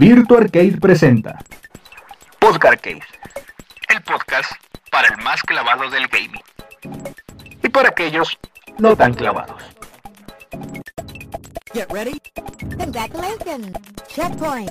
Virtua 0.00 0.38
Arcade 0.38 0.78
presenta 0.80 1.38
Podcast 2.38 2.72
Arcade, 2.72 3.02
el 3.90 4.02
podcast 4.02 4.50
para 4.90 5.08
el 5.08 5.22
más 5.22 5.42
clavado 5.42 5.90
del 5.90 6.06
gaming 6.06 6.40
y 7.62 7.68
para 7.68 7.90
aquellos 7.90 8.38
no 8.78 8.96
tan 8.96 9.12
clavados. 9.12 9.62
Get 11.74 11.92
ready. 11.92 12.18
Congratulations. 12.78 13.72
Checkpoint. 14.08 14.70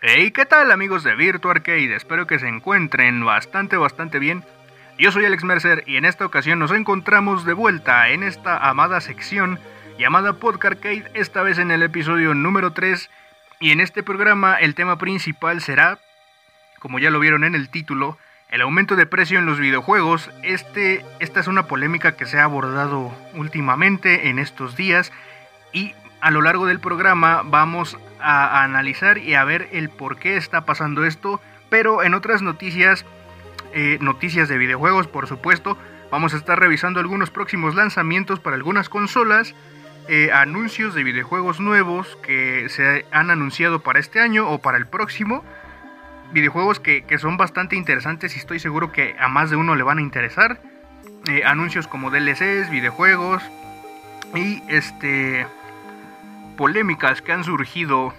Hey, 0.00 0.30
¿qué 0.30 0.46
tal 0.46 0.70
amigos 0.70 1.02
de 1.02 1.16
Virtua 1.16 1.50
Arcade? 1.50 1.96
Espero 1.96 2.28
que 2.28 2.38
se 2.38 2.46
encuentren 2.46 3.24
bastante, 3.24 3.76
bastante 3.76 4.20
bien. 4.20 4.44
Yo 4.98 5.10
soy 5.10 5.24
Alex 5.24 5.42
Mercer 5.42 5.84
y 5.86 5.96
en 5.96 6.04
esta 6.04 6.26
ocasión 6.26 6.58
nos 6.58 6.70
encontramos 6.70 7.44
de 7.44 7.54
vuelta 7.54 8.10
en 8.10 8.22
esta 8.22 8.58
amada 8.58 9.00
sección 9.00 9.58
llamada 9.98 10.34
Podcast 10.34 10.74
Arcade, 10.74 11.10
esta 11.14 11.42
vez 11.42 11.58
en 11.58 11.70
el 11.70 11.82
episodio 11.82 12.34
número 12.34 12.72
3. 12.72 13.10
Y 13.58 13.70
en 13.70 13.80
este 13.80 14.02
programa 14.02 14.56
el 14.56 14.74
tema 14.74 14.98
principal 14.98 15.60
será, 15.60 15.98
como 16.78 16.98
ya 16.98 17.10
lo 17.10 17.20
vieron 17.20 17.42
en 17.44 17.54
el 17.54 17.70
título, 17.70 18.18
el 18.50 18.60
aumento 18.60 18.94
de 18.94 19.06
precio 19.06 19.38
en 19.38 19.46
los 19.46 19.58
videojuegos. 19.58 20.30
Este, 20.42 21.04
esta 21.20 21.40
es 21.40 21.46
una 21.46 21.66
polémica 21.66 22.14
que 22.16 22.26
se 22.26 22.38
ha 22.38 22.44
abordado 22.44 23.16
últimamente 23.34 24.28
en 24.28 24.38
estos 24.38 24.76
días 24.76 25.10
y 25.72 25.94
a 26.20 26.30
lo 26.30 26.42
largo 26.42 26.66
del 26.66 26.80
programa 26.80 27.42
vamos 27.44 27.98
a, 28.20 28.62
analizar 28.62 29.18
y 29.18 29.34
a 29.34 29.44
ver 29.44 29.68
el 29.72 29.88
por 29.88 30.18
qué 30.18 30.36
está 30.36 30.66
pasando 30.66 31.04
esto. 31.04 31.40
Pero 31.70 32.02
en 32.02 32.12
otras 32.12 32.42
noticias, 32.42 33.06
eh, 33.74 33.98
noticias 34.00 34.48
de 34.48 34.58
videojuegos 34.58 35.06
por 35.06 35.26
supuesto, 35.26 35.78
vamos 36.10 36.34
a 36.34 36.36
estar 36.36 36.58
revisando 36.58 37.00
algunos 37.00 37.30
próximos 37.30 37.74
lanzamientos 37.74 38.40
para 38.40 38.56
algunas 38.56 38.88
consolas. 38.88 39.54
Eh, 40.08 40.32
anuncios 40.32 40.94
de 40.94 41.04
videojuegos 41.04 41.60
nuevos 41.60 42.18
que 42.24 42.68
se 42.68 43.06
han 43.12 43.30
anunciado 43.30 43.80
para 43.80 44.00
este 44.00 44.20
año 44.20 44.48
o 44.48 44.58
para 44.58 44.78
el 44.78 44.86
próximo. 44.86 45.44
Videojuegos 46.32 46.80
que, 46.80 47.04
que 47.04 47.18
son 47.18 47.36
bastante 47.36 47.76
interesantes 47.76 48.34
y 48.34 48.40
estoy 48.40 48.58
seguro 48.58 48.90
que 48.90 49.14
a 49.20 49.28
más 49.28 49.50
de 49.50 49.56
uno 49.56 49.76
le 49.76 49.84
van 49.84 49.98
a 49.98 50.02
interesar. 50.02 50.60
Eh, 51.28 51.44
anuncios 51.44 51.86
como 51.86 52.10
DLCs, 52.10 52.68
videojuegos 52.70 53.42
y 54.34 54.60
este 54.68 55.46
polémicas 56.56 57.22
que 57.22 57.32
han 57.32 57.44
surgido 57.44 58.12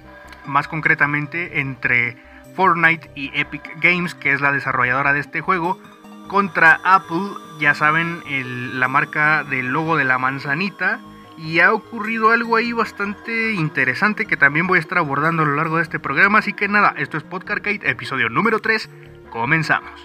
más 0.46 0.70
concretamente 0.70 1.60
entre 1.60 2.16
Fortnite 2.56 3.10
y 3.16 3.32
Epic 3.40 3.64
Games, 3.82 4.16
que 4.16 4.34
es 4.34 4.42
la 4.42 4.52
desarrolladora 4.52 5.14
de 5.14 5.20
este 5.20 5.42
juego, 5.42 5.80
contra 6.28 6.80
Apple, 6.84 7.30
ya 7.60 7.74
saben, 7.74 8.22
el- 8.30 8.80
la 8.80 8.88
marca 8.88 9.44
del 9.44 9.68
logo 9.68 9.98
de 9.98 10.04
la 10.06 10.18
manzanita. 10.18 11.00
Y 11.38 11.60
ha 11.62 11.74
ocurrido 11.74 12.30
algo 12.30 12.56
ahí 12.58 12.74
bastante 12.74 13.54
interesante 13.54 14.28
que 14.28 14.38
también 14.38 14.68
voy 14.68 14.78
a 14.78 14.82
estar 14.82 15.00
abordando 15.00 15.42
a 15.42 15.46
lo 15.46 15.56
largo 15.56 15.78
de 15.78 15.84
este 15.84 16.00
programa. 16.00 16.40
Así 16.40 16.54
que 16.54 16.68
nada, 16.68 16.94
esto 16.98 17.18
es 17.18 17.24
Podcast 17.24 17.58
Arcade, 17.66 17.90
episodio 17.90 18.30
número 18.30 18.60
3. 18.60 18.88
Comenzamos. 19.32 20.00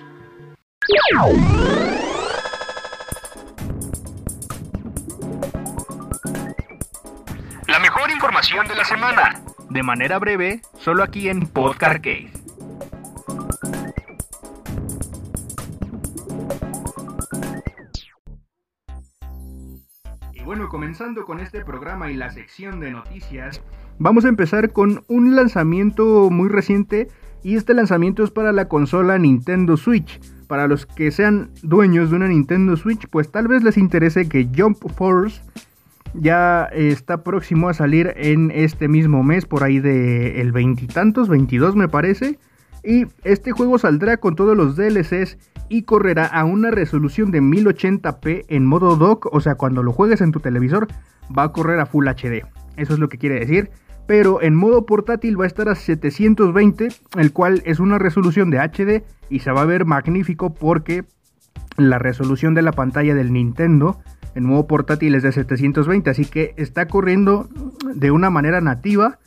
La 7.66 7.78
mejor 7.80 8.10
información 8.10 8.66
de 8.66 8.74
la 8.74 8.84
semana. 8.84 9.40
De 9.68 9.82
manera 9.82 10.18
breve, 10.18 10.62
solo 10.78 11.02
aquí 11.02 11.28
en 11.28 11.46
Podcast. 11.46 12.04
Comenzando 20.68 21.24
con 21.24 21.40
este 21.40 21.64
programa 21.64 22.10
y 22.10 22.16
la 22.16 22.30
sección 22.30 22.78
de 22.80 22.90
noticias, 22.90 23.60
vamos 23.98 24.24
a 24.24 24.28
empezar 24.28 24.72
con 24.72 25.02
un 25.08 25.34
lanzamiento 25.34 26.30
muy 26.30 26.48
reciente 26.48 27.08
y 27.42 27.56
este 27.56 27.74
lanzamiento 27.74 28.22
es 28.22 28.30
para 28.30 28.52
la 28.52 28.68
consola 28.68 29.18
Nintendo 29.18 29.76
Switch. 29.76 30.20
Para 30.46 30.66
los 30.66 30.86
que 30.86 31.10
sean 31.10 31.50
dueños 31.62 32.10
de 32.10 32.16
una 32.16 32.28
Nintendo 32.28 32.76
Switch, 32.76 33.06
pues 33.08 33.30
tal 33.30 33.48
vez 33.48 33.62
les 33.62 33.76
interese 33.76 34.28
que 34.28 34.48
Jump 34.56 34.78
Force 34.94 35.42
ya 36.14 36.64
está 36.72 37.22
próximo 37.22 37.68
a 37.68 37.74
salir 37.74 38.14
en 38.16 38.50
este 38.50 38.88
mismo 38.88 39.22
mes, 39.22 39.44
por 39.44 39.62
ahí 39.62 39.78
de 39.78 40.40
el 40.40 40.52
veintitantos, 40.52 41.28
22 41.28 41.76
me 41.76 41.88
parece. 41.88 42.38
Y 42.84 43.06
este 43.24 43.52
juego 43.52 43.78
saldrá 43.78 44.18
con 44.18 44.36
todos 44.36 44.56
los 44.56 44.76
DLCs 44.76 45.38
y 45.68 45.82
correrá 45.82 46.26
a 46.26 46.44
una 46.44 46.70
resolución 46.70 47.30
de 47.30 47.42
1080p 47.42 48.46
en 48.48 48.66
modo 48.66 48.96
dock, 48.96 49.28
o 49.32 49.40
sea, 49.40 49.56
cuando 49.56 49.82
lo 49.82 49.92
juegues 49.92 50.20
en 50.20 50.32
tu 50.32 50.40
televisor 50.40 50.88
va 51.36 51.44
a 51.44 51.52
correr 51.52 51.80
a 51.80 51.86
Full 51.86 52.08
HD. 52.08 52.46
Eso 52.76 52.94
es 52.94 52.98
lo 52.98 53.08
que 53.08 53.18
quiere 53.18 53.40
decir. 53.40 53.70
Pero 54.06 54.40
en 54.40 54.54
modo 54.54 54.86
portátil 54.86 55.38
va 55.38 55.44
a 55.44 55.48
estar 55.48 55.68
a 55.68 55.74
720, 55.74 56.88
el 57.18 57.32
cual 57.32 57.62
es 57.66 57.78
una 57.78 57.98
resolución 57.98 58.48
de 58.48 58.58
HD 58.58 59.04
y 59.28 59.40
se 59.40 59.52
va 59.52 59.62
a 59.62 59.66
ver 59.66 59.84
magnífico 59.84 60.54
porque 60.54 61.04
la 61.76 61.98
resolución 61.98 62.54
de 62.54 62.62
la 62.62 62.72
pantalla 62.72 63.14
del 63.14 63.32
Nintendo 63.32 64.00
en 64.34 64.44
modo 64.44 64.66
portátil 64.66 65.14
es 65.14 65.22
de 65.22 65.32
720, 65.32 66.10
así 66.10 66.24
que 66.24 66.54
está 66.56 66.86
corriendo 66.86 67.48
de 67.94 68.10
una 68.10 68.30
manera 68.30 68.60
nativa, 68.60 69.18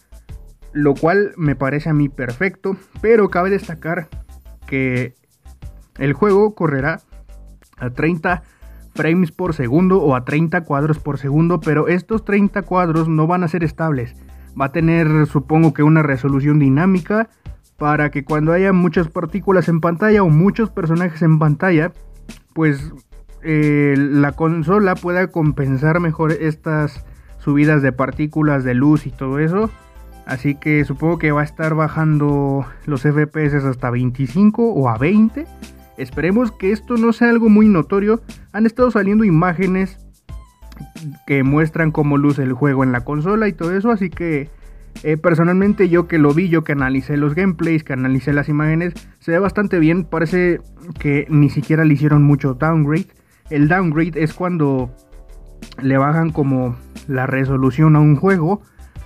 lo 0.73 0.93
cual 0.95 1.33
me 1.37 1.55
parece 1.55 1.89
a 1.89 1.93
mí 1.93 2.09
perfecto, 2.09 2.77
pero 3.01 3.29
cabe 3.29 3.49
destacar 3.49 4.07
que 4.67 5.15
el 5.97 6.13
juego 6.13 6.55
correrá 6.55 7.01
a 7.77 7.89
30 7.89 8.43
frames 8.93 9.31
por 9.31 9.53
segundo 9.53 10.01
o 10.01 10.15
a 10.15 10.25
30 10.25 10.63
cuadros 10.63 10.99
por 10.99 11.17
segundo, 11.17 11.59
pero 11.59 11.87
estos 11.87 12.25
30 12.25 12.61
cuadros 12.63 13.07
no 13.07 13.27
van 13.27 13.43
a 13.43 13.47
ser 13.47 13.63
estables. 13.63 14.15
Va 14.59 14.65
a 14.65 14.71
tener, 14.71 15.27
supongo 15.27 15.73
que, 15.73 15.83
una 15.83 16.03
resolución 16.03 16.59
dinámica 16.59 17.29
para 17.77 18.11
que 18.11 18.23
cuando 18.23 18.53
haya 18.53 18.73
muchas 18.73 19.07
partículas 19.07 19.67
en 19.67 19.81
pantalla 19.81 20.23
o 20.23 20.29
muchos 20.29 20.69
personajes 20.69 21.21
en 21.21 21.39
pantalla, 21.39 21.93
pues 22.53 22.93
eh, 23.43 23.95
la 23.97 24.33
consola 24.33 24.95
pueda 24.95 25.27
compensar 25.27 25.99
mejor 25.99 26.31
estas 26.31 27.03
subidas 27.39 27.81
de 27.81 27.91
partículas 27.91 28.63
de 28.63 28.75
luz 28.75 29.07
y 29.07 29.11
todo 29.11 29.39
eso. 29.39 29.71
Así 30.25 30.55
que 30.55 30.85
supongo 30.85 31.17
que 31.17 31.31
va 31.31 31.41
a 31.41 31.45
estar 31.45 31.75
bajando 31.75 32.65
los 32.85 33.01
FPS 33.01 33.65
hasta 33.65 33.89
25 33.89 34.71
o 34.73 34.89
a 34.89 34.97
20. 34.97 35.45
Esperemos 35.97 36.51
que 36.51 36.71
esto 36.71 36.95
no 36.97 37.13
sea 37.13 37.29
algo 37.29 37.49
muy 37.49 37.67
notorio. 37.67 38.21
Han 38.53 38.65
estado 38.65 38.91
saliendo 38.91 39.23
imágenes 39.23 39.97
que 41.25 41.43
muestran 41.43 41.91
cómo 41.91 42.17
luce 42.17 42.43
el 42.43 42.53
juego 42.53 42.83
en 42.83 42.91
la 42.91 43.01
consola 43.01 43.47
y 43.47 43.53
todo 43.53 43.75
eso. 43.75 43.91
Así 43.91 44.09
que 44.09 44.49
eh, 45.03 45.17
personalmente 45.17 45.89
yo 45.89 46.07
que 46.07 46.17
lo 46.17 46.33
vi, 46.33 46.49
yo 46.49 46.63
que 46.63 46.73
analicé 46.73 47.17
los 47.17 47.35
gameplays, 47.35 47.83
que 47.83 47.93
analicé 47.93 48.33
las 48.33 48.49
imágenes, 48.49 48.93
se 49.19 49.31
ve 49.31 49.39
bastante 49.39 49.79
bien. 49.79 50.05
Parece 50.05 50.61
que 50.99 51.25
ni 51.29 51.49
siquiera 51.49 51.83
le 51.83 51.93
hicieron 51.93 52.23
mucho 52.23 52.53
downgrade. 52.53 53.07
El 53.49 53.67
downgrade 53.67 54.23
es 54.23 54.33
cuando 54.33 54.91
le 55.81 55.97
bajan 55.97 56.31
como 56.31 56.77
la 57.07 57.27
resolución 57.27 57.95
a 57.95 57.99
un 57.99 58.15
juego 58.15 58.61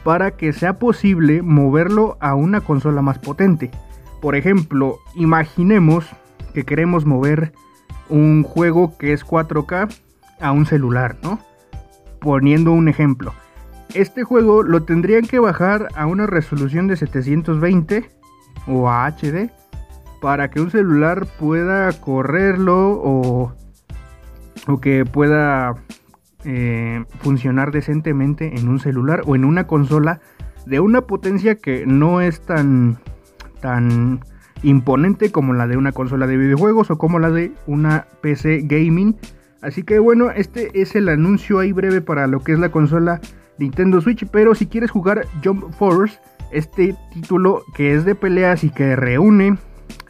para 0.05 0.37
que 0.37 0.53
sea 0.53 0.77
posible 0.77 1.41
moverlo 1.41 2.15
a 2.19 2.35
una 2.35 2.61
consola 2.61 3.01
más 3.01 3.17
potente. 3.17 3.71
Por 4.21 4.35
ejemplo, 4.35 4.99
imaginemos 5.15 6.05
que 6.53 6.63
queremos 6.63 7.07
mover 7.07 7.53
un 8.07 8.43
juego 8.43 8.95
que 8.99 9.13
es 9.13 9.25
4K 9.25 9.91
a 10.39 10.51
un 10.51 10.67
celular, 10.67 11.17
¿no? 11.23 11.39
Poniendo 12.21 12.71
un 12.71 12.87
ejemplo. 12.87 13.33
Este 13.95 14.23
juego 14.23 14.61
lo 14.61 14.83
tendrían 14.83 15.25
que 15.25 15.39
bajar 15.39 15.87
a 15.95 16.05
una 16.05 16.27
resolución 16.27 16.87
de 16.87 16.97
720 16.97 18.07
o 18.67 18.87
a 18.87 19.07
HD 19.07 19.49
para 20.21 20.51
que 20.51 20.61
un 20.61 20.69
celular 20.69 21.25
pueda 21.39 21.91
correrlo 21.93 22.91
o, 22.91 23.53
o 24.67 24.79
que 24.79 25.03
pueda 25.03 25.73
eh, 26.45 27.03
funcionar 27.19 27.71
decentemente 27.71 28.57
en 28.57 28.67
un 28.67 28.79
celular 28.79 29.23
o 29.25 29.35
en 29.35 29.45
una 29.45 29.67
consola 29.67 30.19
de 30.65 30.79
una 30.79 31.01
potencia 31.01 31.55
que 31.55 31.85
no 31.85 32.21
es 32.21 32.41
tan, 32.41 32.97
tan 33.61 34.21
imponente 34.63 35.31
como 35.31 35.53
la 35.53 35.67
de 35.67 35.77
una 35.77 35.91
consola 35.91 36.27
de 36.27 36.37
videojuegos 36.37 36.91
o 36.91 36.97
como 36.97 37.19
la 37.19 37.29
de 37.29 37.51
una 37.67 38.07
PC 38.21 38.61
gaming. 38.63 39.15
Así 39.61 39.83
que 39.83 39.99
bueno, 39.99 40.31
este 40.31 40.69
es 40.79 40.95
el 40.95 41.09
anuncio 41.09 41.59
ahí 41.59 41.71
breve 41.71 42.01
para 42.01 42.27
lo 42.27 42.39
que 42.41 42.53
es 42.53 42.59
la 42.59 42.69
consola 42.69 43.21
Nintendo 43.57 44.01
Switch. 44.01 44.25
Pero 44.31 44.55
si 44.55 44.67
quieres 44.67 44.91
jugar 44.91 45.25
Jump 45.43 45.71
Force, 45.73 46.19
este 46.51 46.95
título 47.13 47.63
que 47.75 47.93
es 47.93 48.05
de 48.05 48.15
peleas 48.15 48.63
y 48.63 48.69
que 48.69 48.95
reúne 48.95 49.57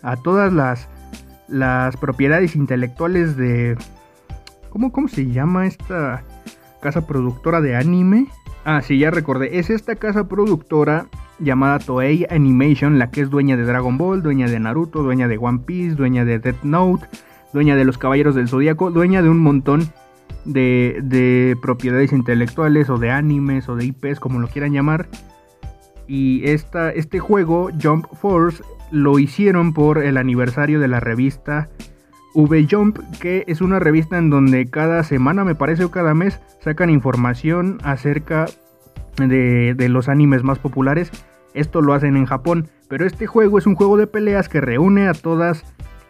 a 0.01 0.15
todas 0.17 0.53
las, 0.53 0.89
las 1.47 1.97
propiedades 1.97 2.55
intelectuales 2.55 3.37
de... 3.37 3.77
¿cómo, 4.75 4.91
¿Cómo 4.91 5.07
se 5.07 5.31
llama 5.31 5.67
esta 5.67 6.21
casa 6.81 7.07
productora 7.07 7.61
de 7.61 7.77
anime? 7.77 8.27
Ah, 8.65 8.81
sí, 8.81 8.99
ya 8.99 9.09
recordé. 9.09 9.57
Es 9.57 9.69
esta 9.69 9.95
casa 9.95 10.27
productora 10.27 11.07
llamada 11.39 11.79
Toei 11.79 12.27
Animation, 12.29 12.99
la 12.99 13.09
que 13.09 13.21
es 13.21 13.29
dueña 13.29 13.55
de 13.55 13.63
Dragon 13.63 13.97
Ball, 13.97 14.21
dueña 14.21 14.49
de 14.49 14.59
Naruto, 14.59 15.01
dueña 15.01 15.29
de 15.29 15.37
One 15.37 15.59
Piece, 15.65 15.95
dueña 15.95 16.25
de 16.25 16.39
Death 16.39 16.63
Note, 16.63 17.07
dueña 17.53 17.77
de 17.77 17.85
los 17.85 17.97
Caballeros 17.97 18.35
del 18.35 18.49
Zodíaco, 18.49 18.91
dueña 18.91 19.21
de 19.21 19.29
un 19.29 19.39
montón 19.39 19.87
de, 20.43 20.99
de 21.01 21.55
propiedades 21.61 22.11
intelectuales 22.11 22.89
o 22.89 22.97
de 22.97 23.11
animes 23.11 23.69
o 23.69 23.77
de 23.77 23.85
IPs, 23.85 24.19
como 24.19 24.39
lo 24.39 24.49
quieran 24.49 24.73
llamar. 24.73 25.07
Y 26.05 26.49
esta, 26.49 26.89
este 26.89 27.19
juego, 27.19 27.69
Jump 27.81 28.07
Force, 28.13 28.61
lo 28.91 29.19
hicieron 29.19 29.73
por 29.73 29.99
el 29.99 30.17
aniversario 30.17 30.81
de 30.81 30.89
la 30.89 30.99
revista 30.99 31.69
V-Jump, 32.35 32.99
que 33.19 33.43
es 33.47 33.61
una 33.61 33.79
revista 33.79 34.17
en 34.17 34.29
donde 34.29 34.67
cada 34.67 35.03
semana, 35.03 35.43
me 35.43 35.55
parece, 35.55 35.85
o 35.85 35.91
cada 35.91 36.13
mes, 36.13 36.39
sacan 36.59 36.89
información 36.89 37.79
acerca 37.83 38.45
de, 39.17 39.73
de 39.73 39.89
los 39.89 40.09
animes 40.09 40.43
más 40.43 40.59
populares. 40.59 41.11
Esto 41.53 41.81
lo 41.81 41.93
hacen 41.93 42.17
en 42.17 42.25
Japón, 42.25 42.67
pero 42.89 43.05
este 43.05 43.25
juego 43.27 43.57
es 43.57 43.65
un 43.65 43.75
juego 43.75 43.97
de 43.97 44.07
peleas 44.07 44.49
que 44.49 44.61
reúne 44.61 45.07
a 45.07 45.13
todas 45.13 45.63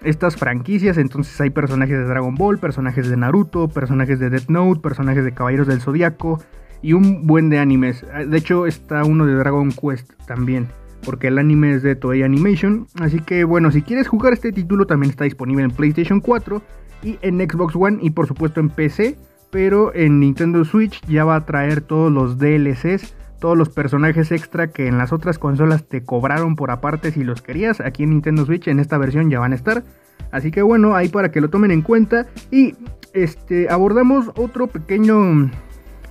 estas 0.04 0.36
franquicias. 0.36 0.98
Entonces 0.98 1.40
hay 1.42 1.50
personajes 1.52 1.98
de 1.98 2.06
Dragon 2.06 2.36
Ball, 2.36 2.58
personajes 2.58 3.10
de 3.10 3.18
Naruto, 3.18 3.68
personajes 3.68 4.20
de 4.20 4.30
Death 4.30 4.50
Note, 4.50 4.82
personajes 4.82 5.24
de 5.24 5.34
Caballeros 5.34 5.68
del 5.68 5.82
Zodiaco 5.82 6.40
y 6.82 6.94
un 6.94 7.28
buen 7.28 7.50
de 7.50 7.60
animes. 7.60 8.06
De 8.28 8.38
hecho 8.38 8.66
está 8.66 9.04
uno 9.04 9.26
de 9.26 9.36
Dragon 9.36 9.72
Quest 9.72 10.14
también. 10.26 10.68
Porque 11.04 11.28
el 11.28 11.38
anime 11.38 11.74
es 11.74 11.84
de 11.84 11.96
Toei 11.96 12.24
Animation. 12.24 12.88
Así 13.00 13.20
que 13.20 13.44
bueno, 13.44 13.72
si 13.72 13.82
quieres 13.82 14.08
jugar 14.08 14.34
este 14.34 14.52
título 14.52 14.86
también 14.86 15.10
está 15.10 15.24
disponible 15.24 15.64
en 15.64 15.72
PlayStation 15.72 16.20
4 16.20 16.62
y 17.04 17.20
en 17.22 17.40
Xbox 17.40 17.76
One 17.76 18.00
y 18.02 18.12
por 18.12 18.28
supuesto 18.28 18.60
en 18.60 18.70
PC. 18.70 19.18
Pero 19.52 19.94
en 19.94 20.20
Nintendo 20.20 20.66
Switch 20.66 21.02
ya 21.08 21.24
va 21.24 21.36
a 21.36 21.46
traer 21.46 21.82
todos 21.82 22.12
los 22.12 22.38
DLCs 22.38 23.16
todos 23.40 23.58
los 23.58 23.70
personajes 23.70 24.32
extra 24.32 24.68
que 24.72 24.88
en 24.88 24.98
las 24.98 25.14
otras 25.14 25.38
consolas 25.38 25.88
te 25.88 26.04
cobraron 26.04 26.56
por 26.56 26.72
aparte 26.72 27.12
si 27.12 27.24
los 27.24 27.42
querías, 27.42 27.80
aquí 27.80 28.04
en 28.04 28.12
Nintendo 28.12 28.46
Switch 28.46 28.68
en 28.68 28.80
esta 28.80 28.98
versión 28.98 29.30
ya 29.30 29.40
van 29.40 29.52
a 29.52 29.56
estar. 29.56 29.84
Así 30.32 30.52
que 30.52 30.62
bueno, 30.62 30.96
ahí 30.96 31.10
para 31.10 31.32
que 31.32 31.42
lo 31.42 31.50
tomen 31.50 31.72
en 31.72 31.82
cuenta. 31.82 32.26
Y 32.52 32.76
este 33.14 33.70
abordamos 33.70 34.32
otro 34.36 34.68
pequeño. 34.68 35.52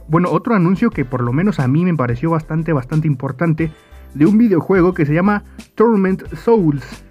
Bueno, 0.09 0.31
otro 0.31 0.55
anuncio 0.55 0.91
que 0.91 1.05
por 1.05 1.23
lo 1.23 1.33
menos 1.33 1.59
a 1.61 1.69
mí 1.69 1.85
me 1.85 1.95
pareció 1.95 2.31
bastante, 2.31 2.73
bastante 2.73 3.07
importante. 3.07 3.71
De 4.15 4.27
un 4.27 4.39
videojuego 4.39 4.95
que 4.95 5.07
se 5.07 5.15
llama 5.15 5.45
Torment 5.75 6.27
Souls. 6.35 7.05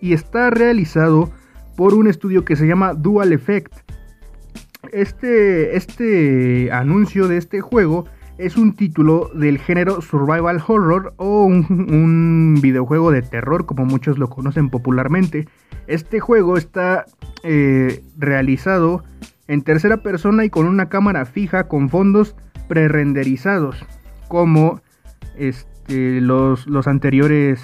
Y 0.00 0.12
está 0.12 0.50
realizado 0.50 1.30
por 1.76 1.94
un 1.94 2.06
estudio 2.06 2.44
que 2.44 2.56
se 2.56 2.66
llama 2.66 2.94
Dual 2.94 3.32
Effect. 3.32 3.72
Este, 4.92 5.76
este 5.76 6.70
anuncio 6.70 7.26
de 7.26 7.38
este 7.38 7.60
juego 7.60 8.04
es 8.38 8.56
un 8.56 8.74
título 8.74 9.30
del 9.34 9.58
género 9.58 10.00
survival 10.00 10.62
horror 10.66 11.14
o 11.16 11.44
un, 11.44 12.58
videojuego 12.60 13.10
de 13.10 13.22
terror 13.22 13.66
como 13.66 13.84
muchos 13.84 14.18
lo 14.18 14.28
conocen 14.28 14.70
popularmente. 14.70 15.48
Este 15.86 16.20
juego 16.20 16.56
está 16.56 17.04
eh, 17.42 18.02
realizado 18.16 19.04
en 19.46 19.62
tercera 19.62 19.98
persona 19.98 20.44
y 20.44 20.50
con 20.50 20.66
una 20.66 20.88
cámara 20.88 21.24
fija 21.26 21.68
con 21.68 21.90
fondos 21.90 22.34
pre-renderizados 22.68 23.84
como 24.28 24.80
este, 25.36 25.73
los, 25.88 26.66
los 26.66 26.86
anteriores 26.86 27.62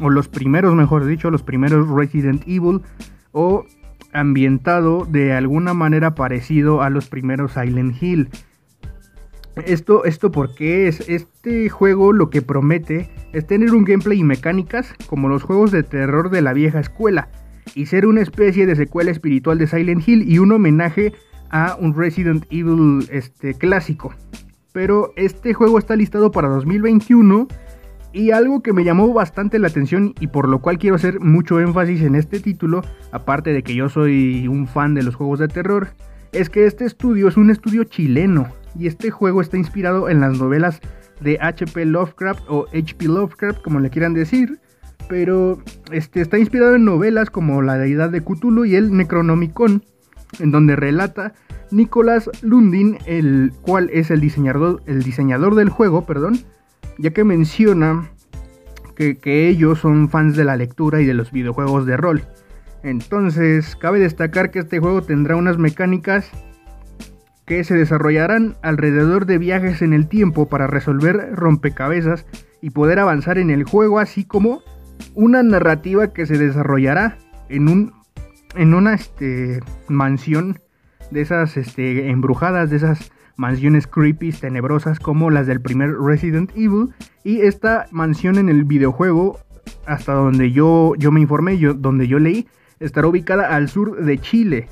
o 0.00 0.10
los 0.10 0.28
primeros 0.28 0.74
mejor 0.74 1.04
dicho 1.04 1.30
los 1.30 1.42
primeros 1.42 1.88
Resident 1.88 2.42
Evil 2.46 2.80
o 3.32 3.64
ambientado 4.12 5.06
de 5.06 5.32
alguna 5.32 5.74
manera 5.74 6.14
parecido 6.14 6.82
a 6.82 6.90
los 6.90 7.08
primeros 7.08 7.52
Silent 7.52 8.02
Hill. 8.02 8.28
Esto, 9.66 10.04
esto 10.04 10.32
porque 10.32 10.88
es 10.88 11.08
este 11.08 11.68
juego 11.68 12.12
lo 12.12 12.30
que 12.30 12.40
promete 12.40 13.10
es 13.32 13.46
tener 13.46 13.74
un 13.74 13.84
gameplay 13.84 14.20
y 14.20 14.24
mecánicas 14.24 14.94
como 15.06 15.28
los 15.28 15.42
juegos 15.42 15.70
de 15.70 15.82
terror 15.82 16.30
de 16.30 16.40
la 16.40 16.54
vieja 16.54 16.80
escuela 16.80 17.28
y 17.74 17.86
ser 17.86 18.06
una 18.06 18.22
especie 18.22 18.66
de 18.66 18.76
secuela 18.76 19.10
espiritual 19.10 19.58
de 19.58 19.66
Silent 19.66 20.06
Hill 20.06 20.30
y 20.30 20.38
un 20.38 20.52
homenaje 20.52 21.12
a 21.50 21.76
un 21.78 21.94
Resident 21.94 22.46
Evil 22.50 23.06
este, 23.10 23.54
clásico. 23.54 24.14
Pero 24.72 25.12
este 25.16 25.54
juego 25.54 25.78
está 25.78 25.96
listado 25.96 26.30
para 26.30 26.48
2021 26.48 27.48
y 28.12 28.30
algo 28.30 28.62
que 28.62 28.72
me 28.72 28.84
llamó 28.84 29.12
bastante 29.12 29.58
la 29.58 29.68
atención 29.68 30.14
y 30.20 30.26
por 30.26 30.48
lo 30.48 30.60
cual 30.60 30.78
quiero 30.78 30.96
hacer 30.96 31.20
mucho 31.20 31.60
énfasis 31.60 32.02
en 32.02 32.14
este 32.14 32.40
título, 32.40 32.82
aparte 33.10 33.52
de 33.52 33.62
que 33.62 33.74
yo 33.74 33.88
soy 33.88 34.46
un 34.48 34.66
fan 34.66 34.94
de 34.94 35.02
los 35.02 35.14
juegos 35.14 35.38
de 35.38 35.48
terror, 35.48 35.88
es 36.32 36.50
que 36.50 36.66
este 36.66 36.84
estudio 36.84 37.28
es 37.28 37.36
un 37.36 37.50
estudio 37.50 37.84
chileno 37.84 38.48
y 38.78 38.86
este 38.86 39.10
juego 39.10 39.40
está 39.40 39.56
inspirado 39.56 40.08
en 40.08 40.20
las 40.20 40.38
novelas 40.38 40.80
de 41.20 41.38
H.P. 41.40 41.86
Lovecraft 41.86 42.42
o 42.48 42.66
H.P. 42.68 43.06
Lovecraft, 43.06 43.62
como 43.62 43.80
le 43.80 43.90
quieran 43.90 44.14
decir, 44.14 44.58
pero 45.08 45.62
este, 45.90 46.20
está 46.20 46.38
inspirado 46.38 46.74
en 46.74 46.84
novelas 46.84 47.30
como 47.30 47.62
La 47.62 47.76
Deidad 47.76 48.10
de 48.10 48.22
Cthulhu 48.22 48.64
y 48.64 48.76
el 48.76 48.96
Necronomicon, 48.96 49.84
en 50.38 50.50
donde 50.50 50.76
relata 50.76 51.34
Nicholas 51.72 52.30
Lundin, 52.42 52.98
el 53.06 53.52
cual 53.62 53.90
es 53.92 54.10
el 54.10 54.20
diseñador, 54.20 54.82
el 54.86 55.02
diseñador 55.02 55.54
del 55.54 55.70
juego, 55.70 56.04
perdón, 56.06 56.38
ya 56.98 57.10
que 57.10 57.24
menciona 57.24 58.10
que, 58.94 59.16
que 59.16 59.48
ellos 59.48 59.80
son 59.80 60.08
fans 60.08 60.36
de 60.36 60.44
la 60.44 60.56
lectura 60.56 61.00
y 61.00 61.06
de 61.06 61.14
los 61.14 61.32
videojuegos 61.32 61.86
de 61.86 61.96
rol. 61.96 62.22
Entonces, 62.82 63.76
cabe 63.76 64.00
destacar 64.00 64.50
que 64.50 64.58
este 64.58 64.80
juego 64.80 65.02
tendrá 65.02 65.36
unas 65.36 65.58
mecánicas 65.58 66.30
que 67.46 67.64
se 67.64 67.74
desarrollarán 67.74 68.56
alrededor 68.62 69.26
de 69.26 69.38
viajes 69.38 69.82
en 69.82 69.92
el 69.92 70.08
tiempo 70.08 70.48
para 70.48 70.66
resolver 70.66 71.34
rompecabezas 71.34 72.26
y 72.60 72.70
poder 72.70 72.98
avanzar 72.98 73.38
en 73.38 73.50
el 73.50 73.64
juego, 73.64 73.98
así 73.98 74.24
como 74.24 74.62
una 75.14 75.42
narrativa 75.42 76.12
que 76.12 76.26
se 76.26 76.38
desarrollará 76.38 77.18
en 77.48 77.68
un 77.68 77.92
en 78.54 78.74
una 78.74 78.94
este, 78.94 79.60
mansión 79.88 80.60
de 81.12 81.20
esas 81.20 81.56
este, 81.56 82.10
embrujadas, 82.10 82.70
de 82.70 82.76
esas 82.76 83.12
mansiones 83.36 83.86
creepy, 83.86 84.32
tenebrosas 84.32 84.98
como 84.98 85.30
las 85.30 85.46
del 85.46 85.60
primer 85.60 85.94
Resident 85.98 86.50
Evil. 86.56 86.90
Y 87.24 87.40
esta 87.40 87.86
mansión 87.90 88.38
en 88.38 88.48
el 88.48 88.64
videojuego, 88.64 89.38
hasta 89.86 90.12
donde 90.12 90.52
yo, 90.52 90.94
yo 90.98 91.12
me 91.12 91.20
informé, 91.20 91.58
yo, 91.58 91.74
donde 91.74 92.08
yo 92.08 92.18
leí, 92.18 92.46
estará 92.80 93.06
ubicada 93.06 93.54
al 93.54 93.68
sur 93.68 94.04
de 94.04 94.18
Chile. 94.18 94.68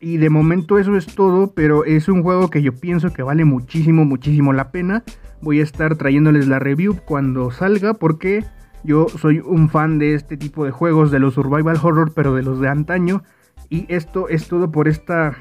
Y 0.00 0.18
de 0.18 0.28
momento 0.28 0.78
eso 0.78 0.96
es 0.96 1.06
todo, 1.06 1.52
pero 1.54 1.84
es 1.84 2.08
un 2.08 2.22
juego 2.22 2.50
que 2.50 2.62
yo 2.62 2.72
pienso 2.72 3.12
que 3.12 3.22
vale 3.22 3.44
muchísimo, 3.44 4.04
muchísimo 4.04 4.52
la 4.52 4.70
pena. 4.70 5.02
Voy 5.40 5.60
a 5.60 5.62
estar 5.62 5.96
trayéndoles 5.96 6.48
la 6.48 6.58
review 6.58 6.96
cuando 7.04 7.50
salga 7.50 7.94
porque 7.94 8.44
yo 8.84 9.08
soy 9.08 9.40
un 9.40 9.68
fan 9.68 9.98
de 9.98 10.14
este 10.14 10.36
tipo 10.36 10.64
de 10.64 10.70
juegos, 10.70 11.10
de 11.10 11.18
los 11.18 11.34
survival 11.34 11.78
horror, 11.82 12.12
pero 12.14 12.34
de 12.34 12.42
los 12.42 12.60
de 12.60 12.68
antaño. 12.68 13.22
Y 13.68 13.86
esto 13.88 14.28
es 14.28 14.48
todo 14.48 14.70
por 14.70 14.86
esta, 14.86 15.36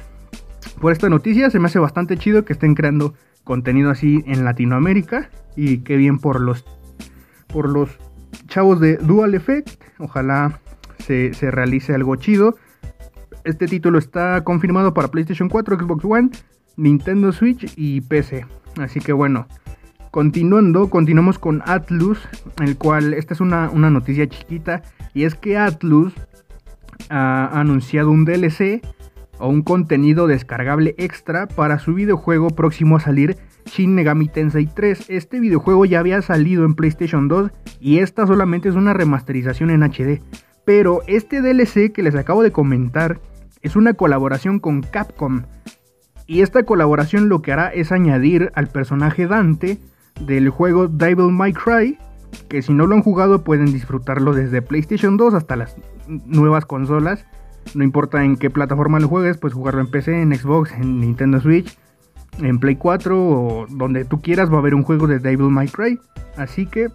por 0.80 0.92
esta 0.92 1.10
noticia. 1.10 1.50
Se 1.50 1.60
me 1.60 1.68
hace 1.68 1.80
bastante 1.80 2.18
chido 2.18 2.46
que 2.46 2.54
estén 2.54 2.76
creando 2.76 3.14
contenido 3.44 3.92
así 3.92 4.24
en 4.26 4.44
Latinoamérica. 4.44 5.30
Y 5.56 5.80
qué 5.80 5.98
bien 5.98 6.20
por 6.20 6.42
los, 6.42 6.66
por 7.48 7.70
los 7.70 7.90
chavos 8.48 8.80
de 8.80 8.98
Dual 8.98 9.36
Effect. 9.36 9.82
Ojalá 10.00 10.60
se, 11.00 11.34
se 11.34 11.52
realice 11.52 11.94
algo 11.94 12.16
chido. 12.16 12.56
Este 13.44 13.68
título 13.68 14.00
está 14.00 14.44
confirmado 14.44 14.94
para 14.94 15.10
PlayStation 15.10 15.50
4, 15.50 15.78
Xbox 15.78 16.06
One, 16.06 16.30
Nintendo 16.78 17.32
Switch 17.32 17.72
y 17.76 18.02
PC. 18.02 18.46
Así 18.78 19.00
que 19.00 19.14
bueno, 19.14 19.48
continuando, 20.16 20.90
continuamos 20.90 21.40
con 21.40 21.62
Atlus, 21.66 22.26
el 22.64 22.78
cual 22.78 23.14
esta 23.14 23.34
es 23.34 23.42
una, 23.42 23.68
noticia 23.68 24.28
chiquita 24.28 24.82
y 25.14 25.26
es 25.26 25.36
que 25.36 25.58
Atlus 25.58 26.14
ha 27.10 27.60
anunciado 27.60 28.12
un 28.12 28.24
DLC 28.24 28.82
o 29.40 29.50
un 29.50 29.62
contenido 29.62 30.28
descargable 30.28 30.96
extra 30.98 31.48
para 31.48 31.80
su 31.80 31.94
videojuego 31.94 32.50
próximo 32.50 32.98
a 32.98 33.00
salir 33.00 33.38
Shin 33.66 33.96
Megami 33.96 34.28
Tensei 34.28 34.68
3. 34.68 35.10
Este 35.10 35.40
videojuego 35.40 35.86
ya 35.86 36.00
había 36.00 36.22
salido 36.22 36.66
en 36.66 36.76
PlayStation 36.76 37.28
2 37.28 37.52
y 37.80 38.00
esta 38.00 38.28
solamente 38.28 38.70
es 38.70 38.76
una 38.76 38.94
remasterización 38.94 39.70
en 39.70 39.84
HD. 39.84 40.22
Pero 40.66 41.02
este 41.08 41.42
DLC 41.42 41.92
que 41.92 42.04
les 42.04 42.16
acabo 42.16 42.44
de 42.44 42.52
comentar 42.52 43.20
es 43.62 43.76
una 43.76 43.94
colaboración 43.94 44.60
con 44.60 44.82
Capcom. 44.82 45.44
Y 46.28 46.42
esta 46.42 46.64
colaboración 46.64 47.30
lo 47.30 47.42
que 47.42 47.52
hará 47.52 47.70
es 47.70 47.92
añadir 47.92 48.52
al 48.56 48.68
personaje 48.68 49.28
Dante 49.28 49.80
del 50.22 50.50
juego 50.50 50.88
Devil 50.88 51.32
May 51.32 51.54
Cry, 51.54 51.98
que 52.48 52.62
si 52.62 52.74
no 52.74 52.88
lo 52.88 52.96
han 52.96 53.04
jugado 53.04 53.44
pueden 53.44 53.68
disfrutarlo 53.68 54.34
desde 54.34 54.62
PlayStation 54.62 55.18
2 55.18 55.34
hasta 55.36 55.56
las 55.56 55.76
nuevas 56.08 56.66
consolas. 56.66 57.26
No 57.74 57.84
importa 57.84 58.24
en 58.24 58.38
qué 58.38 58.50
plataforma 58.50 59.00
lo 59.00 59.08
juegues, 59.08 59.38
puedes 59.38 59.56
jugarlo 59.56 59.82
en 59.82 59.88
PC, 59.88 60.22
en 60.22 60.36
Xbox, 60.36 60.72
en 60.74 61.00
Nintendo 61.00 61.40
Switch, 61.42 61.78
en 62.40 62.60
Play 62.60 62.76
4 62.76 63.18
o 63.18 63.66
donde 63.70 64.06
tú 64.06 64.22
quieras 64.22 64.52
va 64.52 64.56
a 64.56 64.60
haber 64.60 64.76
un 64.76 64.84
juego 64.84 65.08
de 65.08 65.20
Devil 65.20 65.50
May 65.50 65.68
Cry. 65.68 66.00
Así 66.38 66.66
que 66.66 66.90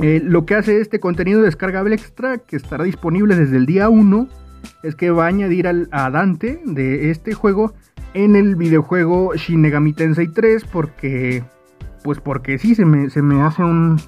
eh, 0.00 0.20
lo 0.22 0.44
que 0.44 0.54
hace 0.54 0.80
este 0.80 1.00
contenido 1.00 1.42
descargable 1.42 1.94
extra, 1.94 2.38
que 2.38 2.56
estará 2.56 2.84
disponible 2.84 3.34
desde 3.34 3.56
el 3.56 3.66
día 3.66 3.88
1, 3.88 4.28
es 4.82 4.94
que 4.94 5.10
va 5.10 5.24
a 5.24 5.28
añadir 5.28 5.68
a 5.68 6.10
Dante 6.10 6.60
de 6.64 7.10
este 7.10 7.34
juego 7.34 7.72
en 8.14 8.36
el 8.36 8.56
videojuego 8.56 9.34
Shin 9.34 9.60
Megami 9.60 9.92
Tensei 9.92 10.28
3 10.28 10.64
porque 10.64 11.44
pues 12.02 12.20
porque 12.20 12.58
sí 12.58 12.74
se 12.74 12.84
me, 12.84 13.10
se 13.10 13.20
me 13.20 13.42
hace 13.42 13.62
un, 13.62 14.00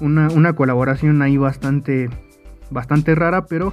una, 0.00 0.28
una, 0.28 0.54
colaboración 0.54 1.22
ahí 1.22 1.36
bastante 1.36 2.10
bastante 2.70 3.14
rara 3.14 3.46
pero 3.46 3.72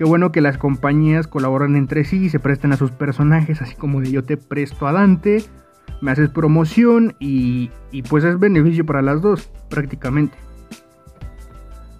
Qué 0.00 0.06
bueno 0.06 0.32
que 0.32 0.40
las 0.40 0.56
compañías 0.56 1.26
colaboran 1.26 1.76
entre 1.76 2.04
sí 2.04 2.24
y 2.24 2.30
se 2.30 2.40
presten 2.40 2.72
a 2.72 2.78
sus 2.78 2.90
personajes, 2.90 3.60
así 3.60 3.74
como 3.74 4.00
de 4.00 4.10
yo 4.10 4.24
te 4.24 4.38
presto 4.38 4.86
a 4.86 4.92
Dante, 4.92 5.44
me 6.00 6.10
haces 6.10 6.30
promoción 6.30 7.14
y, 7.18 7.70
y 7.92 8.00
pues 8.00 8.24
es 8.24 8.38
beneficio 8.38 8.86
para 8.86 9.02
las 9.02 9.20
dos, 9.20 9.52
prácticamente. 9.68 10.38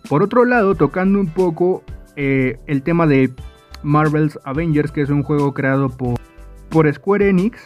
Por 0.08 0.22
otro 0.22 0.46
lado, 0.46 0.74
tocando 0.76 1.20
un 1.20 1.26
poco 1.26 1.84
eh, 2.16 2.58
el 2.66 2.82
tema 2.82 3.06
de 3.06 3.34
Marvel's 3.82 4.38
Avengers, 4.44 4.92
que 4.92 5.02
es 5.02 5.10
un 5.10 5.22
juego 5.22 5.52
creado 5.52 5.90
por, 5.90 6.18
por 6.70 6.90
Square 6.90 7.28
Enix, 7.28 7.60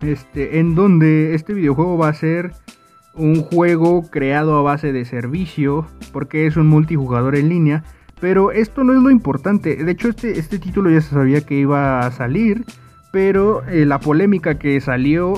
este, 0.00 0.58
en 0.58 0.74
donde 0.74 1.36
este 1.36 1.54
videojuego 1.54 1.96
va 1.96 2.08
a 2.08 2.14
ser 2.14 2.50
un 3.14 3.42
juego 3.42 4.02
creado 4.10 4.58
a 4.58 4.62
base 4.62 4.92
de 4.92 5.04
servicio, 5.04 5.86
porque 6.12 6.48
es 6.48 6.56
un 6.56 6.66
multijugador 6.66 7.36
en 7.36 7.48
línea. 7.48 7.84
Pero 8.20 8.52
esto 8.52 8.84
no 8.84 8.92
es 8.92 9.02
lo 9.02 9.10
importante. 9.10 9.76
De 9.76 9.92
hecho, 9.92 10.08
este, 10.08 10.38
este 10.38 10.58
título 10.58 10.90
ya 10.90 11.00
se 11.00 11.10
sabía 11.10 11.40
que 11.40 11.54
iba 11.54 12.00
a 12.00 12.10
salir. 12.10 12.64
Pero 13.12 13.66
eh, 13.66 13.86
la 13.86 13.98
polémica 13.98 14.58
que 14.58 14.80
salió 14.80 15.34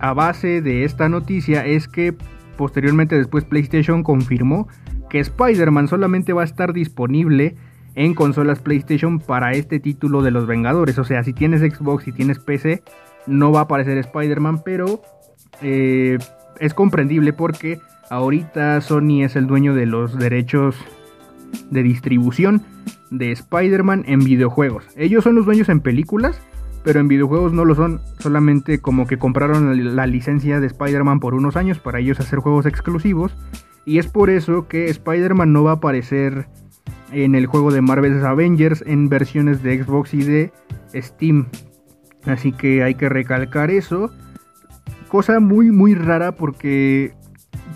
a 0.00 0.12
base 0.12 0.60
de 0.60 0.84
esta 0.84 1.08
noticia 1.08 1.64
es 1.66 1.88
que 1.88 2.14
posteriormente 2.56 3.16
después 3.16 3.44
PlayStation 3.44 4.02
confirmó 4.02 4.68
que 5.08 5.20
Spider-Man 5.20 5.88
solamente 5.88 6.32
va 6.32 6.42
a 6.42 6.44
estar 6.44 6.72
disponible 6.72 7.56
en 7.94 8.14
consolas 8.14 8.60
PlayStation 8.60 9.18
para 9.18 9.52
este 9.52 9.80
título 9.80 10.22
de 10.22 10.30
los 10.30 10.46
Vengadores. 10.46 10.98
O 10.98 11.04
sea, 11.04 11.22
si 11.24 11.32
tienes 11.32 11.60
Xbox 11.60 12.08
y 12.08 12.12
tienes 12.12 12.38
PC, 12.38 12.82
no 13.26 13.52
va 13.52 13.60
a 13.60 13.62
aparecer 13.64 13.98
Spider-Man, 13.98 14.62
pero 14.64 15.02
eh, 15.60 16.18
es 16.60 16.74
comprendible 16.74 17.32
porque 17.32 17.80
ahorita 18.10 18.80
Sony 18.80 19.22
es 19.22 19.36
el 19.36 19.46
dueño 19.46 19.74
de 19.74 19.86
los 19.86 20.18
derechos 20.18 20.76
de 21.70 21.82
distribución 21.82 22.62
de 23.10 23.32
Spider-Man 23.32 24.04
en 24.06 24.20
videojuegos. 24.20 24.84
Ellos 24.96 25.24
son 25.24 25.34
los 25.34 25.44
dueños 25.44 25.68
en 25.68 25.80
películas, 25.80 26.40
pero 26.82 27.00
en 27.00 27.08
videojuegos 27.08 27.52
no 27.52 27.64
lo 27.64 27.74
son. 27.74 28.00
Solamente 28.18 28.80
como 28.80 29.06
que 29.06 29.18
compraron 29.18 29.96
la 29.96 30.06
licencia 30.06 30.60
de 30.60 30.66
Spider-Man 30.66 31.20
por 31.20 31.34
unos 31.34 31.56
años 31.56 31.78
para 31.78 32.00
ellos 32.00 32.20
hacer 32.20 32.38
juegos 32.38 32.66
exclusivos. 32.66 33.36
Y 33.84 33.98
es 33.98 34.06
por 34.06 34.30
eso 34.30 34.68
que 34.68 34.86
Spider-Man 34.86 35.52
no 35.52 35.64
va 35.64 35.72
a 35.72 35.74
aparecer 35.74 36.46
en 37.10 37.34
el 37.34 37.46
juego 37.46 37.70
de 37.70 37.82
Marvel's 37.82 38.24
Avengers 38.24 38.82
en 38.86 39.08
versiones 39.08 39.62
de 39.62 39.82
Xbox 39.82 40.14
y 40.14 40.22
de 40.22 40.52
Steam. 40.94 41.46
Así 42.24 42.52
que 42.52 42.82
hay 42.82 42.94
que 42.94 43.08
recalcar 43.08 43.70
eso. 43.70 44.10
Cosa 45.08 45.40
muy 45.40 45.70
muy 45.70 45.94
rara 45.94 46.32
porque 46.32 47.12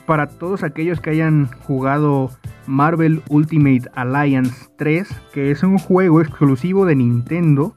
para 0.06 0.26
todos 0.28 0.62
aquellos 0.62 1.00
que 1.00 1.10
hayan 1.10 1.46
jugado 1.66 2.30
Marvel 2.66 3.22
Ultimate 3.28 3.82
Alliance 3.94 4.68
3, 4.76 5.08
que 5.32 5.50
es 5.50 5.62
un 5.62 5.78
juego 5.78 6.20
exclusivo 6.20 6.86
de 6.86 6.96
Nintendo, 6.96 7.74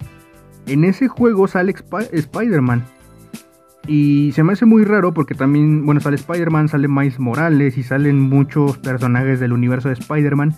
en 0.65 0.83
ese 0.83 1.07
juego 1.07 1.47
sale 1.47 1.73
Spider-Man. 2.11 2.83
Y 3.87 4.31
se 4.33 4.43
me 4.43 4.53
hace 4.53 4.65
muy 4.65 4.83
raro 4.83 5.13
porque 5.13 5.33
también, 5.33 5.85
bueno, 5.85 5.99
sale 5.99 6.15
Spider-Man, 6.15 6.69
sale 6.69 6.87
Miles 6.87 7.19
Morales 7.19 7.77
y 7.77 7.83
salen 7.83 8.19
muchos 8.19 8.77
personajes 8.77 9.39
del 9.39 9.51
universo 9.53 9.89
de 9.89 9.95
Spider-Man. 9.95 10.55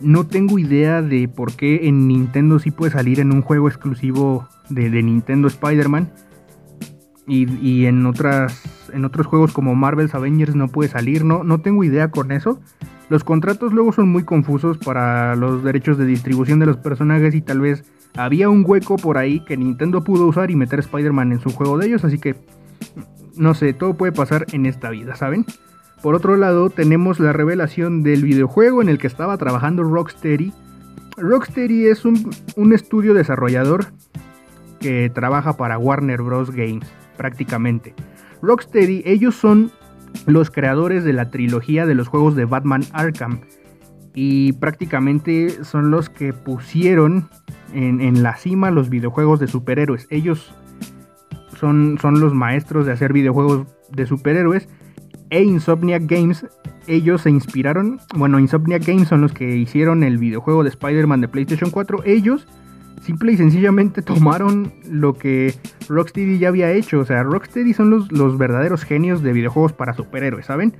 No 0.00 0.26
tengo 0.26 0.58
idea 0.58 1.02
de 1.02 1.28
por 1.28 1.56
qué 1.56 1.88
en 1.88 2.06
Nintendo 2.06 2.58
sí 2.58 2.70
puede 2.70 2.92
salir 2.92 3.18
en 3.20 3.32
un 3.32 3.42
juego 3.42 3.68
exclusivo 3.68 4.48
de, 4.68 4.88
Nintendo 5.02 5.48
Spider-Man. 5.48 6.12
Y, 7.32 7.86
en, 7.86 8.06
otras, 8.06 8.60
en 8.92 9.04
otros 9.04 9.28
juegos 9.28 9.52
como 9.52 9.76
Marvel's 9.76 10.16
Avengers 10.16 10.56
no 10.56 10.66
puede 10.66 10.90
salir. 10.90 11.24
No, 11.24 11.44
no 11.44 11.60
tengo 11.60 11.84
idea 11.84 12.10
con 12.10 12.32
eso. 12.32 12.60
Los 13.08 13.22
contratos 13.22 13.72
luego 13.72 13.92
son 13.92 14.08
muy 14.08 14.24
confusos 14.24 14.78
para 14.78 15.36
los 15.36 15.62
derechos 15.62 15.96
de 15.96 16.06
distribución 16.06 16.58
de 16.58 16.66
los 16.66 16.76
personajes 16.76 17.34
y 17.36 17.40
tal 17.40 17.60
vez 17.60 17.84
había 18.16 18.48
un 18.48 18.64
hueco 18.66 18.96
por 18.96 19.16
ahí 19.16 19.40
que 19.44 19.56
Nintendo 19.56 20.02
pudo 20.02 20.26
usar 20.26 20.50
y 20.50 20.56
meter 20.56 20.80
Spider-Man 20.80 21.32
en 21.32 21.40
su 21.40 21.50
juego 21.50 21.78
de 21.78 21.86
ellos. 21.86 22.04
Así 22.04 22.18
que, 22.18 22.34
no 23.36 23.54
sé, 23.54 23.74
todo 23.74 23.94
puede 23.94 24.10
pasar 24.10 24.46
en 24.52 24.66
esta 24.66 24.90
vida, 24.90 25.14
¿saben? 25.14 25.46
Por 26.02 26.14
otro 26.14 26.36
lado, 26.36 26.70
tenemos 26.70 27.20
la 27.20 27.32
revelación 27.32 28.02
del 28.02 28.24
videojuego 28.24 28.80
en 28.80 28.88
el 28.88 28.98
que 28.98 29.06
estaba 29.06 29.36
trabajando 29.36 29.84
Rocksteady. 29.84 30.52
Rocksteady 31.18 31.86
es 31.86 32.04
un, 32.04 32.72
estudio 32.72 33.12
desarrollador 33.12 33.86
que 34.80 35.10
trabaja 35.10 35.58
para 35.58 35.76
Warner 35.76 36.22
Bros. 36.22 36.50
Games, 36.50 36.90
prácticamente. 37.20 37.94
Rocksteady, 38.40 39.02
ellos 39.04 39.34
son 39.34 39.70
los 40.24 40.50
creadores 40.50 41.04
de 41.04 41.12
la 41.12 41.30
trilogía 41.30 41.84
de 41.84 41.94
los 41.94 42.08
juegos 42.08 42.34
de 42.34 42.46
Batman 42.46 42.82
Arkham. 42.94 43.42
Y 44.14 44.54
prácticamente 44.54 45.62
son 45.64 45.90
los 45.90 46.08
que 46.08 46.32
pusieron 46.32 47.28
en, 47.74 48.22
la 48.22 48.36
cima 48.36 48.70
los 48.70 48.88
videojuegos 48.88 49.38
de 49.38 49.48
superhéroes. 49.48 50.06
Ellos 50.08 50.54
son, 51.58 51.98
son 52.00 52.20
los 52.20 52.32
maestros 52.32 52.86
de 52.86 52.92
hacer 52.92 53.12
videojuegos 53.12 53.66
de 53.92 54.06
superhéroes 54.06 54.66
e 55.28 55.42
Insomniac 55.42 56.04
Games, 56.06 56.46
ellos 56.86 57.20
se 57.20 57.30
inspiraron, 57.30 58.00
bueno, 58.16 58.38
Insomniac 58.38 58.84
Games 58.84 59.08
son 59.08 59.20
los 59.20 59.32
que 59.32 59.56
hicieron 59.56 60.02
el 60.02 60.16
videojuego 60.16 60.64
de 60.64 60.70
Spider-Man 60.70 61.20
de 61.20 61.28
PlayStation 61.28 61.70
4, 61.70 62.02
ellos 62.04 62.48
simple 63.00 63.32
y 63.32 63.36
sencillamente 63.36 64.02
tomaron 64.02 64.72
lo 64.88 65.14
que 65.14 65.54
Rocksteady 65.88 66.38
ya 66.38 66.48
había 66.48 66.70
hecho, 66.72 67.00
o 67.00 67.04
sea, 67.04 67.22
Rocksteady 67.22 67.72
son 67.72 67.90
los, 67.90 68.10
los 68.12 68.38
verdaderos 68.38 68.84
genios 68.84 69.22
de 69.22 69.32
videojuegos 69.32 69.72
para 69.72 69.94
superhéroes, 69.94 70.46
¿saben? 70.46 70.74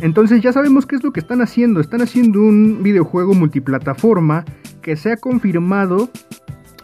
Entonces 0.00 0.40
ya 0.40 0.52
sabemos 0.52 0.86
qué 0.86 0.96
es 0.96 1.04
lo 1.04 1.12
que 1.12 1.20
están 1.20 1.42
haciendo, 1.42 1.80
están 1.80 2.00
haciendo 2.00 2.40
un 2.40 2.82
videojuego 2.82 3.34
multiplataforma 3.34 4.44
que 4.80 4.96
se 4.96 5.12
ha 5.12 5.16
confirmado 5.18 6.10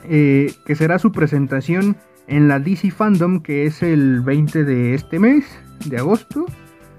eh, 0.08 0.52
que 0.64 0.76
será 0.76 0.98
su 0.98 1.10
presentación 1.10 1.96
en 2.28 2.46
la 2.46 2.60
DC 2.60 2.90
Fandom, 2.90 3.40
que 3.40 3.66
es 3.66 3.82
el 3.82 4.20
20 4.20 4.64
de 4.64 4.94
este 4.94 5.18
mes, 5.18 5.44
de 5.86 5.96
agosto. 5.98 6.46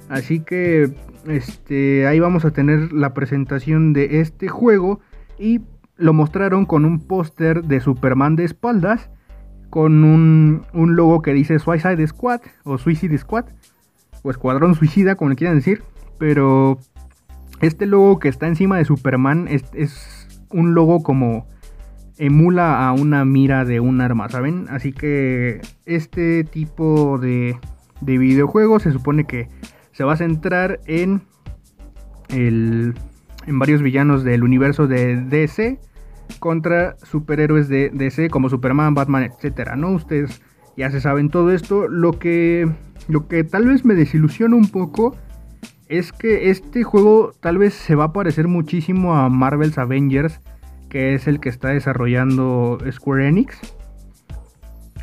Así 0.09 0.41
que 0.41 0.93
este, 1.25 2.05
ahí 2.07 2.19
vamos 2.19 2.43
a 2.43 2.51
tener 2.51 2.91
la 2.91 3.13
presentación 3.13 3.93
de 3.93 4.19
este 4.19 4.47
juego 4.49 4.99
y 5.39 5.61
lo 5.97 6.13
mostraron 6.13 6.65
con 6.65 6.85
un 6.85 6.99
póster 6.99 7.63
de 7.63 7.79
Superman 7.79 8.35
de 8.35 8.45
espaldas 8.45 9.09
con 9.69 10.03
un, 10.03 10.65
logo 10.73 11.21
que 11.21 11.33
dice 11.33 11.59
Suicide 11.59 12.05
Squad 12.07 12.41
o 12.63 12.77
Suicide 12.77 13.17
Squad 13.17 13.45
o 14.23 14.31
Escuadrón 14.31 14.75
Suicida 14.75 15.15
como 15.15 15.29
le 15.29 15.35
quieran 15.35 15.57
decir. 15.57 15.83
Pero 16.17 16.79
este 17.61 17.85
logo 17.85 18.19
que 18.19 18.29
está 18.29 18.47
encima 18.47 18.77
de 18.77 18.85
Superman 18.85 19.47
es, 19.49 19.65
es 19.73 20.27
un 20.49 20.73
logo 20.73 21.03
como 21.03 21.47
emula 22.17 22.87
a 22.87 22.93
una 22.93 23.25
mira 23.25 23.65
de 23.65 23.79
un 23.79 24.01
arma, 24.01 24.29
¿saben? 24.29 24.65
Así 24.69 24.91
que 24.91 25.61
este 25.85 26.43
tipo 26.43 27.19
de, 27.19 27.59
de 28.01 28.17
videojuego 28.17 28.79
se 28.79 28.91
supone 28.91 29.25
que 29.25 29.49
se 29.91 30.03
va 30.03 30.13
a 30.13 30.17
centrar 30.17 30.79
en, 30.85 31.21
el, 32.29 32.95
en 33.47 33.59
varios 33.59 33.81
villanos 33.81 34.23
del 34.23 34.43
universo 34.43 34.87
de 34.87 35.15
DC 35.15 35.79
contra 36.39 36.97
superhéroes 36.97 37.69
de 37.69 37.89
DC 37.89 38.29
como 38.29 38.49
Superman, 38.49 38.93
Batman, 38.93 39.23
etcétera, 39.23 39.75
¿no? 39.75 39.91
Ustedes 39.91 40.41
ya 40.75 40.91
se 40.91 41.01
saben 41.01 41.29
todo 41.29 41.51
esto. 41.51 41.87
Lo 41.87 42.19
que, 42.19 42.69
lo 43.07 43.27
que 43.27 43.43
tal 43.43 43.65
vez 43.65 43.85
me 43.85 43.95
desilusiona 43.95 44.55
un 44.55 44.69
poco 44.69 45.15
es 45.87 46.11
que 46.11 46.49
este 46.49 46.83
juego 46.83 47.31
tal 47.39 47.57
vez 47.57 47.73
se 47.73 47.95
va 47.95 48.05
a 48.05 48.13
parecer 48.13 48.47
muchísimo 48.47 49.15
a 49.15 49.29
Marvel's 49.29 49.77
Avengers, 49.77 50.41
que 50.89 51.15
es 51.15 51.27
el 51.27 51.39
que 51.39 51.49
está 51.49 51.69
desarrollando 51.69 52.77
Square 52.91 53.27
Enix. 53.27 53.57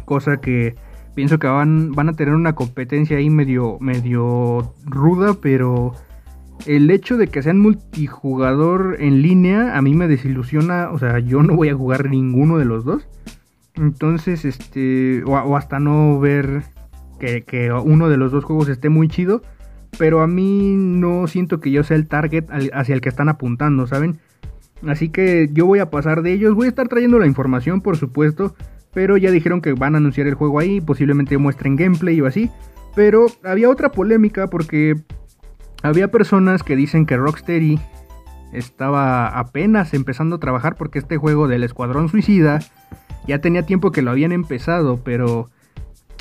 Cosa 0.05 0.37
que 0.37 0.75
pienso 1.15 1.39
que 1.39 1.47
van, 1.47 1.93
van 1.93 2.11
a 2.11 2.13
tener 2.13 2.35
una 2.35 2.55
competencia 2.55 3.17
ahí 3.17 3.31
medio, 3.31 3.79
medio 3.81 4.75
ruda, 4.85 5.35
pero 5.41 5.95
el 6.67 6.91
hecho 6.91 7.17
de 7.17 7.29
que 7.29 7.43
sean 7.43 7.61
multijugador 7.61 8.97
en 9.01 9.23
línea 9.23 9.77
a 9.77 9.83
mí 9.83 9.95
me 9.95 10.09
desilusiona, 10.09 10.91
o 10.91 10.99
sea, 10.99 11.19
yo 11.19 11.43
no 11.43 11.57
voy 11.57 11.69
a 11.69 11.75
jugar 11.75 12.09
ninguno 12.09 12.59
de 12.59 12.65
los 12.65 12.85
dos. 12.85 13.07
Entonces, 13.75 14.45
este, 14.45 15.25
o, 15.25 15.57
hasta 15.57 15.81
no 15.81 16.21
ver 16.21 16.63
que, 17.19 17.43
que, 17.43 17.73
uno 17.73 18.09
de 18.09 18.17
los 18.17 18.33
dos 18.33 18.45
juegos 18.45 18.69
esté 18.69 18.89
muy 18.89 19.09
chido, 19.09 19.43
pero 19.99 20.21
a 20.23 20.27
mí 20.27 20.75
no 20.77 21.27
siento 21.27 21.61
que 21.61 21.71
yo 21.71 21.83
sea 21.83 21.97
el 21.97 22.07
target 22.07 22.47
hacia 22.73 22.95
el 22.95 23.01
que 23.01 23.09
están 23.09 23.29
apuntando, 23.29 23.87
¿saben? 23.87 24.19
Así 24.87 25.09
que 25.09 25.49
yo 25.53 25.67
voy 25.67 25.79
a 25.79 25.91
pasar 25.91 26.23
de 26.23 26.33
ellos, 26.33 26.55
voy 26.55 26.67
a 26.67 26.69
estar 26.69 26.89
trayendo 26.89 27.19
la 27.19 27.27
información, 27.27 27.81
por 27.81 27.97
supuesto, 27.97 28.55
pero 28.93 29.17
ya 29.17 29.31
dijeron 29.31 29.61
que 29.61 29.73
van 29.73 29.95
a 29.95 29.99
anunciar 29.99 30.27
el 30.27 30.35
juego 30.35 30.59
ahí, 30.59 30.81
posiblemente 30.81 31.37
muestren 31.39 31.77
gameplay 31.77 32.21
o 32.21 32.27
así. 32.27 32.51
Pero 32.95 33.27
había 33.43 33.71
otra 33.71 33.91
polémica 33.91 34.47
porque 34.49 34.95
había 35.85 36.09
personas 36.09 36.63
que 36.63 36.77
dicen 36.77 37.05
que 37.05 37.17
Rocksteady 37.17 37.79
estaba 38.53 39.29
apenas 39.29 39.93
empezando 39.93 40.37
a 40.37 40.41
trabajar 40.41 40.77
porque 40.77 40.99
este 40.99 41.19
juego 41.19 41.47
del 41.47 41.63
Escuadrón 41.63 42.09
Suicida 42.09 42.61
ya 43.27 43.41
tenía 43.41 43.65
tiempo 43.65 43.93
que 43.93 44.01
lo 44.01 44.11
habían 44.11 44.33
empezado, 44.33 45.03
pero 45.05 45.51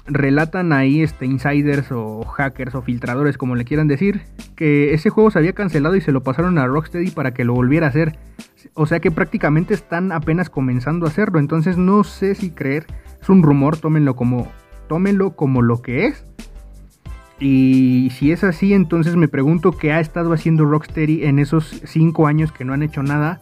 relatan 0.06 0.74
ahí 0.74 1.02
este, 1.02 1.26
insiders 1.26 1.94
o 1.94 2.26
hackers 2.26 2.76
o 2.76 2.82
filtradores, 2.82 3.38
como 3.38 3.56
le 3.56 3.64
quieran 3.64 3.88
decir, 3.88 4.24
que 4.58 4.94
ese 4.94 5.10
juego 5.10 5.32
se 5.32 5.40
había 5.40 5.54
cancelado 5.54 5.96
y 5.96 6.02
se 6.02 6.12
lo 6.12 6.24
pasaron 6.24 6.58
a 6.58 6.68
Rocksteady 6.68 7.12
para 7.12 7.34
que 7.34 7.46
lo 7.46 7.54
volviera 7.54 7.88
a 7.88 7.90
hacer. 7.90 8.20
O 8.74 8.86
sea 8.86 9.00
que 9.00 9.12
prácticamente 9.12 9.74
están 9.74 10.12
apenas 10.12 10.50
comenzando 10.50 11.06
a 11.06 11.10
hacerlo. 11.10 11.40
Entonces 11.40 11.78
no 11.78 12.04
sé 12.04 12.36
si 12.36 12.52
creer. 12.52 12.86
Es 13.22 13.30
un 13.30 13.44
rumor, 13.44 13.78
tómenlo 13.78 14.18
como, 14.18 14.52
tómenlo 14.90 15.38
como 15.38 15.62
lo 15.62 15.82
que 15.82 16.08
es. 16.08 16.26
Y 17.40 18.10
si 18.18 18.32
es 18.32 18.44
así, 18.44 18.74
entonces 18.74 19.16
me 19.16 19.28
pregunto 19.28 19.72
qué 19.72 19.92
ha 19.92 20.00
estado 20.00 20.34
haciendo 20.34 20.66
Rocksteady 20.66 21.26
en 21.26 21.40
esos 21.40 21.82
5 21.86 22.28
años 22.28 22.52
que 22.52 22.64
no 22.64 22.74
han 22.74 22.84
hecho 22.84 23.04
nada. 23.04 23.42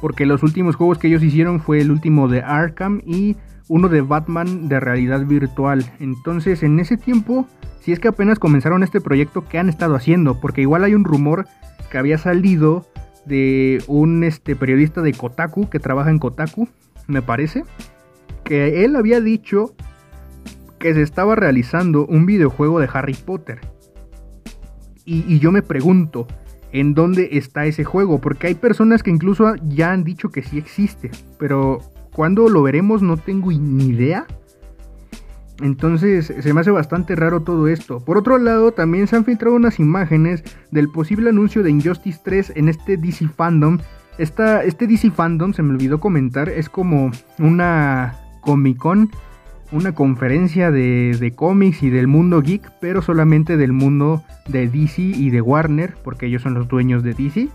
Porque 0.00 0.26
los 0.26 0.42
últimos 0.42 0.76
juegos 0.76 0.98
que 0.98 1.08
ellos 1.08 1.22
hicieron 1.22 1.60
fue 1.60 1.80
el 1.80 1.90
último 1.90 2.28
de 2.28 2.40
Arkham 2.42 3.02
y 3.04 3.36
uno 3.68 3.88
de 3.88 4.00
Batman 4.00 4.68
de 4.68 4.80
realidad 4.80 5.24
virtual. 5.26 5.84
Entonces, 6.00 6.62
en 6.62 6.80
ese 6.80 6.96
tiempo, 6.96 7.46
si 7.80 7.92
es 7.92 8.00
que 8.00 8.08
apenas 8.08 8.38
comenzaron 8.38 8.82
este 8.82 9.00
proyecto, 9.00 9.44
¿qué 9.46 9.58
han 9.58 9.68
estado 9.68 9.94
haciendo? 9.94 10.40
Porque 10.40 10.62
igual 10.62 10.84
hay 10.84 10.94
un 10.94 11.04
rumor 11.04 11.46
que 11.90 11.98
había 11.98 12.18
salido 12.18 12.86
de 13.26 13.82
un 13.86 14.24
este, 14.24 14.56
periodista 14.56 15.02
de 15.02 15.12
Kotaku, 15.12 15.68
que 15.68 15.78
trabaja 15.78 16.10
en 16.10 16.18
Kotaku, 16.18 16.68
me 17.06 17.22
parece, 17.22 17.64
que 18.44 18.84
él 18.84 18.96
había 18.96 19.20
dicho 19.20 19.74
que 20.80 20.92
se 20.94 21.02
estaba 21.02 21.36
realizando 21.36 22.06
un 22.06 22.26
videojuego 22.26 22.80
de 22.80 22.88
Harry 22.92 23.14
Potter. 23.14 23.60
Y, 25.04 25.38
yo 25.38 25.52
me 25.52 25.62
pregunto, 25.62 26.26
¿en 26.72 26.94
dónde 26.94 27.30
está 27.32 27.66
ese 27.66 27.84
juego? 27.84 28.20
Porque 28.20 28.48
hay 28.48 28.54
personas 28.54 29.02
que 29.02 29.10
incluso 29.10 29.54
ya 29.68 29.92
han 29.92 30.04
dicho 30.04 30.30
que 30.30 30.42
sí 30.42 30.58
existe, 30.58 31.10
pero 31.38 31.80
¿Cuándo 32.12 32.48
lo 32.48 32.62
veremos? 32.62 33.02
No 33.02 33.16
tengo 33.16 33.50
ni 33.52 33.86
idea. 33.86 34.26
Entonces 35.62 36.32
se 36.38 36.54
me 36.54 36.60
hace 36.60 36.70
bastante 36.70 37.14
raro 37.14 37.42
todo 37.42 37.68
esto. 37.68 38.00
Por 38.00 38.16
otro 38.16 38.38
lado, 38.38 38.72
también 38.72 39.06
se 39.06 39.16
han 39.16 39.24
filtrado 39.24 39.54
unas 39.54 39.78
imágenes 39.78 40.42
del 40.70 40.88
posible 40.88 41.30
anuncio 41.30 41.62
de 41.62 41.70
Injustice 41.70 42.20
3 42.24 42.52
en 42.56 42.68
este 42.68 42.96
DC 42.96 43.28
Fandom. 43.28 43.78
Este 44.18 44.86
DC 44.86 45.10
Fandom, 45.10 45.52
se 45.52 45.62
me 45.62 45.72
olvidó 45.72 46.00
comentar, 46.00 46.48
es 46.48 46.68
como 46.68 47.10
una 47.38 48.18
Comic 48.42 48.78
Con, 48.78 49.10
una 49.72 49.94
conferencia 49.94 50.70
de, 50.70 51.16
de 51.18 51.32
cómics 51.32 51.82
y 51.82 51.90
del 51.90 52.06
mundo 52.06 52.42
geek, 52.42 52.70
pero 52.80 53.02
solamente 53.02 53.56
del 53.56 53.72
mundo 53.72 54.22
de 54.48 54.68
DC 54.68 55.00
y 55.02 55.30
de 55.30 55.40
Warner, 55.40 55.94
porque 56.02 56.26
ellos 56.26 56.42
son 56.42 56.54
los 56.54 56.68
dueños 56.68 57.02
de 57.02 57.14
DC. 57.14 57.48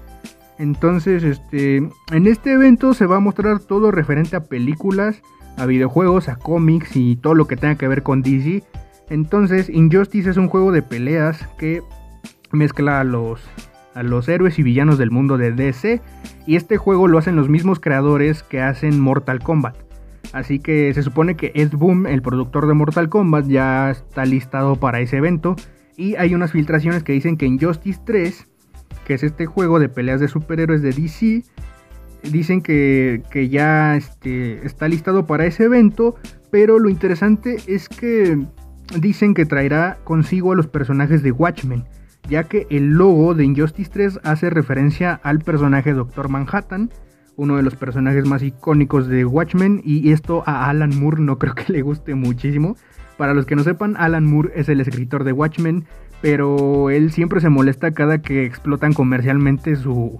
Entonces, 0.58 1.24
este, 1.24 1.78
en 1.78 2.28
este 2.28 2.54
evento 2.54 2.94
se 2.94 3.06
va 3.06 3.18
a 3.18 3.20
mostrar 3.20 3.60
todo 3.60 3.92
referente 3.92 4.36
a 4.36 4.46
películas, 4.46 5.22
a 5.58 5.66
videojuegos, 5.66 6.30
a 6.30 6.38
cómics 6.38 6.96
y 6.96 7.18
todo 7.18 7.36
lo 7.36 7.46
que 7.46 7.58
tenga 7.58 7.76
que 7.76 7.88
ver 7.88 8.04
con 8.04 8.22
DC. 8.22 8.64
Entonces, 9.10 9.70
Injustice 9.70 10.30
es 10.30 10.38
un 10.38 10.48
juego 10.48 10.72
de 10.72 10.82
peleas 10.82 11.48
que 11.58 11.82
mezcla 12.52 13.02
a 13.02 13.04
los, 13.04 13.42
a 13.94 14.04
los 14.04 14.28
héroes 14.30 14.58
y 14.58 14.64
villanos 14.64 14.98
del 14.98 15.12
mundo 15.12 15.38
de 15.38 15.52
DC. 15.52 16.02
Y 16.48 16.56
este 16.56 16.78
juego 16.78 17.08
lo 17.08 17.18
hacen 17.18 17.36
los 17.36 17.50
mismos 17.50 17.80
creadores 17.80 18.44
que 18.44 18.62
hacen 18.62 19.00
Mortal 19.00 19.42
Kombat. 19.44 19.85
Así 20.34 20.60
que 20.60 20.94
se 20.94 21.04
supone 21.04 21.36
que 21.36 21.52
Ed 21.56 21.72
Boom, 21.74 22.08
el 22.08 22.22
productor 22.22 22.68
de 22.68 22.74
Mortal 22.74 23.10
Kombat, 23.10 23.48
ya 23.48 23.92
está 23.92 24.26
listado 24.26 24.76
para 24.76 25.00
ese 25.00 25.18
evento. 25.18 25.56
Y 25.98 26.16
hay 26.16 26.34
unas 26.34 26.52
filtraciones 26.52 27.04
que 27.04 27.14
dicen 27.14 27.38
que 27.38 27.46
Injustice 27.46 28.02
3 28.06 28.48
que 29.06 29.14
es 29.14 29.24
este 29.24 29.46
juego 29.46 29.80
de 29.80 29.88
peleas 29.88 30.20
de 30.20 30.28
superhéroes 30.28 30.82
de 30.82 30.92
DC. 30.92 31.44
Dicen 32.24 32.62
que, 32.62 33.22
ya 33.50 33.96
este, 33.96 34.66
está 34.66 34.88
listado 34.88 35.28
para 35.28 35.46
ese 35.46 35.66
evento, 35.66 36.16
pero 36.52 36.80
lo 36.80 36.90
interesante 36.90 37.58
es 37.68 37.88
que 37.88 38.44
dicen 39.00 39.36
que 39.36 39.46
traerá 39.46 40.00
consigo 40.04 40.52
a 40.52 40.56
los 40.56 40.68
personajes 40.68 41.22
de 41.22 41.32
Watchmen, 41.32 41.86
ya 42.28 42.46
que 42.46 42.66
el 42.72 42.94
logo 42.94 43.36
de 43.36 43.46
Injustice 43.46 43.92
3 43.94 44.20
hace 44.24 44.50
referencia 44.50 45.14
al 45.22 45.40
personaje 45.40 45.94
Doctor 45.94 46.30
Manhattan, 46.30 46.90
uno 47.38 47.58
de 47.58 47.64
los 47.64 47.76
personajes 47.76 48.26
más 48.26 48.44
icónicos 48.44 49.08
de 49.08 49.26
Watchmen, 49.26 49.82
y 49.84 50.12
esto 50.12 50.44
a 50.46 50.70
Alan 50.70 50.98
Moore 51.00 51.22
no 51.22 51.38
creo 51.38 51.56
que 51.56 51.72
le 51.72 51.82
guste 51.82 52.16
muchísimo. 52.16 52.76
Para 53.18 53.34
los 53.34 53.46
que 53.46 53.56
no 53.56 53.64
sepan, 53.64 53.96
Alan 53.98 54.26
Moore 54.26 54.52
es 54.56 54.68
el 54.68 54.82
escritor 54.82 55.24
de 55.24 55.32
Watchmen, 55.32 55.86
pero 56.22 56.90
él 56.90 57.12
siempre 57.12 57.40
se 57.40 57.50
molesta 57.50 57.92
cada 57.92 58.22
que 58.22 58.46
explotan 58.46 58.94
comercialmente 58.94 59.76
su 59.76 60.20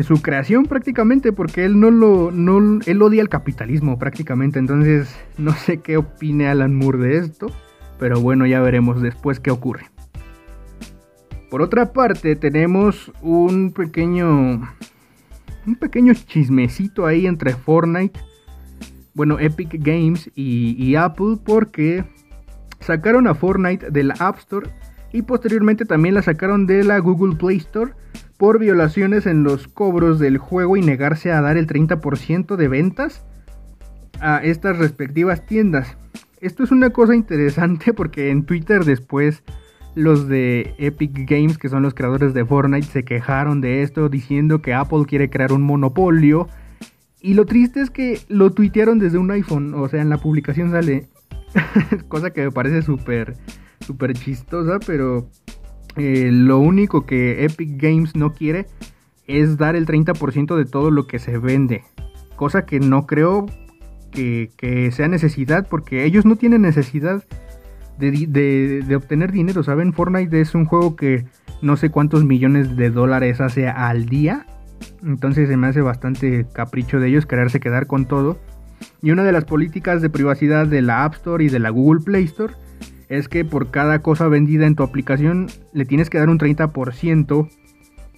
su 0.00 0.22
creación 0.22 0.64
prácticamente 0.64 1.32
porque 1.32 1.66
él 1.66 1.78
no 1.78 1.90
lo 1.90 2.30
no 2.30 2.80
él 2.86 3.02
odia 3.02 3.20
el 3.20 3.28
capitalismo 3.28 3.98
prácticamente, 3.98 4.58
entonces 4.58 5.14
no 5.36 5.52
sé 5.52 5.80
qué 5.80 5.98
opine 5.98 6.48
Alan 6.48 6.74
Moore 6.74 6.98
de 6.98 7.18
esto, 7.18 7.48
pero 7.98 8.20
bueno, 8.20 8.46
ya 8.46 8.60
veremos 8.60 9.02
después 9.02 9.38
qué 9.38 9.50
ocurre. 9.50 9.86
Por 11.50 11.60
otra 11.60 11.92
parte, 11.92 12.34
tenemos 12.34 13.12
un 13.20 13.72
pequeño 13.72 14.62
un 15.66 15.76
pequeño 15.76 16.14
chismecito 16.14 17.06
ahí 17.06 17.26
entre 17.26 17.54
Fortnite, 17.54 18.18
bueno, 19.14 19.38
Epic 19.38 19.76
Games 19.78 20.30
y, 20.34 20.74
y 20.82 20.96
Apple 20.96 21.38
porque 21.44 22.04
sacaron 22.80 23.26
a 23.26 23.34
Fortnite 23.34 23.90
de 23.90 24.04
la 24.04 24.14
App 24.18 24.38
Store 24.38 24.70
y 25.12 25.22
posteriormente 25.22 25.84
también 25.84 26.14
la 26.14 26.22
sacaron 26.22 26.66
de 26.66 26.84
la 26.84 26.98
Google 26.98 27.36
Play 27.36 27.58
Store 27.58 27.92
por 28.38 28.58
violaciones 28.58 29.26
en 29.26 29.44
los 29.44 29.68
cobros 29.68 30.18
del 30.18 30.38
juego 30.38 30.76
y 30.76 30.82
negarse 30.82 31.30
a 31.30 31.40
dar 31.40 31.56
el 31.56 31.66
30% 31.66 32.56
de 32.56 32.68
ventas 32.68 33.24
a 34.20 34.38
estas 34.42 34.78
respectivas 34.78 35.46
tiendas. 35.46 35.96
Esto 36.40 36.64
es 36.64 36.72
una 36.72 36.90
cosa 36.90 37.14
interesante 37.14 37.92
porque 37.94 38.30
en 38.30 38.44
Twitter 38.44 38.84
después 38.84 39.42
los 39.94 40.28
de 40.28 40.74
Epic 40.78 41.28
Games, 41.28 41.58
que 41.58 41.68
son 41.68 41.82
los 41.82 41.94
creadores 41.94 42.34
de 42.34 42.44
Fortnite, 42.44 42.86
se 42.86 43.04
quejaron 43.04 43.60
de 43.60 43.82
esto 43.82 44.08
diciendo 44.08 44.62
que 44.62 44.74
Apple 44.74 45.04
quiere 45.06 45.30
crear 45.30 45.52
un 45.52 45.62
monopolio. 45.62 46.48
Y 47.20 47.34
lo 47.34 47.46
triste 47.46 47.80
es 47.80 47.90
que 47.90 48.20
lo 48.28 48.50
tuitearon 48.50 48.98
desde 48.98 49.18
un 49.18 49.30
iPhone, 49.30 49.74
o 49.74 49.88
sea, 49.88 50.02
en 50.02 50.08
la 50.08 50.18
publicación 50.18 50.70
sale 50.70 51.08
cosa 52.08 52.30
que 52.30 52.42
me 52.42 52.50
parece 52.50 52.82
súper, 52.82 53.36
súper 53.80 54.14
chistosa, 54.14 54.78
pero 54.84 55.28
eh, 55.96 56.30
lo 56.32 56.58
único 56.58 57.04
que 57.04 57.44
Epic 57.44 57.80
Games 57.80 58.16
no 58.16 58.32
quiere 58.32 58.66
es 59.26 59.56
dar 59.56 59.76
el 59.76 59.86
30% 59.86 60.56
de 60.56 60.64
todo 60.64 60.90
lo 60.90 61.06
que 61.06 61.18
se 61.18 61.38
vende. 61.38 61.84
Cosa 62.36 62.64
que 62.64 62.80
no 62.80 63.06
creo 63.06 63.46
que, 64.10 64.90
sea 64.92 65.08
necesidad, 65.08 65.66
porque 65.68 66.04
ellos 66.04 66.24
no 66.24 66.36
tienen 66.36 66.62
necesidad 66.62 67.24
de, 67.98 68.94
obtener 68.96 69.32
dinero, 69.32 69.62
¿saben? 69.62 69.92
Fortnite 69.92 70.40
es 70.40 70.54
un 70.54 70.64
juego 70.64 70.96
que 70.96 71.24
no 71.60 71.76
sé 71.76 71.90
cuántos 71.90 72.24
millones 72.24 72.76
de 72.76 72.90
dólares 72.90 73.40
hace 73.40 73.68
al 73.68 74.06
día. 74.06 74.46
Entonces 75.04 75.48
se 75.48 75.56
me 75.56 75.68
hace 75.68 75.80
bastante 75.80 76.46
capricho 76.52 76.98
de 76.98 77.08
ellos 77.08 77.26
quererse 77.26 77.60
quedar 77.60 77.86
con 77.86 78.06
todo. 78.06 78.38
Y 79.00 79.10
una 79.10 79.22
de 79.22 79.32
las 79.32 79.44
políticas 79.44 80.02
de 80.02 80.10
privacidad 80.10 80.66
de 80.66 80.82
la 80.82 81.04
App 81.04 81.14
Store 81.14 81.44
y 81.44 81.48
de 81.48 81.60
la 81.60 81.70
Google 81.70 82.00
Play 82.04 82.24
Store 82.24 82.54
es 83.08 83.28
que 83.28 83.44
por 83.44 83.70
cada 83.70 84.00
cosa 84.00 84.26
vendida 84.28 84.66
en 84.66 84.74
tu 84.74 84.82
aplicación 84.82 85.48
le 85.72 85.84
tienes 85.84 86.10
que 86.10 86.18
dar 86.18 86.30
un 86.30 86.38
30% 86.38 87.48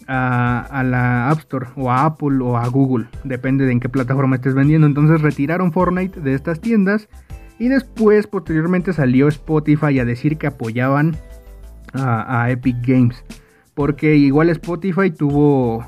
a, 0.06 0.60
a, 0.60 0.82
la 0.84 1.30
App 1.30 1.38
Store 1.40 1.66
o 1.76 1.90
a 1.90 2.04
Apple 2.04 2.38
o 2.42 2.56
a 2.56 2.66
Google, 2.68 3.06
depende 3.24 3.64
de 3.64 3.72
en 3.72 3.80
qué 3.80 3.88
plataforma 3.88 4.36
estés 4.36 4.54
vendiendo. 4.54 4.86
Entonces 4.86 5.20
retiraron 5.20 5.72
Fortnite 5.72 6.20
de 6.20 6.34
estas 6.34 6.60
tiendas 6.60 7.08
y 7.58 7.68
después 7.68 8.26
posteriormente 8.26 8.92
salió 8.92 9.28
Spotify 9.28 9.98
a 9.98 10.04
decir 10.04 10.36
que 10.38 10.46
apoyaban 10.46 11.16
a, 11.92 12.50
Epic 12.50 12.76
Games. 12.86 13.24
Porque 13.74 14.16
igual 14.16 14.50
Spotify 14.50 15.10
tuvo 15.10 15.86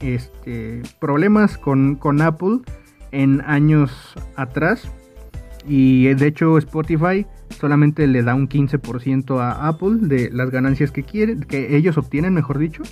este, 0.00 0.82
problemas 1.00 1.58
con, 1.58 1.96
con 1.96 2.20
Apple 2.22 2.60
en 3.12 3.42
años 3.42 4.14
atrás. 4.36 4.90
Y 5.66 6.14
de 6.14 6.26
hecho 6.26 6.56
Spotify 6.58 7.26
solamente 7.50 8.06
le 8.06 8.22
da 8.22 8.34
un 8.34 8.48
15% 8.48 9.40
a 9.40 9.68
Apple 9.68 9.96
de 10.02 10.30
las 10.30 10.50
ganancias 10.50 10.90
que 10.90 11.02
quieren, 11.02 11.40
que 11.40 11.76
ellos 11.76 11.98
obtienen, 11.98 12.34
mejor 12.34 12.58
dicho. 12.58 12.82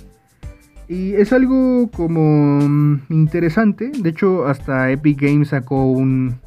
Y 0.87 1.13
es 1.13 1.33
algo 1.33 1.89
como 1.91 2.59
mm, 2.61 3.01
interesante. 3.09 3.91
De 3.99 4.09
hecho, 4.09 4.47
hasta 4.47 4.91
Epic 4.91 5.19
Games 5.19 5.49
sacó 5.49 5.91
un, 5.91 6.39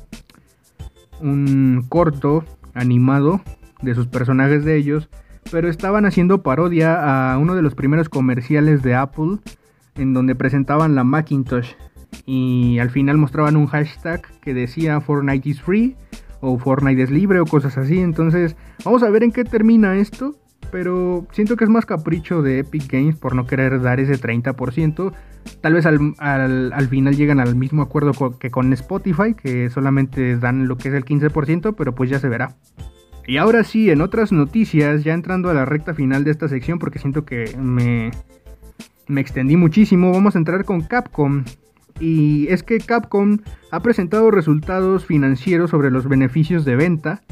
un 1.20 1.84
corto 1.88 2.44
animado 2.74 3.40
de 3.82 3.94
sus 3.94 4.06
personajes 4.06 4.64
de 4.64 4.76
ellos. 4.76 5.08
Pero 5.50 5.68
estaban 5.68 6.04
haciendo 6.04 6.42
parodia 6.42 7.32
a 7.32 7.38
uno 7.38 7.54
de 7.54 7.62
los 7.62 7.74
primeros 7.74 8.08
comerciales 8.08 8.82
de 8.82 8.94
Apple 8.94 9.38
en 9.96 10.14
donde 10.14 10.34
presentaban 10.34 10.94
la 10.94 11.04
Macintosh 11.04 11.72
y 12.26 12.78
al 12.78 12.90
final 12.90 13.16
mostraban 13.16 13.56
un 13.56 13.66
hashtag 13.66 14.22
que 14.40 14.54
decía 14.54 15.00
Fortnite 15.00 15.48
is 15.48 15.60
free 15.60 15.96
o 16.40 16.58
Fortnite 16.58 17.02
es 17.02 17.10
libre 17.10 17.40
o 17.40 17.46
cosas 17.46 17.76
así. 17.78 18.00
Entonces, 18.00 18.56
vamos 18.84 19.02
a 19.02 19.10
ver 19.10 19.22
en 19.22 19.32
qué 19.32 19.44
termina 19.44 19.96
esto. 19.96 20.36
Pero 20.70 21.26
siento 21.32 21.56
que 21.56 21.64
es 21.64 21.70
más 21.70 21.86
capricho 21.86 22.42
de 22.42 22.60
Epic 22.60 22.90
Games 22.90 23.16
por 23.16 23.34
no 23.34 23.46
querer 23.46 23.80
dar 23.80 24.00
ese 24.00 24.20
30%. 24.20 25.12
Tal 25.60 25.74
vez 25.74 25.86
al, 25.86 26.14
al, 26.18 26.88
final 26.88 27.16
llegan 27.16 27.40
al 27.40 27.56
mismo 27.56 27.82
acuerdo 27.82 28.38
que 28.38 28.50
con 28.50 28.72
Spotify, 28.72 29.34
que 29.34 29.70
solamente 29.70 30.36
dan 30.36 30.68
lo 30.68 30.76
que 30.76 30.88
es 30.88 30.94
el 30.94 31.04
15%, 31.04 31.74
pero 31.76 31.94
pues 31.94 32.10
ya 32.10 32.18
se 32.18 32.28
verá. 32.28 32.56
Y 33.26 33.36
ahora 33.36 33.64
sí, 33.64 33.90
en 33.90 34.00
otras 34.00 34.32
noticias, 34.32 35.04
ya 35.04 35.14
entrando 35.14 35.50
a 35.50 35.54
la 35.54 35.64
recta 35.64 35.94
final 35.94 36.24
de 36.24 36.30
esta 36.30 36.48
sección, 36.48 36.78
porque 36.78 36.98
siento 36.98 37.24
que 37.24 37.56
me, 37.56 38.10
me 39.06 39.20
extendí 39.20 39.56
muchísimo, 39.56 40.12
vamos 40.12 40.34
a 40.34 40.38
entrar 40.38 40.64
con 40.64 40.82
Capcom. 40.82 41.44
Y 41.98 42.48
es 42.48 42.62
que 42.62 42.78
Capcom 42.78 43.38
ha 43.70 43.80
presentado 43.82 44.30
resultados 44.30 45.04
financieros 45.04 45.70
sobre 45.70 45.90
los 45.90 46.08
beneficios 46.08 46.64
de 46.64 46.76
venta 46.76 47.22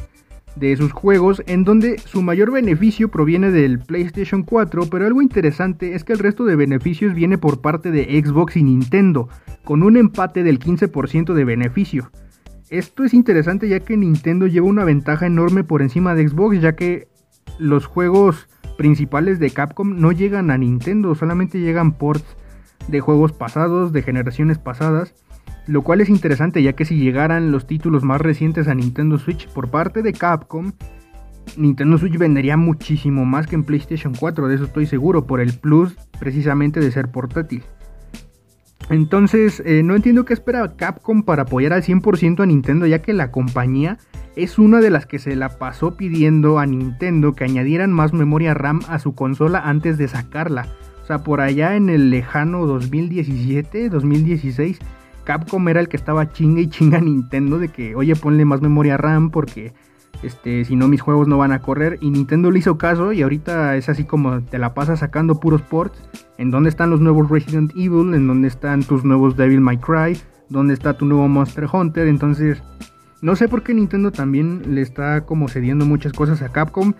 de 0.58 0.76
sus 0.76 0.92
juegos, 0.92 1.42
en 1.46 1.64
donde 1.64 1.98
su 1.98 2.22
mayor 2.22 2.50
beneficio 2.50 3.08
proviene 3.08 3.50
del 3.50 3.78
PlayStation 3.78 4.42
4, 4.42 4.88
pero 4.90 5.06
algo 5.06 5.22
interesante 5.22 5.94
es 5.94 6.04
que 6.04 6.12
el 6.12 6.18
resto 6.18 6.44
de 6.44 6.56
beneficios 6.56 7.14
viene 7.14 7.38
por 7.38 7.60
parte 7.60 7.90
de 7.90 8.04
Xbox 8.22 8.56
y 8.56 8.62
Nintendo, 8.62 9.28
con 9.64 9.82
un 9.82 9.96
empate 9.96 10.42
del 10.42 10.58
15% 10.58 11.34
de 11.34 11.44
beneficio. 11.44 12.10
Esto 12.70 13.04
es 13.04 13.14
interesante 13.14 13.68
ya 13.68 13.80
que 13.80 13.96
Nintendo 13.96 14.46
lleva 14.46 14.66
una 14.66 14.84
ventaja 14.84 15.26
enorme 15.26 15.64
por 15.64 15.80
encima 15.80 16.14
de 16.14 16.28
Xbox, 16.28 16.60
ya 16.60 16.76
que 16.76 17.08
los 17.58 17.86
juegos 17.86 18.48
principales 18.76 19.38
de 19.38 19.50
Capcom 19.50 19.98
no 19.98 20.12
llegan 20.12 20.50
a 20.50 20.58
Nintendo, 20.58 21.14
solamente 21.14 21.60
llegan 21.60 21.92
ports 21.92 22.36
de 22.86 23.00
juegos 23.00 23.32
pasados, 23.32 23.92
de 23.92 24.02
generaciones 24.02 24.58
pasadas. 24.58 25.14
Lo 25.66 25.82
cual 25.82 26.00
es 26.00 26.08
interesante 26.08 26.62
ya 26.62 26.74
que 26.74 26.84
si 26.84 26.96
llegaran 26.96 27.52
los 27.52 27.66
títulos 27.66 28.02
más 28.04 28.20
recientes 28.20 28.68
a 28.68 28.74
Nintendo 28.74 29.18
Switch 29.18 29.48
por 29.48 29.70
parte 29.70 30.02
de 30.02 30.12
Capcom, 30.12 30.72
Nintendo 31.56 31.98
Switch 31.98 32.16
vendería 32.18 32.56
muchísimo 32.56 33.24
más 33.24 33.46
que 33.46 33.56
en 33.56 33.64
PlayStation 33.64 34.14
4, 34.14 34.48
de 34.48 34.54
eso 34.54 34.64
estoy 34.64 34.86
seguro, 34.86 35.26
por 35.26 35.40
el 35.40 35.52
plus 35.54 35.96
precisamente 36.18 36.80
de 36.80 36.90
ser 36.90 37.10
portátil. 37.10 37.62
Entonces, 38.90 39.62
eh, 39.66 39.82
no 39.82 39.96
entiendo 39.96 40.24
qué 40.24 40.32
espera 40.32 40.76
Capcom 40.76 41.22
para 41.22 41.42
apoyar 41.42 41.74
al 41.74 41.82
100% 41.82 42.42
a 42.42 42.46
Nintendo, 42.46 42.86
ya 42.86 43.00
que 43.00 43.12
la 43.12 43.30
compañía 43.30 43.98
es 44.34 44.58
una 44.58 44.80
de 44.80 44.90
las 44.90 45.04
que 45.04 45.18
se 45.18 45.36
la 45.36 45.58
pasó 45.58 45.96
pidiendo 45.96 46.58
a 46.58 46.64
Nintendo 46.64 47.34
que 47.34 47.44
añadieran 47.44 47.92
más 47.92 48.12
memoria 48.12 48.54
RAM 48.54 48.80
a 48.88 48.98
su 48.98 49.14
consola 49.14 49.60
antes 49.60 49.98
de 49.98 50.08
sacarla. 50.08 50.66
O 51.02 51.06
sea, 51.06 51.18
por 51.18 51.40
allá 51.40 51.76
en 51.76 51.90
el 51.90 52.10
lejano 52.10 52.66
2017, 52.66 53.90
2016, 53.90 54.78
Capcom 55.28 55.68
era 55.68 55.80
el 55.80 55.90
que 55.90 55.98
estaba 55.98 56.32
chinga 56.32 56.62
y 56.62 56.68
chinga 56.70 57.00
Nintendo 57.02 57.58
de 57.58 57.68
que, 57.68 57.94
oye, 57.94 58.16
ponle 58.16 58.46
más 58.46 58.62
memoria 58.62 58.96
RAM 58.96 59.28
porque 59.30 59.74
este, 60.22 60.64
si 60.64 60.74
no 60.74 60.88
mis 60.88 61.02
juegos 61.02 61.28
no 61.28 61.36
van 61.36 61.52
a 61.52 61.60
correr. 61.60 61.98
Y 62.00 62.08
Nintendo 62.08 62.50
le 62.50 62.60
hizo 62.60 62.78
caso 62.78 63.12
y 63.12 63.20
ahorita 63.20 63.76
es 63.76 63.90
así 63.90 64.04
como 64.04 64.40
te 64.40 64.56
la 64.56 64.72
pasas 64.72 65.00
sacando 65.00 65.38
puros 65.38 65.60
ports. 65.60 66.02
En 66.38 66.50
dónde 66.50 66.70
están 66.70 66.88
los 66.88 67.02
nuevos 67.02 67.28
Resident 67.28 67.72
Evil, 67.72 68.14
en 68.14 68.26
dónde 68.26 68.48
están 68.48 68.82
tus 68.82 69.04
nuevos 69.04 69.36
Devil 69.36 69.60
May 69.60 69.76
Cry, 69.76 70.18
dónde 70.48 70.72
está 70.72 70.96
tu 70.96 71.04
nuevo 71.04 71.28
Monster 71.28 71.66
Hunter. 71.70 72.08
Entonces, 72.08 72.62
no 73.20 73.36
sé 73.36 73.48
por 73.48 73.62
qué 73.62 73.74
Nintendo 73.74 74.10
también 74.10 74.74
le 74.74 74.80
está 74.80 75.26
como 75.26 75.48
cediendo 75.48 75.84
muchas 75.84 76.14
cosas 76.14 76.40
a 76.40 76.48
Capcom. 76.48 76.94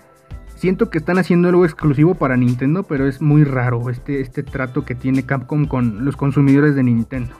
Siento 0.54 0.90
que 0.90 0.98
están 0.98 1.16
haciendo 1.16 1.48
algo 1.48 1.64
exclusivo 1.64 2.14
para 2.14 2.36
Nintendo, 2.36 2.82
pero 2.82 3.06
es 3.06 3.22
muy 3.22 3.44
raro 3.44 3.88
este, 3.88 4.20
este 4.20 4.42
trato 4.42 4.84
que 4.84 4.94
tiene 4.94 5.22
Capcom 5.22 5.64
con 5.64 6.04
los 6.04 6.14
consumidores 6.14 6.74
de 6.74 6.82
Nintendo. 6.82 7.34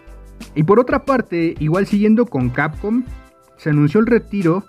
Y 0.55 0.63
por 0.65 0.81
otra 0.81 1.05
parte, 1.05 1.55
igual 1.59 1.87
siguiendo 1.87 2.27
con 2.27 2.51
Capcom, 2.51 3.05
se 3.57 3.71
anunció 3.71 4.01
el 4.01 4.07
retiro 4.07 4.65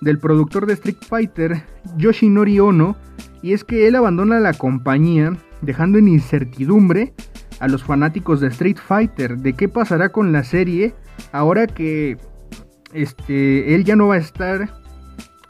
del 0.00 0.18
productor 0.18 0.66
de 0.66 0.74
Street 0.74 0.98
Fighter, 1.00 1.62
Yoshinori 1.96 2.60
Ono, 2.60 2.96
y 3.42 3.52
es 3.52 3.64
que 3.64 3.86
él 3.86 3.96
abandona 3.96 4.40
la 4.40 4.52
compañía 4.52 5.36
dejando 5.62 5.98
en 5.98 6.08
incertidumbre 6.08 7.14
a 7.60 7.68
los 7.68 7.84
fanáticos 7.84 8.40
de 8.40 8.48
Street 8.48 8.76
Fighter 8.76 9.38
de 9.38 9.54
qué 9.54 9.68
pasará 9.68 10.10
con 10.10 10.32
la 10.32 10.44
serie 10.44 10.94
ahora 11.32 11.66
que 11.66 12.18
este, 12.92 13.74
él 13.74 13.84
ya 13.84 13.96
no 13.96 14.08
va 14.08 14.14
a 14.16 14.18
estar. 14.18 14.70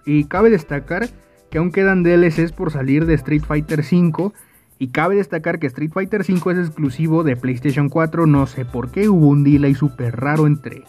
Y 0.04 0.24
cabe 0.24 0.50
destacar 0.50 1.08
que 1.50 1.58
aún 1.58 1.72
quedan 1.72 2.02
DLCs 2.02 2.52
por 2.52 2.70
salir 2.70 3.06
de 3.06 3.14
Street 3.14 3.42
Fighter 3.42 3.80
V 3.80 4.32
y 4.78 4.88
cabe 4.88 5.16
destacar 5.16 5.58
que 5.58 5.66
Street 5.66 5.90
Fighter 5.92 6.20
V 6.20 6.52
es 6.52 6.66
exclusivo 6.66 7.22
de 7.22 7.36
PlayStation 7.36 7.88
4, 7.88 8.26
no 8.26 8.46
sé 8.46 8.64
por 8.64 8.90
qué, 8.90 9.08
hubo 9.08 9.28
un 9.28 9.44
delay 9.44 9.74
súper 9.74 10.16
raro 10.16 10.46
entre, 10.46 10.84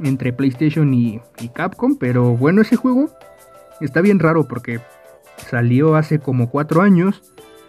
entre 0.00 0.32
PlayStation 0.32 0.92
y, 0.94 1.20
y, 1.40 1.48
Capcom, 1.48 1.96
pero 1.98 2.36
bueno, 2.36 2.62
ese 2.62 2.76
juego 2.76 3.10
está 3.80 4.00
bien 4.00 4.18
raro 4.18 4.48
porque 4.48 4.80
salió 5.36 5.96
hace 5.96 6.18
como 6.18 6.50
4 6.50 6.82
años 6.82 7.22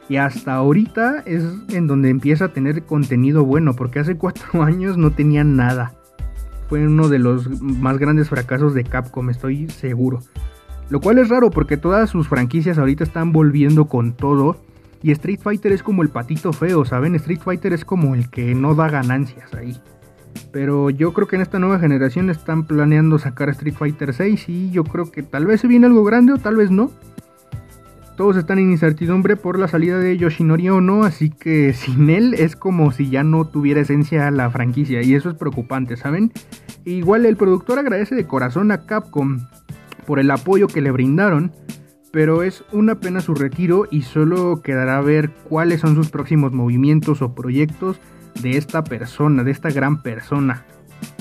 y 0.09 0.17
hasta 0.17 0.53
ahorita 0.53 1.23
es 1.25 1.43
en 1.69 1.87
donde 1.87 2.09
empieza 2.09 2.45
a 2.45 2.53
tener 2.53 2.83
contenido 2.83 3.45
bueno, 3.45 3.73
porque 3.73 3.99
hace 3.99 4.17
4 4.17 4.63
años 4.63 4.97
no 4.97 5.11
tenía 5.11 5.43
nada. 5.43 5.93
Fue 6.69 6.87
uno 6.87 7.09
de 7.09 7.19
los 7.19 7.61
más 7.61 7.97
grandes 7.97 8.29
fracasos 8.29 8.73
de 8.73 8.83
Capcom, 8.83 9.29
estoy 9.29 9.69
seguro. 9.69 10.19
Lo 10.89 10.99
cual 10.99 11.17
es 11.17 11.29
raro 11.29 11.49
porque 11.49 11.77
todas 11.77 12.09
sus 12.09 12.27
franquicias 12.27 12.77
ahorita 12.77 13.03
están 13.03 13.31
volviendo 13.31 13.85
con 13.85 14.13
todo 14.13 14.57
y 15.03 15.11
Street 15.11 15.41
Fighter 15.41 15.73
es 15.73 15.83
como 15.83 16.01
el 16.01 16.09
patito 16.09 16.53
feo, 16.53 16.85
¿saben? 16.85 17.13
Street 17.15 17.41
Fighter 17.43 17.73
es 17.73 17.83
como 17.83 18.15
el 18.15 18.29
que 18.29 18.55
no 18.55 18.73
da 18.73 18.89
ganancias 18.89 19.53
ahí. 19.53 19.77
Pero 20.51 20.89
yo 20.89 21.13
creo 21.13 21.27
que 21.27 21.35
en 21.35 21.41
esta 21.41 21.59
nueva 21.59 21.77
generación 21.77 22.29
están 22.29 22.65
planeando 22.65 23.19
sacar 23.19 23.49
Street 23.49 23.75
Fighter 23.75 24.13
6 24.13 24.49
y 24.49 24.71
yo 24.71 24.85
creo 24.85 25.11
que 25.11 25.21
tal 25.21 25.45
vez 25.45 25.61
se 25.61 25.67
viene 25.67 25.87
algo 25.87 26.05
grande 26.05 26.33
o 26.33 26.37
tal 26.37 26.55
vez 26.55 26.71
no. 26.71 26.89
Todos 28.15 28.37
están 28.37 28.59
en 28.59 28.71
incertidumbre 28.71 29.35
por 29.35 29.59
la 29.59 29.67
salida 29.67 29.97
de 29.97 30.17
Yoshinori 30.17 30.69
Ono, 30.69 31.03
así 31.03 31.31
que 31.31 31.73
sin 31.73 32.09
él 32.09 32.35
es 32.35 32.55
como 32.55 32.91
si 32.91 33.09
ya 33.09 33.23
no 33.23 33.45
tuviera 33.45 33.81
esencia 33.81 34.29
la 34.31 34.49
franquicia 34.51 35.01
y 35.01 35.15
eso 35.15 35.29
es 35.29 35.35
preocupante, 35.35 35.97
¿saben? 35.97 36.31
Igual 36.85 37.25
el 37.25 37.35
productor 37.35 37.79
agradece 37.79 38.15
de 38.15 38.27
corazón 38.27 38.71
a 38.71 38.85
Capcom 38.85 39.39
por 40.05 40.19
el 40.19 40.29
apoyo 40.31 40.67
que 40.67 40.81
le 40.81 40.91
brindaron 40.91 41.51
pero 42.13 42.43
es 42.43 42.63
una 42.71 42.99
pena 42.99 43.21
su 43.21 43.33
retiro 43.33 43.87
y 43.89 44.03
solo 44.03 44.61
quedará 44.61 45.01
ver 45.01 45.31
cuáles 45.49 45.81
son 45.81 45.95
sus 45.95 46.11
próximos 46.11 46.51
movimientos 46.53 47.23
o 47.23 47.33
proyectos 47.33 47.99
de 48.39 48.51
esta 48.51 48.83
persona, 48.83 49.43
de 49.43 49.49
esta 49.49 49.71
gran 49.71 50.03
persona. 50.03 50.63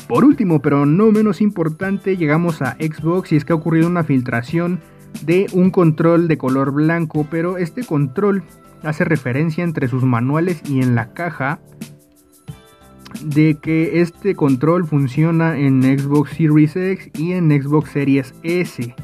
Por 0.06 0.22
último, 0.22 0.60
pero 0.60 0.84
no 0.84 1.10
menos 1.10 1.40
importante, 1.40 2.18
llegamos 2.18 2.60
a 2.60 2.72
Xbox 2.72 3.32
y 3.32 3.36
es 3.36 3.46
que 3.46 3.54
ha 3.54 3.56
ocurrido 3.56 3.88
una 3.88 4.04
filtración 4.04 4.80
de 5.24 5.46
un 5.54 5.70
control 5.70 6.28
de 6.28 6.36
color 6.36 6.72
blanco, 6.72 7.26
pero 7.30 7.56
este 7.56 7.84
control 7.84 8.42
hace 8.82 9.06
referencia 9.06 9.64
entre 9.64 9.88
sus 9.88 10.04
manuales 10.04 10.60
y 10.68 10.82
en 10.82 10.94
la 10.94 11.14
caja 11.14 11.58
de 13.24 13.56
que 13.62 14.02
este 14.02 14.34
control 14.34 14.86
funciona 14.86 15.58
en 15.58 15.82
Xbox 15.82 16.32
Series 16.32 16.76
X 16.76 17.10
y 17.18 17.32
en 17.32 17.50
Xbox 17.50 17.92
Series 17.92 18.34
S. 18.42 18.94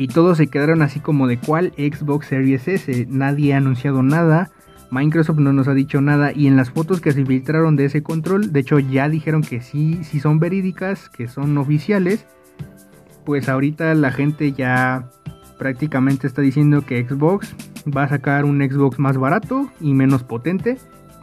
Y 0.00 0.08
todos 0.08 0.38
se 0.38 0.46
quedaron 0.46 0.80
así 0.80 0.98
como 0.98 1.26
de 1.26 1.36
cuál 1.36 1.74
Xbox 1.76 2.28
Series 2.28 2.66
S. 2.66 3.06
Nadie 3.10 3.52
ha 3.52 3.58
anunciado 3.58 4.02
nada. 4.02 4.50
Microsoft 4.90 5.40
no 5.40 5.52
nos 5.52 5.68
ha 5.68 5.74
dicho 5.74 6.00
nada. 6.00 6.32
Y 6.34 6.46
en 6.46 6.56
las 6.56 6.70
fotos 6.70 7.02
que 7.02 7.12
se 7.12 7.26
filtraron 7.26 7.76
de 7.76 7.84
ese 7.84 8.02
control, 8.02 8.50
de 8.50 8.60
hecho 8.60 8.78
ya 8.78 9.10
dijeron 9.10 9.42
que 9.42 9.60
sí, 9.60 10.02
sí 10.02 10.18
son 10.18 10.38
verídicas, 10.38 11.10
que 11.10 11.28
son 11.28 11.58
oficiales. 11.58 12.24
Pues 13.26 13.50
ahorita 13.50 13.92
la 13.92 14.10
gente 14.10 14.52
ya 14.52 15.10
prácticamente 15.58 16.26
está 16.26 16.40
diciendo 16.40 16.80
que 16.80 17.06
Xbox 17.06 17.54
va 17.94 18.04
a 18.04 18.08
sacar 18.08 18.46
un 18.46 18.66
Xbox 18.66 18.98
más 18.98 19.18
barato 19.18 19.70
y 19.82 19.92
menos 19.92 20.22
potente. 20.22 20.78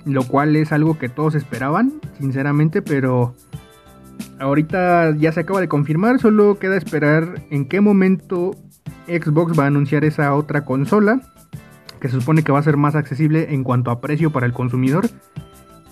Lo 0.05 0.21
cual 0.21 0.55
es 0.55 0.71
algo 0.71 0.99
que 0.99 1.09
todos 1.09 1.33
esperaban, 1.33 1.93
sinceramente, 2.19 2.83
pero 2.83 3.33
ahorita 4.39 5.15
ya 5.17 5.31
se 5.31 5.39
acaba 5.39 5.61
de 5.61 5.67
confirmar, 5.67 6.19
solo 6.19 6.59
queda 6.59 6.77
esperar 6.77 7.41
en 7.49 7.67
qué 7.67 7.81
momento 7.81 8.51
Xbox 9.08 9.58
va 9.58 9.65
a 9.65 9.67
anunciar 9.67 10.04
esa 10.04 10.34
otra 10.34 10.65
consola, 10.65 11.21
que 12.00 12.10
se 12.10 12.19
supone 12.19 12.43
que 12.43 12.52
va 12.52 12.60
a 12.60 12.63
ser 12.63 12.78
más 12.78 12.95
accesible 12.95 13.54
en 13.54 13.63
cuanto 13.63 13.91
a 13.91 14.02
precio 14.02 14.32
para 14.32 14.45
el 14.45 14.54
consumidor. 14.54 15.10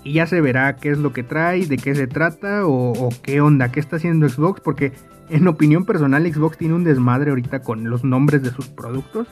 Y 0.04 0.14
ya 0.14 0.28
se 0.28 0.40
verá 0.40 0.76
qué 0.76 0.92
es 0.92 1.00
lo 1.00 1.14
que 1.14 1.24
trae, 1.24 1.66
de 1.66 1.78
qué 1.78 1.96
se 1.96 2.06
trata 2.08 2.62
o, 2.66 3.10
qué 3.24 3.42
onda, 3.42 3.72
qué 3.72 3.80
está 3.80 3.96
haciendo 3.96 4.30
Xbox, 4.30 4.62
porque 4.62 4.94
en 5.30 5.48
opinión 5.48 5.86
personal 5.86 6.32
Xbox 6.32 6.58
tiene 6.58 6.76
un 6.76 6.84
desmadre 6.84 7.32
ahorita 7.32 7.62
con 7.62 7.90
los 7.90 8.04
nombres 8.04 8.44
de 8.44 8.52
sus 8.52 8.68
productos. 8.68 9.28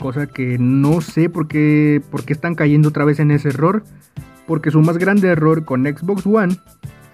Cosa 0.00 0.26
que 0.26 0.58
no 0.58 1.00
sé 1.00 1.30
por 1.30 1.46
qué, 1.46 2.02
por 2.10 2.24
qué 2.24 2.32
están 2.32 2.56
cayendo 2.56 2.88
otra 2.88 3.04
vez 3.04 3.20
en 3.20 3.30
ese 3.30 3.50
error. 3.50 3.84
Porque 4.46 4.70
su 4.70 4.80
más 4.80 4.98
grande 4.98 5.28
error 5.28 5.64
con 5.64 5.84
Xbox 5.84 6.26
One 6.26 6.56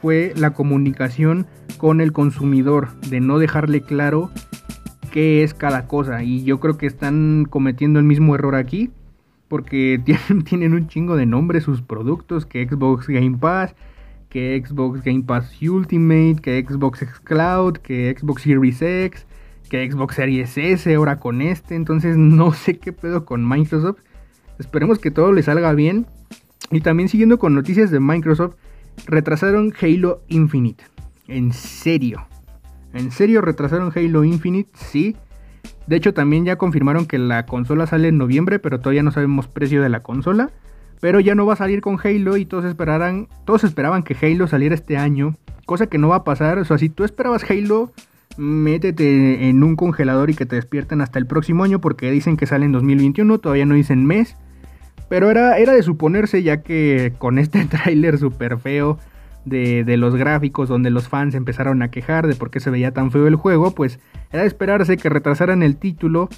fue 0.00 0.32
la 0.36 0.50
comunicación 0.50 1.46
con 1.76 2.00
el 2.00 2.12
consumidor, 2.12 2.88
de 3.08 3.20
no 3.20 3.38
dejarle 3.38 3.82
claro 3.82 4.30
qué 5.10 5.42
es 5.42 5.54
cada 5.54 5.86
cosa. 5.86 6.22
Y 6.22 6.44
yo 6.44 6.60
creo 6.60 6.78
que 6.78 6.86
están 6.86 7.46
cometiendo 7.48 7.98
el 7.98 8.04
mismo 8.04 8.34
error 8.34 8.54
aquí, 8.54 8.90
porque 9.48 10.00
tienen, 10.44 10.74
un 10.74 10.88
chingo 10.88 11.16
de 11.16 11.26
nombres 11.26 11.64
sus 11.64 11.82
productos, 11.82 12.46
que 12.46 12.66
Xbox 12.66 13.08
Game 13.08 13.36
Pass, 13.38 13.74
que 14.28 14.62
Xbox 14.64 15.02
Game 15.02 15.22
Pass 15.22 15.60
Ultimate, 15.60 16.36
que 16.40 16.64
Xbox 16.66 17.02
X 17.02 17.20
Cloud, 17.20 17.78
que 17.78 18.14
Xbox 18.16 18.42
Series 18.42 18.80
X, 18.80 19.26
que 19.68 19.90
Xbox 19.90 20.14
Series 20.14 20.56
S, 20.56 20.94
ahora 20.94 21.18
con 21.18 21.42
este. 21.42 21.74
Entonces 21.74 22.16
no 22.18 22.52
sé 22.52 22.78
qué 22.78 22.92
pedo 22.92 23.24
con 23.24 23.48
Microsoft. 23.48 23.98
Esperemos 24.58 24.98
que 24.98 25.10
todo 25.10 25.32
le 25.32 25.42
salga 25.42 25.72
bien. 25.72 26.06
Y 26.70 26.82
también 26.82 27.08
siguiendo 27.08 27.38
con 27.38 27.54
noticias 27.54 27.90
de 27.90 27.98
Microsoft, 27.98 28.54
retrasaron 29.06 29.72
Halo 29.80 30.22
Infinite. 30.28 30.84
En 31.26 31.52
serio. 31.52 32.29
En 32.92 33.10
serio 33.10 33.40
retrasaron 33.40 33.92
Halo 33.94 34.24
Infinite, 34.24 34.70
sí. 34.74 35.16
De 35.86 35.96
hecho, 35.96 36.14
también 36.14 36.44
ya 36.44 36.56
confirmaron 36.56 37.06
que 37.06 37.18
la 37.18 37.46
consola 37.46 37.86
sale 37.86 38.08
en 38.08 38.18
noviembre, 38.18 38.58
pero 38.58 38.80
todavía 38.80 39.02
no 39.02 39.12
sabemos 39.12 39.48
precio 39.48 39.82
de 39.82 39.88
la 39.88 40.02
consola. 40.02 40.50
Pero 41.00 41.18
ya 41.20 41.34
no 41.34 41.46
va 41.46 41.54
a 41.54 41.56
salir 41.56 41.80
con 41.80 41.98
Halo 42.02 42.36
y 42.36 42.44
todos 42.44 42.64
esperarán, 42.64 43.28
todos 43.44 43.64
esperaban 43.64 44.02
que 44.02 44.16
Halo 44.20 44.46
saliera 44.46 44.74
este 44.74 44.98
año, 44.98 45.36
cosa 45.64 45.86
que 45.86 45.98
no 45.98 46.08
va 46.08 46.16
a 46.16 46.24
pasar. 46.24 46.58
O 46.58 46.64
sea, 46.64 46.78
si 46.78 46.90
tú 46.90 47.04
esperabas 47.04 47.48
Halo, 47.50 47.92
métete 48.36 49.48
en 49.48 49.62
un 49.62 49.76
congelador 49.76 50.30
y 50.30 50.34
que 50.34 50.46
te 50.46 50.56
despierten 50.56 51.00
hasta 51.00 51.18
el 51.18 51.26
próximo 51.26 51.64
año 51.64 51.80
porque 51.80 52.10
dicen 52.10 52.36
que 52.36 52.46
sale 52.46 52.66
en 52.66 52.72
2021, 52.72 53.38
todavía 53.38 53.66
no 53.66 53.74
dicen 53.74 54.04
mes. 54.04 54.36
Pero 55.08 55.30
era, 55.30 55.58
era 55.58 55.72
de 55.72 55.82
suponerse 55.82 56.42
ya 56.42 56.62
que 56.62 57.14
con 57.18 57.38
este 57.38 57.64
tráiler 57.66 58.18
súper 58.18 58.58
feo 58.58 58.98
de, 59.44 59.84
de, 59.84 59.96
los 59.96 60.16
gráficos 60.16 60.68
donde 60.68 60.90
los 60.90 61.08
fans 61.08 61.34
empezaron 61.34 61.82
a 61.82 61.90
quejar 61.90 62.26
de 62.26 62.34
por 62.34 62.50
qué 62.50 62.60
se 62.60 62.70
veía 62.70 62.92
tan 62.92 63.10
feo 63.10 63.26
el 63.26 63.36
juego, 63.36 63.72
pues 63.72 63.98
era 64.32 64.42
de 64.42 64.48
esperarse 64.48 64.96
que 64.96 65.08
retrasaran 65.08 65.62
el 65.62 65.76
título 65.76 66.28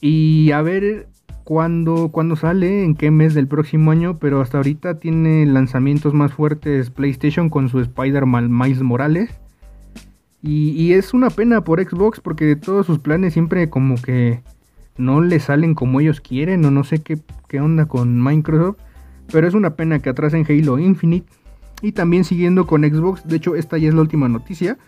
y 0.00 0.52
a 0.52 0.62
ver 0.62 1.08
cuándo, 1.48 2.36
sale, 2.36 2.84
en 2.84 2.94
qué 2.94 3.10
mes 3.10 3.32
del 3.32 3.48
próximo 3.48 3.90
año, 3.90 4.18
pero 4.18 4.42
hasta 4.42 4.58
ahorita 4.58 4.98
tiene 4.98 5.46
lanzamientos 5.46 6.12
más 6.12 6.34
fuertes 6.34 6.90
PlayStation 6.90 7.48
con 7.48 7.70
su 7.70 7.80
Spider-Man 7.80 8.50
Miles 8.50 8.82
Morales. 8.82 9.30
Y, 10.42 10.70
y, 10.70 10.92
es 10.92 11.14
una 11.14 11.30
pena 11.30 11.64
por 11.64 11.82
Xbox 11.82 12.20
porque 12.20 12.54
todos 12.54 12.84
sus 12.84 12.98
planes 12.98 13.32
siempre 13.32 13.70
como 13.70 13.96
que 13.96 14.42
no 14.98 15.22
le 15.22 15.40
salen 15.40 15.74
como 15.74 16.00
ellos 16.00 16.20
quieren 16.20 16.64
o 16.66 16.70
no 16.70 16.84
sé 16.84 17.00
qué, 17.00 17.18
qué 17.48 17.60
onda 17.60 17.86
con 17.86 18.22
Microsoft. 18.22 18.76
Pero 19.32 19.48
es 19.48 19.54
una 19.54 19.74
pena 19.74 20.00
que 20.00 20.10
atrasen 20.10 20.46
Halo 20.46 20.78
Infinite. 20.78 21.32
Y 21.82 21.92
también 21.92 22.24
siguiendo 22.24 22.66
con 22.66 22.82
Xbox, 22.82 23.26
de 23.26 23.36
hecho 23.36 23.54
esta 23.54 23.78
ya 23.78 23.88
es 23.88 23.94
la 23.94 24.00
última 24.00 24.28
noticia. 24.28 24.78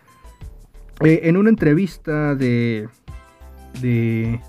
Eh, 1.01 1.21
en 1.25 1.37
una 1.37 1.51
entrevista 1.51 2.35
de, 2.35 2.89
de 3.81 4.41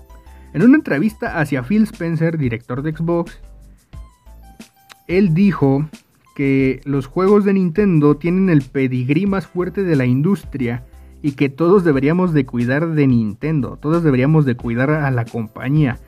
en 0.52 0.62
una 0.62 0.76
entrevista 0.76 1.38
hacia 1.38 1.62
Phil 1.62 1.84
Spencer, 1.84 2.36
director 2.36 2.82
de 2.82 2.92
Xbox, 2.92 3.40
él 5.06 5.34
dijo 5.34 5.88
que 6.34 6.80
los 6.84 7.06
juegos 7.06 7.44
de 7.44 7.54
Nintendo 7.54 8.16
tienen 8.16 8.50
el 8.50 8.62
pedigrí 8.62 9.26
más 9.26 9.46
fuerte 9.46 9.82
de 9.82 9.96
la 9.96 10.06
industria 10.06 10.84
y 11.22 11.32
que 11.32 11.48
todos 11.48 11.84
deberíamos 11.84 12.32
de 12.32 12.44
cuidar 12.44 12.88
de 12.88 13.06
Nintendo, 13.06 13.78
todos 13.80 14.02
deberíamos 14.02 14.44
de 14.44 14.56
cuidar 14.56 14.90
a 14.90 15.10
la 15.10 15.24
compañía. 15.24 15.98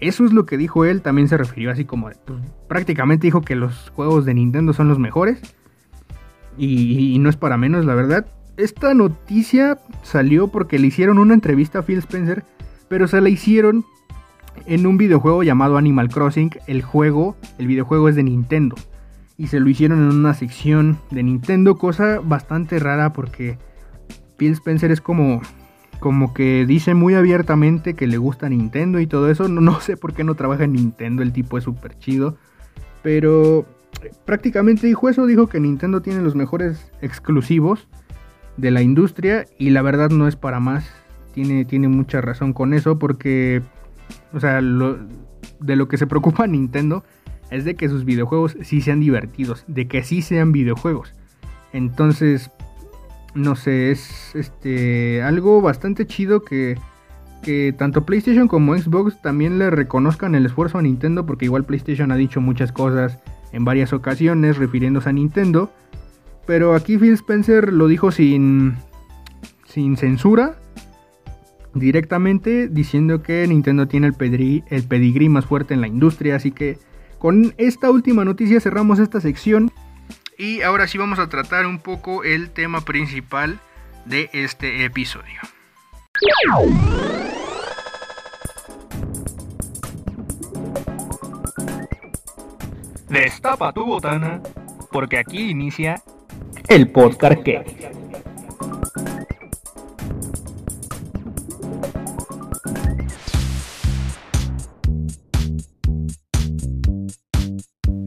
Eso 0.00 0.24
es 0.24 0.32
lo 0.32 0.46
que 0.46 0.56
dijo 0.56 0.84
él, 0.84 1.02
también 1.02 1.28
se 1.28 1.36
refirió 1.36 1.70
así 1.70 1.84
como, 1.84 2.10
pues, 2.24 2.40
prácticamente 2.68 3.26
dijo 3.26 3.42
que 3.42 3.54
los 3.54 3.90
juegos 3.90 4.24
de 4.24 4.34
Nintendo 4.34 4.72
son 4.72 4.88
los 4.88 4.98
mejores. 4.98 5.40
Y, 6.58 7.18
no 7.18 7.28
es 7.28 7.36
para 7.36 7.56
menos, 7.56 7.84
la 7.84 7.94
verdad. 7.94 8.26
Esta 8.56 8.94
noticia 8.94 9.78
salió 10.02 10.48
porque 10.48 10.78
le 10.78 10.88
hicieron 10.88 11.18
una 11.18 11.34
entrevista 11.34 11.80
a 11.80 11.82
Phil 11.82 11.98
Spencer, 11.98 12.44
pero 12.88 13.08
se 13.08 13.20
la 13.20 13.28
hicieron 13.28 13.84
en 14.66 14.86
un 14.86 14.98
videojuego 14.98 15.42
llamado 15.42 15.78
Animal 15.78 16.08
Crossing. 16.08 16.50
El 16.66 16.82
juego, 16.82 17.36
el 17.58 17.66
videojuego 17.66 18.08
es 18.08 18.16
de 18.16 18.22
Nintendo. 18.22 18.76
Y 19.38 19.46
se 19.46 19.60
lo 19.60 19.68
hicieron 19.68 20.02
en 20.02 20.16
una 20.16 20.34
sección 20.34 20.98
de 21.10 21.22
Nintendo, 21.22 21.78
cosa 21.78 22.20
bastante 22.22 22.78
rara 22.78 23.12
porque 23.12 23.58
Phil 24.36 24.52
Spencer 24.52 24.92
es 24.92 25.00
como 25.00 25.40
como 26.02 26.34
que 26.34 26.66
dice 26.66 26.94
muy 26.94 27.14
abiertamente 27.14 27.94
que 27.94 28.08
le 28.08 28.18
gusta 28.18 28.48
Nintendo 28.48 28.98
y 28.98 29.06
todo 29.06 29.30
eso. 29.30 29.46
No, 29.48 29.60
no 29.60 29.80
sé 29.80 29.96
por 29.96 30.12
qué 30.14 30.24
no 30.24 30.34
trabaja 30.34 30.64
en 30.64 30.72
Nintendo, 30.72 31.22
el 31.22 31.32
tipo 31.32 31.56
es 31.56 31.64
súper 31.64 31.96
chido. 31.98 32.36
Pero 33.02 33.64
prácticamente 34.24 34.86
dijo 34.86 35.08
eso, 35.08 35.26
dijo 35.26 35.48
que 35.48 35.60
Nintendo 35.60 36.02
tiene 36.02 36.22
los 36.22 36.34
mejores 36.34 36.90
exclusivos 37.00 37.88
de 38.56 38.70
la 38.70 38.82
industria 38.82 39.46
y 39.58 39.70
la 39.70 39.82
verdad 39.82 40.10
no 40.10 40.28
es 40.28 40.36
para 40.36 40.60
más. 40.60 40.88
Tiene, 41.34 41.64
tiene 41.64 41.88
mucha 41.88 42.20
razón 42.20 42.52
con 42.52 42.74
eso 42.74 42.98
porque, 42.98 43.62
o 44.32 44.40
sea, 44.40 44.60
de 44.60 45.76
lo 45.76 45.88
que 45.88 45.96
se 45.96 46.06
preocupa 46.06 46.46
Nintendo 46.48 47.04
es 47.50 47.64
de 47.64 47.74
que 47.74 47.88
sus 47.88 48.04
videojuegos 48.04 48.56
sí 48.62 48.80
sean 48.80 49.00
divertidos, 49.00 49.64
de 49.66 49.86
que 49.88 50.02
sí 50.02 50.22
sean 50.22 50.52
videojuegos. 50.52 51.14
Entonces, 51.72 52.50
no 53.34 53.56
sé, 53.56 53.90
es 53.90 54.34
este 54.34 55.22
algo 55.22 55.60
bastante 55.60 56.06
chido 56.06 56.42
que, 56.42 56.78
que 57.42 57.74
tanto 57.76 58.04
PlayStation 58.04 58.48
como 58.48 58.76
Xbox 58.76 59.20
también 59.22 59.58
le 59.58 59.70
reconozcan 59.70 60.34
el 60.34 60.46
esfuerzo 60.46 60.78
a 60.78 60.82
Nintendo 60.82 61.24
porque 61.24 61.46
igual 61.46 61.64
PlayStation 61.64 62.12
ha 62.12 62.16
dicho 62.16 62.40
muchas 62.40 62.72
cosas 62.72 63.18
en 63.52 63.64
varias 63.64 63.92
ocasiones 63.92 64.56
refiriéndose 64.56 65.08
a 65.08 65.12
Nintendo, 65.12 65.72
pero 66.46 66.74
aquí 66.74 66.98
Phil 66.98 67.14
Spencer 67.14 67.72
lo 67.72 67.86
dijo 67.86 68.10
sin 68.10 68.76
sin 69.66 69.96
censura 69.96 70.56
directamente 71.74 72.68
diciendo 72.68 73.22
que 73.22 73.46
Nintendo 73.46 73.88
tiene 73.88 74.08
el 74.08 74.62
el 74.68 74.82
pedigrí 74.84 75.28
más 75.28 75.46
fuerte 75.46 75.74
en 75.74 75.80
la 75.80 75.86
industria, 75.86 76.36
así 76.36 76.50
que 76.52 76.78
con 77.18 77.54
esta 77.56 77.90
última 77.90 78.24
noticia 78.24 78.60
cerramos 78.60 78.98
esta 78.98 79.20
sección 79.20 79.70
y 80.36 80.62
ahora 80.62 80.88
sí 80.88 80.98
vamos 80.98 81.18
a 81.18 81.28
tratar 81.28 81.66
un 81.66 81.78
poco 81.78 82.24
el 82.24 82.50
tema 82.50 82.80
principal 82.80 83.60
de 84.06 84.28
este 84.32 84.84
episodio. 84.84 85.40
Destapa 93.12 93.74
tu 93.74 93.84
botana, 93.84 94.40
porque 94.90 95.18
aquí 95.18 95.50
inicia 95.50 96.02
el 96.66 96.90
podcast 96.90 97.42
que... 97.42 97.58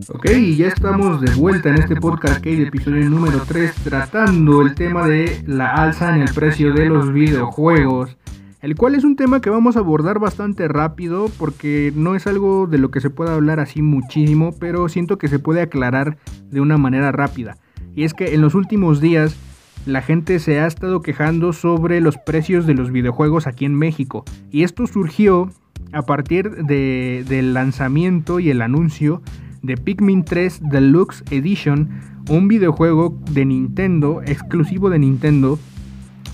Ok, 0.07 0.25
ya 0.57 0.69
estamos 0.69 1.21
de 1.21 1.35
vuelta 1.35 1.69
en 1.69 1.75
este 1.75 1.97
podcast 1.97 2.41
que 2.41 2.63
episodio 2.63 3.07
número 3.07 3.43
3, 3.47 3.75
tratando 3.83 4.63
el 4.63 4.73
tema 4.73 5.07
de 5.07 5.43
la 5.45 5.75
alza 5.75 6.15
en 6.15 6.23
el 6.23 6.33
precio 6.33 6.73
de 6.73 6.87
los 6.87 7.13
videojuegos, 7.13 8.17
el 8.65 8.75
cual 8.75 8.95
es 8.95 9.03
un 9.03 9.15
tema 9.15 9.41
que 9.41 9.51
vamos 9.51 9.75
a 9.75 9.81
abordar 9.81 10.17
bastante 10.17 10.67
rápido 10.67 11.29
porque 11.37 11.93
no 11.95 12.15
es 12.15 12.25
algo 12.25 12.65
de 12.65 12.79
lo 12.79 12.89
que 12.89 12.99
se 12.99 13.11
pueda 13.11 13.35
hablar 13.35 13.59
así 13.59 13.83
muchísimo, 13.83 14.55
pero 14.59 14.89
siento 14.89 15.19
que 15.19 15.27
se 15.27 15.37
puede 15.37 15.61
aclarar 15.61 16.17
de 16.49 16.61
una 16.61 16.79
manera 16.79 17.11
rápida. 17.11 17.57
Y 17.95 18.05
es 18.05 18.15
que 18.15 18.33
en 18.33 18.41
los 18.41 18.55
últimos 18.55 19.01
días 19.01 19.37
la 19.85 20.01
gente 20.01 20.39
se 20.39 20.61
ha 20.61 20.65
estado 20.65 21.03
quejando 21.03 21.53
sobre 21.53 22.01
los 22.01 22.17
precios 22.17 22.65
de 22.65 22.73
los 22.73 22.91
videojuegos 22.91 23.45
aquí 23.45 23.65
en 23.65 23.75
México, 23.75 24.25
y 24.49 24.63
esto 24.63 24.87
surgió 24.87 25.51
a 25.91 26.01
partir 26.01 26.65
de, 26.65 27.23
del 27.29 27.53
lanzamiento 27.53 28.39
y 28.39 28.49
el 28.49 28.63
anuncio 28.63 29.21
de 29.61 29.77
Pikmin 29.77 30.25
3 30.25 30.61
Deluxe 30.71 31.23
Edition, 31.29 32.01
un 32.31 32.47
videojuego 32.47 33.15
de 33.29 33.45
Nintendo, 33.45 34.23
exclusivo 34.25 34.89
de 34.89 34.97
Nintendo, 34.97 35.59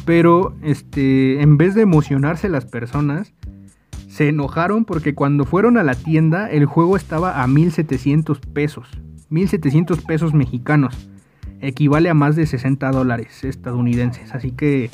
pero 0.06 0.56
este, 0.64 1.42
en 1.42 1.58
vez 1.58 1.76
de 1.76 1.82
emocionarse 1.82 2.50
las 2.50 2.66
personas, 2.66 3.34
se 4.08 4.28
enojaron 4.28 4.86
porque 4.86 5.16
cuando 5.16 5.46
fueron 5.46 5.78
a 5.78 5.84
la 5.84 5.96
tienda 5.96 6.50
el 6.50 6.66
juego 6.66 6.98
estaba 6.98 7.42
a 7.42 7.48
1700 7.48 8.40
pesos, 8.40 8.90
1700 9.30 10.02
pesos 10.02 10.34
mexicanos, 10.34 11.10
equivale 11.62 12.10
a 12.10 12.14
más 12.14 12.36
de 12.36 12.46
60 12.46 12.92
dólares 12.92 13.44
estadounidenses, 13.44 14.34
así 14.34 14.52
que 14.52 14.90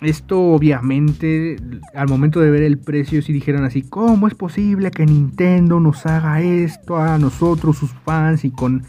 esto 0.00 0.40
obviamente, 0.40 1.56
al 1.94 2.08
momento 2.08 2.40
de 2.40 2.50
ver 2.50 2.62
el 2.62 2.78
precio, 2.78 3.22
si 3.22 3.32
dijeron 3.32 3.64
así, 3.64 3.82
¿cómo 3.82 4.28
es 4.28 4.34
posible 4.34 4.90
que 4.90 5.06
Nintendo 5.06 5.80
nos 5.80 6.04
haga 6.04 6.42
esto 6.42 6.96
a 6.96 7.18
nosotros, 7.18 7.78
sus 7.78 7.92
fans, 8.04 8.44
y 8.44 8.50
con 8.50 8.82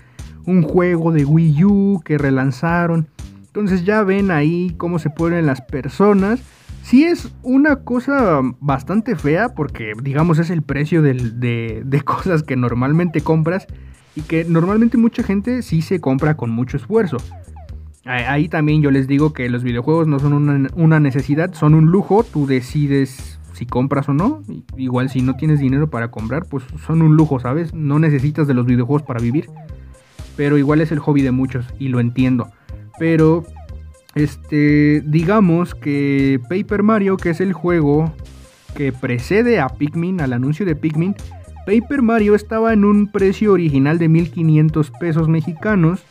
un 0.45 0.63
juego 0.63 1.11
de 1.11 1.23
Wii 1.23 1.63
U 1.63 2.01
que 2.03 2.17
relanzaron? 2.17 3.07
Entonces 3.57 3.85
ya 3.85 4.03
ven 4.03 4.29
ahí 4.29 4.75
cómo 4.77 4.99
se 4.99 5.09
ponen 5.09 5.47
las 5.47 5.61
personas. 5.61 6.39
Sí 6.83 7.05
es 7.05 7.33
una 7.41 7.77
cosa 7.77 8.41
bastante 8.59 9.15
fea 9.15 9.49
porque 9.49 9.93
digamos 10.03 10.37
es 10.37 10.51
el 10.51 10.61
precio 10.61 11.01
de, 11.01 11.81
de 11.83 12.01
cosas 12.05 12.43
que 12.43 12.55
normalmente 12.55 13.21
compras 13.21 13.65
y 14.15 14.21
que 14.21 14.45
normalmente 14.45 14.97
mucha 14.97 15.23
gente 15.23 15.63
sí 15.63 15.81
se 15.81 15.99
compra 15.99 16.37
con 16.37 16.51
mucho 16.51 16.77
esfuerzo. 16.77 17.17
Ahí 18.05 18.47
también 18.47 18.83
yo 18.83 18.91
les 18.91 19.07
digo 19.07 19.33
que 19.33 19.49
los 19.49 19.63
videojuegos 19.63 20.05
no 20.05 20.19
son 20.19 20.69
una, 20.75 20.99
necesidad, 20.99 21.55
son 21.55 21.73
un 21.73 21.87
lujo, 21.87 22.23
tú 22.23 22.45
decides 22.45 23.39
si 23.53 23.65
compras 23.65 24.07
o 24.07 24.13
no. 24.13 24.43
Igual 24.77 25.09
si 25.09 25.23
no 25.23 25.35
tienes 25.35 25.59
dinero 25.59 25.89
para 25.89 26.11
comprar, 26.11 26.45
pues 26.45 26.63
son 26.85 27.01
un 27.01 27.15
lujo, 27.15 27.39
¿sabes? 27.39 27.73
No 27.73 27.97
necesitas 27.97 28.45
de 28.45 28.53
los 28.53 28.67
videojuegos 28.67 29.01
para 29.01 29.19
vivir. 29.19 29.49
Pero 30.35 30.59
igual 30.59 30.79
es 30.79 30.91
el 30.91 30.99
hobby 30.99 31.23
de 31.23 31.31
muchos 31.31 31.65
y 31.79 31.87
lo 31.87 31.99
entiendo. 31.99 32.51
Pero, 32.99 33.45
este, 34.15 35.01
digamos 35.05 35.75
que 35.75 36.39
Paper 36.49 36.83
Mario, 36.83 37.17
que 37.17 37.31
es 37.31 37.41
el 37.41 37.53
juego 37.53 38.13
que 38.75 38.91
precede 38.91 39.59
a 39.59 39.69
Pikmin, 39.69 40.21
al 40.21 40.33
anuncio 40.33 40.65
de 40.65 40.75
Pikmin, 40.75 41.15
Paper 41.65 42.01
Mario 42.01 42.33
estaba 42.35 42.73
en 42.73 42.85
un 42.85 43.07
precio 43.07 43.51
original 43.51 43.99
de 43.99 44.07
1500 44.07 44.91
pesos 44.91 45.27
mexicanos 45.27 46.01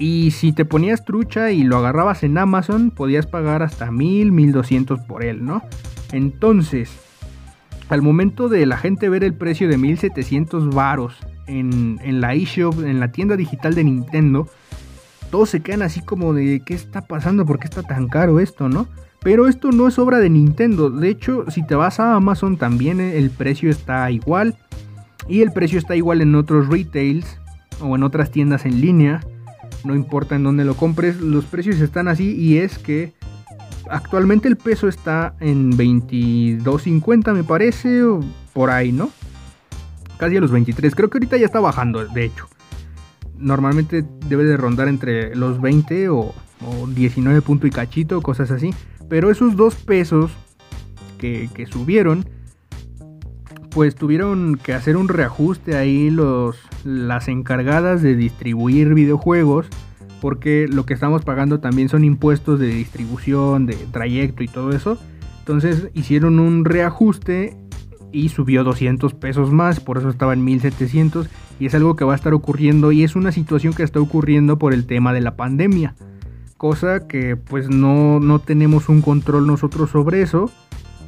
y 0.00 0.30
si 0.30 0.52
te 0.52 0.64
ponías 0.64 1.04
trucha 1.04 1.52
y 1.52 1.62
lo 1.62 1.76
agarrabas 1.76 2.22
en 2.22 2.38
Amazon, 2.38 2.90
podías 2.90 3.26
pagar 3.26 3.62
hasta 3.62 3.90
1000, 3.90 4.32
1200 4.32 5.00
por 5.00 5.24
él, 5.24 5.44
¿no? 5.44 5.62
Entonces, 6.10 6.90
al 7.90 8.00
momento 8.00 8.48
de 8.48 8.64
la 8.64 8.78
gente 8.78 9.08
ver 9.08 9.24
el 9.24 9.34
precio 9.34 9.68
de 9.68 9.76
1700 9.76 10.74
varos 10.74 11.16
en, 11.46 12.00
en 12.02 12.20
la 12.20 12.34
eShop, 12.34 12.82
en 12.82 12.98
la 12.98 13.12
tienda 13.12 13.36
digital 13.36 13.74
de 13.74 13.84
Nintendo, 13.84 14.48
todos 15.30 15.50
se 15.50 15.60
quedan 15.60 15.82
así 15.82 16.00
como 16.00 16.34
de 16.34 16.62
¿qué 16.64 16.74
está 16.74 17.02
pasando? 17.02 17.46
¿Por 17.46 17.58
qué 17.58 17.66
está 17.66 17.82
tan 17.82 18.08
caro 18.08 18.40
esto, 18.40 18.68
no? 18.68 18.88
Pero 19.22 19.48
esto 19.48 19.70
no 19.70 19.86
es 19.86 19.98
obra 19.98 20.18
de 20.18 20.30
Nintendo. 20.30 20.90
De 20.90 21.08
hecho, 21.08 21.44
si 21.50 21.64
te 21.64 21.74
vas 21.74 22.00
a 22.00 22.14
Amazon 22.14 22.56
también 22.56 23.00
el 23.00 23.30
precio 23.30 23.70
está 23.70 24.10
igual. 24.10 24.56
Y 25.28 25.42
el 25.42 25.52
precio 25.52 25.78
está 25.78 25.94
igual 25.94 26.22
en 26.22 26.34
otros 26.34 26.68
retails 26.68 27.38
o 27.80 27.94
en 27.94 28.02
otras 28.02 28.30
tiendas 28.30 28.64
en 28.64 28.80
línea. 28.80 29.20
No 29.84 29.94
importa 29.94 30.36
en 30.36 30.44
dónde 30.44 30.64
lo 30.64 30.74
compres, 30.74 31.20
los 31.20 31.44
precios 31.44 31.80
están 31.80 32.08
así 32.08 32.34
y 32.34 32.58
es 32.58 32.78
que 32.78 33.12
actualmente 33.88 34.48
el 34.48 34.56
peso 34.56 34.88
está 34.88 35.34
en 35.40 35.72
22.50 35.72 37.32
me 37.32 37.44
parece 37.44 38.02
o 38.02 38.20
por 38.52 38.70
ahí, 38.70 38.92
¿no? 38.92 39.10
Casi 40.18 40.36
a 40.36 40.40
los 40.40 40.50
23. 40.50 40.94
Creo 40.94 41.08
que 41.08 41.18
ahorita 41.18 41.36
ya 41.36 41.46
está 41.46 41.60
bajando, 41.60 42.04
de 42.04 42.24
hecho. 42.24 42.48
Normalmente 43.40 44.04
debe 44.28 44.44
de 44.44 44.56
rondar 44.56 44.88
entre 44.88 45.34
los 45.34 45.60
20 45.60 46.08
o, 46.10 46.34
o 46.66 46.86
19 46.86 47.42
punto 47.42 47.66
y 47.66 47.70
cachito, 47.70 48.20
cosas 48.20 48.50
así. 48.50 48.72
Pero 49.08 49.30
esos 49.30 49.56
dos 49.56 49.74
pesos 49.74 50.30
que, 51.18 51.50
que 51.52 51.66
subieron 51.66 52.24
pues 53.70 53.94
tuvieron 53.94 54.56
que 54.56 54.74
hacer 54.74 54.96
un 54.96 55.08
reajuste 55.08 55.76
ahí 55.76 56.10
los, 56.10 56.58
las 56.84 57.28
encargadas 57.28 58.02
de 58.02 58.16
distribuir 58.16 58.94
videojuegos, 58.94 59.66
porque 60.20 60.66
lo 60.68 60.84
que 60.84 60.94
estamos 60.94 61.24
pagando 61.24 61.60
también 61.60 61.88
son 61.88 62.04
impuestos 62.04 62.58
de 62.58 62.66
distribución, 62.66 63.66
de 63.66 63.76
trayecto 63.92 64.42
y 64.42 64.48
todo 64.48 64.72
eso. 64.72 64.98
Entonces 65.38 65.88
hicieron 65.94 66.40
un 66.40 66.64
reajuste 66.64 67.56
y 68.12 68.28
subió 68.30 68.64
200 68.64 69.14
pesos 69.14 69.52
más, 69.52 69.80
por 69.80 69.98
eso 69.98 70.10
estaba 70.10 70.32
en 70.32 70.44
1700 70.44 71.28
y 71.60 71.66
es 71.66 71.74
algo 71.76 71.94
que 71.94 72.04
va 72.04 72.14
a 72.14 72.16
estar 72.16 72.34
ocurriendo 72.34 72.90
y 72.90 73.04
es 73.04 73.14
una 73.14 73.30
situación 73.30 73.72
que 73.72 73.84
está 73.84 74.00
ocurriendo 74.00 74.58
por 74.58 74.74
el 74.74 74.86
tema 74.86 75.12
de 75.12 75.20
la 75.20 75.36
pandemia. 75.36 75.94
Cosa 76.56 77.06
que 77.06 77.36
pues 77.36 77.68
no, 77.68 78.18
no 78.18 78.40
tenemos 78.40 78.88
un 78.88 79.02
control 79.02 79.46
nosotros 79.46 79.90
sobre 79.90 80.22
eso 80.22 80.50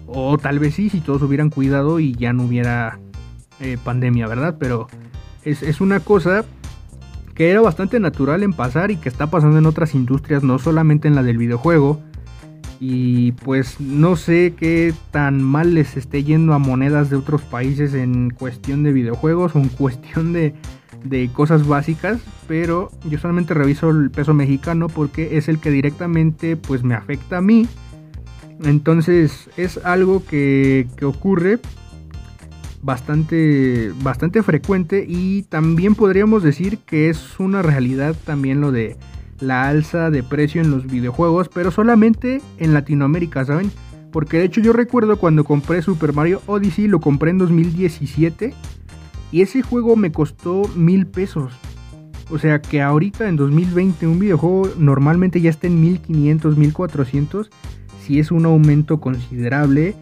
o 0.06 0.38
tal 0.38 0.58
vez 0.58 0.74
sí, 0.74 0.90
si 0.90 1.00
todos 1.00 1.22
hubieran 1.22 1.50
cuidado 1.50 1.98
y 1.98 2.14
ya 2.14 2.32
no 2.32 2.44
hubiera 2.44 2.98
eh, 3.60 3.78
pandemia, 3.82 4.26
¿verdad? 4.28 4.56
Pero 4.58 4.88
es, 5.44 5.80
una 5.80 6.00
cosa 6.00 6.44
que 7.34 7.50
era 7.50 7.60
bastante 7.60 7.98
natural 7.98 8.42
en 8.42 8.52
pasar 8.52 8.90
y 8.90 8.96
que 8.96 9.08
está 9.08 9.28
pasando 9.28 9.58
en 9.58 9.66
otras 9.66 9.94
industrias, 9.94 10.42
no 10.42 10.58
solamente 10.58 11.08
en 11.08 11.14
la 11.14 11.22
del 11.22 11.38
videojuego. 11.38 12.00
Y 12.84 13.30
pues 13.30 13.78
no 13.78 14.16
sé 14.16 14.54
qué 14.56 14.92
tan 15.12 15.40
mal 15.40 15.72
les 15.72 15.96
esté 15.96 16.24
yendo 16.24 16.52
a 16.52 16.58
monedas 16.58 17.10
de 17.10 17.16
otros 17.16 17.40
países 17.42 17.94
en 17.94 18.30
cuestión 18.30 18.82
de 18.82 18.92
videojuegos 18.92 19.54
o 19.54 19.60
en 19.60 19.68
cuestión 19.68 20.32
de, 20.32 20.52
de 21.04 21.30
cosas 21.32 21.64
básicas, 21.68 22.20
pero 22.48 22.90
yo 23.08 23.18
solamente 23.18 23.54
reviso 23.54 23.90
el 23.90 24.10
peso 24.10 24.34
mexicano 24.34 24.88
porque 24.88 25.36
es 25.36 25.48
el 25.48 25.60
que 25.60 25.70
directamente 25.70 26.56
pues 26.56 26.82
me 26.82 26.96
afecta 26.96 27.36
a 27.36 27.40
mí. 27.40 27.68
Entonces 28.64 29.48
es 29.56 29.78
algo 29.84 30.24
que, 30.24 30.88
ocurre 31.04 31.60
bastante, 32.82 33.92
bastante 34.02 34.42
frecuente 34.42 35.04
y 35.06 35.44
también 35.44 35.94
podríamos 35.94 36.42
decir 36.42 36.78
que 36.78 37.10
es 37.10 37.38
una 37.38 37.62
realidad 37.62 38.16
también 38.24 38.60
lo 38.60 38.72
de 38.72 38.96
la 39.42 39.68
alza 39.68 40.10
de 40.10 40.22
precio 40.22 40.62
en 40.62 40.70
los 40.70 40.86
videojuegos, 40.86 41.48
pero 41.48 41.70
solamente 41.70 42.40
en 42.58 42.72
Latinoamérica, 42.72 43.44
¿saben? 43.44 43.70
Porque 44.10 44.38
de 44.38 44.44
hecho 44.44 44.60
yo 44.60 44.72
recuerdo 44.72 45.16
cuando 45.16 45.44
compré 45.44 45.82
Super 45.82 46.12
Mario 46.12 46.42
Odyssey, 46.46 46.86
lo 46.86 47.00
compré 47.00 47.30
en 47.30 47.38
2017 47.38 48.54
y 49.32 49.42
ese 49.42 49.62
juego 49.62 49.96
me 49.96 50.12
costó 50.12 50.62
mil 50.76 51.06
pesos. 51.06 51.52
O 52.30 52.38
sea 52.38 52.62
que 52.62 52.80
ahorita 52.80 53.28
en 53.28 53.36
2020 53.36 54.06
un 54.06 54.18
videojuego 54.18 54.70
normalmente 54.78 55.40
ya 55.40 55.50
está 55.50 55.66
en 55.66 55.80
1500, 55.80 56.56
1400 56.56 57.50
si 58.02 58.18
es 58.18 58.30
un 58.30 58.44
aumento 58.44 59.00
considerable. 59.00 59.94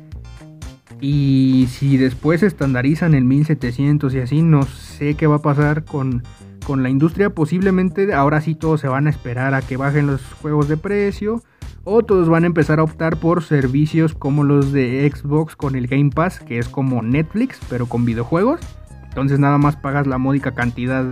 Y 1.01 1.67
si 1.71 1.97
después 1.97 2.43
estandarizan 2.43 3.15
en 3.15 3.27
1700 3.27 4.15
y 4.15 4.19
así, 4.19 4.43
no 4.43 4.65
sé 4.65 5.15
qué 5.15 5.27
va 5.27 5.37
a 5.37 5.43
pasar 5.43 5.85
con, 5.85 6.23
con 6.61 6.83
la 6.83 6.91
industria. 6.91 7.31
Posiblemente 7.31 8.13
ahora 8.15 8.41
sí 8.41 8.55
todos 8.55 8.81
se 8.81 8.89
van 8.89 9.07
a 9.07 9.11
esperar 9.11 9.55
a 9.55 9.63
que 9.63 9.77
bajen 9.77 10.07
los 10.07 10.23
juegos 10.35 10.69
de 10.69 10.77
precio. 10.77 11.43
O 11.85 12.03
todos 12.03 12.29
van 12.29 12.45
a 12.45 12.47
empezar 12.47 12.79
a 12.79 12.83
optar 12.83 13.17
por 13.17 13.43
servicios 13.43 14.15
como 14.15 14.45
los 14.45 14.71
de 14.71 15.11
Xbox 15.11 15.57
con 15.57 15.77
el 15.77 15.87
Game 15.87 16.11
Pass, 16.11 16.41
que 16.41 16.59
es 16.59 16.69
como 16.69 17.01
Netflix, 17.01 17.59
pero 17.71 17.87
con 17.87 18.05
videojuegos. 18.05 18.61
Entonces 19.05 19.39
nada 19.39 19.57
más 19.57 19.77
pagas 19.77 20.07
la 20.07 20.19
módica 20.19 20.53
cantidad 20.53 21.07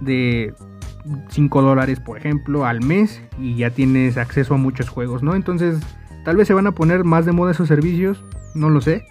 de 0.00 0.54
5 1.28 1.62
dólares, 1.62 2.00
por 2.00 2.16
ejemplo, 2.16 2.64
al 2.64 2.82
mes 2.82 3.22
y 3.38 3.56
ya 3.56 3.70
tienes 3.70 4.16
acceso 4.16 4.54
a 4.54 4.56
muchos 4.56 4.88
juegos, 4.88 5.22
¿no? 5.22 5.34
Entonces 5.34 5.80
Tal 6.24 6.36
vez 6.36 6.48
se 6.48 6.54
van 6.54 6.66
a 6.66 6.72
poner 6.72 7.04
más 7.04 7.24
de 7.24 7.32
moda 7.32 7.52
esos 7.52 7.68
servicios, 7.68 8.22
no 8.54 8.68
lo 8.68 8.80
sé. 8.80 9.04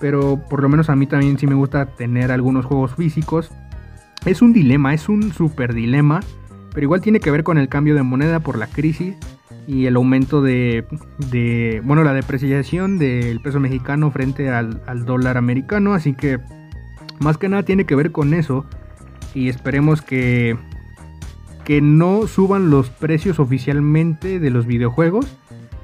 Pero 0.00 0.40
por 0.48 0.62
lo 0.62 0.68
menos 0.68 0.90
a 0.90 0.96
mí 0.96 1.06
también 1.06 1.38
sí 1.38 1.46
me 1.46 1.54
gusta 1.54 1.86
tener 1.86 2.32
algunos 2.32 2.66
juegos 2.66 2.94
físicos. 2.94 3.50
Es 4.24 4.42
un 4.42 4.52
dilema, 4.52 4.94
es 4.94 5.08
un 5.08 5.32
super 5.32 5.74
dilema. 5.74 6.20
Pero 6.72 6.84
igual 6.84 7.00
tiene 7.00 7.20
que 7.20 7.30
ver 7.30 7.42
con 7.42 7.58
el 7.58 7.68
cambio 7.68 7.94
de 7.94 8.02
moneda 8.02 8.40
por 8.40 8.56
la 8.56 8.68
crisis 8.68 9.16
y 9.66 9.86
el 9.86 9.96
aumento 9.96 10.40
de, 10.40 10.84
bueno, 11.84 12.04
la 12.04 12.12
depreciación 12.12 12.98
del 12.98 13.40
peso 13.40 13.60
mexicano 13.60 14.10
frente 14.10 14.50
al, 14.50 14.82
al, 14.86 15.04
dólar 15.04 15.36
americano. 15.36 15.94
Así 15.94 16.14
que 16.14 16.38
más 17.18 17.38
que 17.38 17.48
nada 17.48 17.64
tiene 17.64 17.86
que 17.86 17.96
ver 17.96 18.12
con 18.12 18.34
eso. 18.34 18.66
Y 19.34 19.48
esperemos 19.48 20.00
que, 20.00 20.56
que 21.64 21.80
no 21.80 22.26
suban 22.26 22.70
los 22.70 22.90
precios 22.90 23.40
oficialmente 23.40 24.38
de 24.38 24.50
los 24.50 24.66
videojuegos 24.66 25.26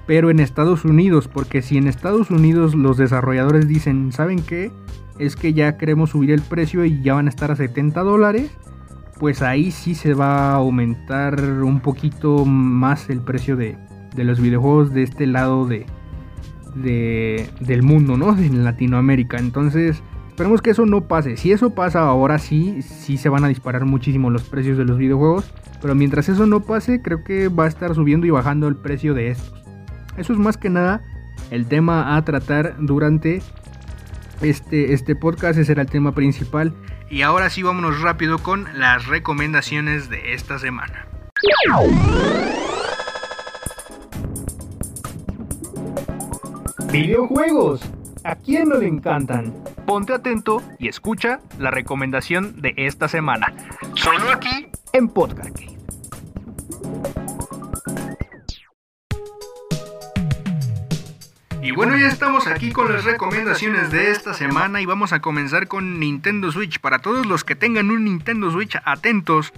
pero 0.06 0.30
en 0.30 0.40
Estados 0.40 0.84
Unidos, 0.84 1.28
porque 1.28 1.62
si 1.62 1.76
en 1.76 1.88
Estados 1.88 2.30
Unidos 2.30 2.74
los 2.74 2.96
desarrolladores 2.96 3.66
dicen, 3.66 4.12
¿saben 4.12 4.40
qué? 4.40 4.70
Es 5.18 5.34
que 5.34 5.52
ya 5.52 5.76
queremos 5.76 6.10
subir 6.10 6.30
el 6.30 6.42
precio 6.42 6.84
y 6.84 7.02
ya 7.02 7.14
van 7.14 7.26
a 7.26 7.30
estar 7.30 7.50
a 7.50 7.56
70 7.56 8.00
dólares, 8.02 8.50
pues 9.18 9.42
ahí 9.42 9.70
sí 9.70 9.94
se 9.94 10.14
va 10.14 10.52
a 10.52 10.54
aumentar 10.54 11.40
un 11.62 11.80
poquito 11.80 12.44
más 12.44 13.10
el 13.10 13.20
precio 13.20 13.56
de, 13.56 13.76
los 14.16 14.40
videojuegos 14.40 14.92
de 14.92 15.02
este 15.02 15.26
lado 15.26 15.66
de, 15.66 15.86
del 17.60 17.82
mundo, 17.82 18.16
¿no? 18.16 18.36
En 18.38 18.62
Latinoamérica. 18.62 19.38
Entonces, 19.38 20.02
esperemos 20.28 20.62
que 20.62 20.70
eso 20.70 20.86
no 20.86 21.08
pase. 21.08 21.36
Si 21.36 21.50
eso 21.50 21.70
pasa 21.70 22.02
ahora 22.02 22.38
sí, 22.38 22.82
sí 22.82 23.16
se 23.16 23.28
van 23.28 23.44
a 23.44 23.48
disparar 23.48 23.86
muchísimo 23.86 24.30
los 24.30 24.44
precios 24.44 24.78
de 24.78 24.84
los 24.84 24.98
videojuegos. 24.98 25.50
Pero 25.80 25.94
mientras 25.94 26.28
eso 26.28 26.46
no 26.46 26.60
pase, 26.60 27.02
creo 27.02 27.24
que 27.24 27.48
va 27.48 27.64
a 27.64 27.68
estar 27.68 27.94
subiendo 27.94 28.26
y 28.26 28.30
bajando 28.30 28.68
el 28.68 28.76
precio 28.76 29.14
de 29.14 29.30
estos. 29.30 29.65
Eso 30.16 30.32
es 30.32 30.38
más 30.38 30.56
que 30.56 30.70
nada 30.70 31.02
el 31.50 31.66
tema 31.66 32.16
a 32.16 32.24
tratar 32.24 32.76
durante 32.78 33.42
este, 34.40 34.92
este 34.92 35.16
podcast, 35.16 35.58
ese 35.58 35.72
era 35.72 35.82
el 35.82 35.88
tema 35.88 36.12
principal. 36.12 36.74
Y 37.08 37.22
ahora 37.22 37.50
sí 37.50 37.62
vámonos 37.62 38.00
rápido 38.00 38.38
con 38.38 38.66
las 38.78 39.06
recomendaciones 39.06 40.10
de 40.10 40.34
esta 40.34 40.58
semana. 40.58 41.06
Videojuegos. 46.90 47.80
¿A 48.24 48.34
quién 48.34 48.70
no 48.70 48.78
le 48.78 48.88
encantan? 48.88 49.54
Ponte 49.86 50.12
atento 50.12 50.62
y 50.80 50.88
escucha 50.88 51.40
la 51.58 51.70
recomendación 51.70 52.60
de 52.60 52.74
esta 52.76 53.06
semana. 53.06 53.52
Solo 53.94 54.32
aquí 54.32 54.68
en 54.92 55.08
Podcast. 55.08 55.75
Estamos 62.16 62.46
aquí 62.46 62.72
con 62.72 62.90
las 62.90 63.04
recomendaciones 63.04 63.90
de 63.90 64.10
esta 64.10 64.32
semana 64.32 64.80
y 64.80 64.86
vamos 64.86 65.12
a 65.12 65.20
comenzar 65.20 65.68
con 65.68 66.00
Nintendo 66.00 66.50
Switch. 66.50 66.80
Para 66.80 67.00
todos 67.00 67.26
los 67.26 67.44
que 67.44 67.54
tengan 67.54 67.90
un 67.90 68.06
Nintendo 68.06 68.50
Switch, 68.50 68.74
atentos, 68.86 69.52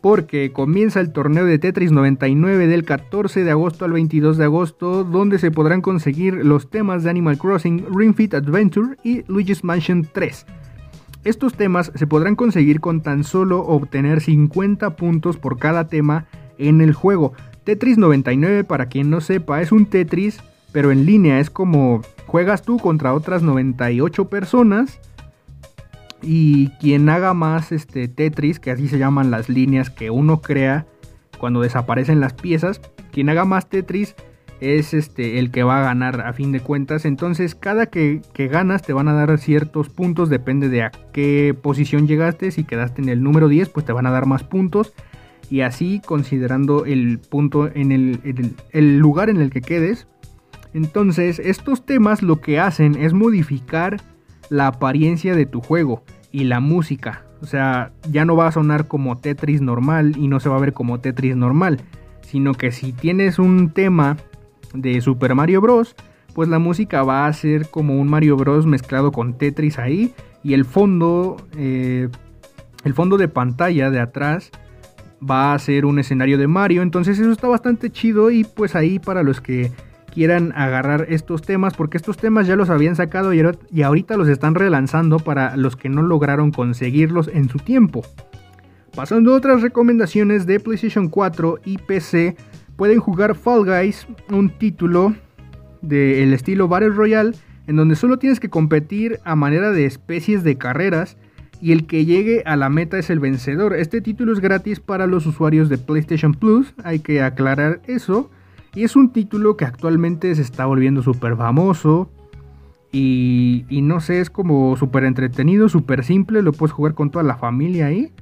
porque 0.00 0.52
comienza 0.52 1.00
el 1.00 1.12
torneo 1.12 1.44
de 1.44 1.58
Tetris 1.58 1.90
99 1.90 2.68
del 2.68 2.84
14 2.84 3.42
de 3.42 3.50
agosto 3.50 3.84
al 3.84 3.94
22 3.94 4.36
de 4.36 4.44
agosto, 4.44 5.02
donde 5.02 5.40
se 5.40 5.50
podrán 5.50 5.80
conseguir 5.80 6.34
los 6.34 6.70
temas 6.70 7.02
de 7.02 7.10
Animal 7.10 7.36
Crossing, 7.36 7.84
Ring 7.92 8.14
Fit 8.14 8.34
Adventure 8.34 8.96
y 9.02 9.24
Luigi's 9.26 9.64
Mansion 9.64 10.08
3. 10.12 10.46
Estos 11.24 11.54
temas 11.54 11.90
se 11.96 12.06
podrán 12.06 12.36
conseguir 12.36 12.78
con 12.80 13.02
tan 13.02 13.24
solo 13.24 13.58
obtener 13.58 14.20
50 14.20 14.94
puntos 14.94 15.36
por 15.36 15.58
cada 15.58 15.88
tema 15.88 16.26
en 16.58 16.80
el 16.80 16.94
juego. 16.94 17.32
Tetris 17.64 17.98
99, 17.98 18.62
para 18.62 18.86
quien 18.86 19.10
no 19.10 19.20
sepa, 19.20 19.60
es 19.62 19.72
un 19.72 19.86
Tetris 19.86 20.40
pero 20.74 20.90
en 20.90 21.06
línea 21.06 21.38
es 21.38 21.50
como 21.50 22.02
juegas 22.34 22.62
tú 22.62 22.78
contra 22.78 23.14
otras 23.14 23.44
98 23.44 24.28
personas 24.28 24.98
y 26.20 26.70
quien 26.80 27.08
haga 27.08 27.32
más 27.32 27.70
este 27.70 28.08
Tetris, 28.08 28.58
que 28.58 28.72
así 28.72 28.88
se 28.88 28.98
llaman 28.98 29.30
las 29.30 29.48
líneas 29.48 29.88
que 29.88 30.10
uno 30.10 30.40
crea 30.40 30.84
cuando 31.38 31.60
desaparecen 31.60 32.18
las 32.18 32.32
piezas, 32.32 32.80
quien 33.12 33.28
haga 33.28 33.44
más 33.44 33.68
Tetris 33.68 34.16
es 34.60 34.94
este 34.94 35.38
el 35.38 35.52
que 35.52 35.62
va 35.62 35.78
a 35.78 35.84
ganar 35.84 36.22
a 36.22 36.32
fin 36.32 36.50
de 36.50 36.58
cuentas. 36.58 37.04
Entonces, 37.04 37.54
cada 37.54 37.86
que, 37.86 38.20
que, 38.32 38.48
ganas 38.48 38.82
te 38.82 38.92
van 38.92 39.06
a 39.06 39.12
dar 39.12 39.38
ciertos 39.38 39.88
puntos, 39.88 40.28
depende 40.28 40.68
de 40.68 40.82
a 40.82 40.90
qué 41.12 41.54
posición 41.62 42.08
llegaste. 42.08 42.50
Si 42.50 42.64
quedaste 42.64 43.00
en 43.00 43.10
el 43.10 43.22
número 43.22 43.46
10, 43.46 43.68
pues 43.68 43.86
te 43.86 43.92
van 43.92 44.06
a 44.06 44.10
dar 44.10 44.26
más 44.26 44.42
puntos. 44.42 44.92
Y 45.50 45.60
así, 45.60 46.02
considerando 46.04 46.84
el 46.84 47.20
punto 47.20 47.70
en 47.72 47.92
el, 47.92 48.18
el, 48.24 48.56
el 48.72 48.98
lugar 48.98 49.30
en 49.30 49.40
el 49.40 49.50
que 49.50 49.60
quedes. 49.60 50.08
Entonces, 50.74 51.38
estos 51.38 51.86
temas 51.86 52.22
lo 52.22 52.40
que 52.40 52.58
hacen 52.58 52.96
es 52.96 53.14
modificar 53.14 54.00
la 54.50 54.66
apariencia 54.66 55.34
de 55.34 55.46
tu 55.46 55.60
juego 55.60 56.02
y 56.32 56.44
la 56.44 56.60
música. 56.60 57.24
O 57.40 57.46
sea, 57.46 57.92
ya 58.10 58.24
no 58.24 58.36
va 58.36 58.48
a 58.48 58.52
sonar 58.52 58.88
como 58.88 59.18
Tetris 59.18 59.60
normal 59.60 60.16
y 60.16 60.28
no 60.28 60.40
se 60.40 60.48
va 60.48 60.56
a 60.56 60.60
ver 60.60 60.72
como 60.72 60.98
Tetris 60.98 61.36
normal. 61.36 61.80
Sino 62.22 62.54
que 62.54 62.72
si 62.72 62.92
tienes 62.92 63.38
un 63.38 63.70
tema 63.70 64.16
de 64.74 65.00
Super 65.00 65.34
Mario 65.34 65.60
Bros., 65.60 65.94
pues 66.34 66.48
la 66.48 66.58
música 66.58 67.04
va 67.04 67.26
a 67.26 67.32
ser 67.32 67.68
como 67.68 68.00
un 68.00 68.08
Mario 68.08 68.36
Bros. 68.36 68.66
mezclado 68.66 69.12
con 69.12 69.38
Tetris 69.38 69.78
ahí. 69.78 70.12
Y 70.42 70.54
el 70.54 70.64
fondo, 70.64 71.36
eh, 71.56 72.08
el 72.82 72.94
fondo 72.94 73.16
de 73.16 73.28
pantalla 73.28 73.90
de 73.90 74.00
atrás 74.00 74.50
va 75.22 75.54
a 75.54 75.58
ser 75.60 75.86
un 75.86 76.00
escenario 76.00 76.36
de 76.36 76.48
Mario. 76.48 76.82
Entonces 76.82 77.18
eso 77.20 77.30
está 77.30 77.46
bastante 77.46 77.90
chido 77.90 78.32
y 78.32 78.42
pues 78.42 78.74
ahí 78.74 78.98
para 78.98 79.22
los 79.22 79.40
que 79.40 79.70
quieran 80.14 80.52
agarrar 80.54 81.06
estos 81.08 81.42
temas, 81.42 81.74
porque 81.74 81.96
estos 81.96 82.16
temas 82.16 82.46
ya 82.46 82.56
los 82.56 82.70
habían 82.70 82.96
sacado 82.96 83.32
y 83.34 83.82
ahorita 83.82 84.16
los 84.16 84.28
están 84.28 84.54
relanzando 84.54 85.18
para 85.18 85.56
los 85.56 85.76
que 85.76 85.88
no 85.88 86.02
lograron 86.02 86.52
conseguirlos 86.52 87.28
en 87.28 87.48
su 87.48 87.58
tiempo. 87.58 88.02
Pasando 88.94 89.34
a 89.34 89.36
otras 89.36 89.60
recomendaciones 89.60 90.46
de 90.46 90.60
PlayStation 90.60 91.08
4 91.08 91.58
y 91.64 91.78
PC, 91.78 92.36
pueden 92.76 93.00
jugar 93.00 93.34
Fall 93.34 93.64
Guys, 93.64 94.06
un 94.30 94.50
título 94.50 95.14
del 95.82 96.32
estilo 96.32 96.68
Battle 96.68 96.90
Royale, 96.90 97.32
en 97.66 97.76
donde 97.76 97.96
solo 97.96 98.18
tienes 98.18 98.38
que 98.38 98.50
competir 98.50 99.18
a 99.24 99.34
manera 99.34 99.72
de 99.72 99.84
especies 99.84 100.44
de 100.44 100.56
carreras 100.56 101.16
y 101.60 101.72
el 101.72 101.86
que 101.86 102.04
llegue 102.04 102.42
a 102.46 102.56
la 102.56 102.68
meta 102.68 102.98
es 102.98 103.10
el 103.10 103.20
vencedor. 103.20 103.74
Este 103.74 104.00
título 104.00 104.32
es 104.32 104.40
gratis 104.40 104.80
para 104.80 105.06
los 105.06 105.26
usuarios 105.26 105.68
de 105.68 105.78
PlayStation 105.78 106.34
Plus, 106.34 106.72
hay 106.84 107.00
que 107.00 107.22
aclarar 107.22 107.80
eso. 107.86 108.30
Y 108.74 108.82
es 108.84 108.96
un 108.96 109.10
título 109.10 109.56
que 109.56 109.64
actualmente 109.64 110.34
se 110.34 110.42
está 110.42 110.66
volviendo 110.66 111.02
súper 111.02 111.36
famoso. 111.36 112.10
Y, 112.90 113.66
no 113.82 114.00
sé, 114.00 114.20
es 114.20 114.30
como 114.30 114.76
súper 114.76 115.04
entretenido, 115.04 115.68
súper 115.68 116.04
simple, 116.04 116.42
lo 116.42 116.52
puedes 116.52 116.72
jugar 116.72 116.94
con 116.94 117.10
toda 117.10 117.24
la 117.24 117.36
familia 117.36 117.86
ahí. 117.86 118.12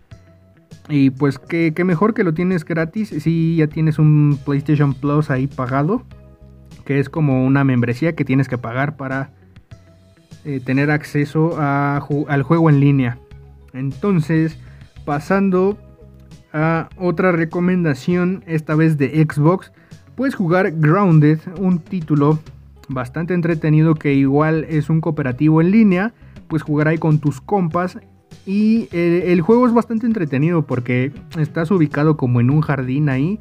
Y 0.89 1.11
pues 1.11 1.39
que, 1.39 1.75
mejor 1.85 2.15
que 2.15 2.25
lo 2.25 2.33
tienes 2.33 2.65
gratis 2.65 3.11
si 3.11 3.57
ya 3.57 3.67
tienes 3.67 3.99
un 3.99 4.39
PlayStation 4.45 4.95
Plus 4.95 5.31
ahí 5.31 5.47
pagado. 5.47 6.03
Que 6.87 6.99
es 6.99 7.09
como 7.09 7.47
una 7.47 7.65
membresía 7.65 8.15
que 8.15 8.25
tienes 8.25 8.49
que 8.49 8.59
pagar 8.59 8.97
para 8.97 9.31
eh, 10.45 10.61
tener 10.61 10.91
acceso 10.91 11.59
al 11.59 12.43
juego 12.43 12.71
en 12.71 12.81
línea. 12.81 13.19
Entonces, 13.75 14.59
pasando 15.05 15.79
a 16.53 16.89
otra 16.97 17.33
recomendación, 17.33 18.43
esta 18.47 18.75
vez 18.75 18.99
de 18.99 19.23
Xbox 19.23 19.73
puedes 20.23 20.37
jugar 20.37 20.71
Grounded, 20.77 21.41
un 21.59 21.81
título 21.81 22.39
bastante 22.89 23.35
entretenido 23.35 23.97
que 23.97 24.15
igual 24.15 24.65
es 24.69 24.89
un 24.89 25.01
cooperativo 25.01 25.61
en 25.61 25.73
línea, 25.73 26.15
puedes 26.47 26.63
jugar 26.63 26.87
ahí 26.87 26.97
con 26.97 27.19
tus 27.19 27.41
compas 27.41 27.99
y 28.47 28.89
el, 28.93 29.23
el, 29.23 29.41
juego 29.41 29.67
es 29.67 29.75
bastante 29.75 30.07
entretenido 30.07 30.63
porque 30.63 31.11
estás 31.41 31.73
ubicado 31.73 32.17
como 32.17 32.41
en 32.41 32.51
un 32.51 32.61
jardín 32.61 33.09
ahí 33.09 33.41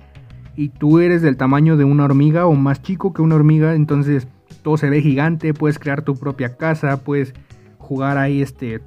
y 0.55 0.69
tú 0.69 0.97
eres 0.97 1.21
del 1.21 1.37
tamaño 1.37 1.77
de 1.77 1.83
una 1.83 2.03
hormiga 2.03 2.47
o 2.47 2.55
más 2.55 2.81
chico 2.81 3.13
que 3.13 3.21
una 3.21 3.35
hormiga, 3.35 3.75
entonces 3.75 4.27
todo 4.63 4.75
se 4.75 4.89
ve 4.89 5.03
gigante, 5.03 5.53
puedes 5.53 5.77
crear 5.77 6.01
tu 6.01 6.15
propia 6.15 6.57
casa, 6.57 7.03
puedes 7.03 7.35
jugar 7.77 8.17
ahí 8.17 8.41
este 8.41 8.81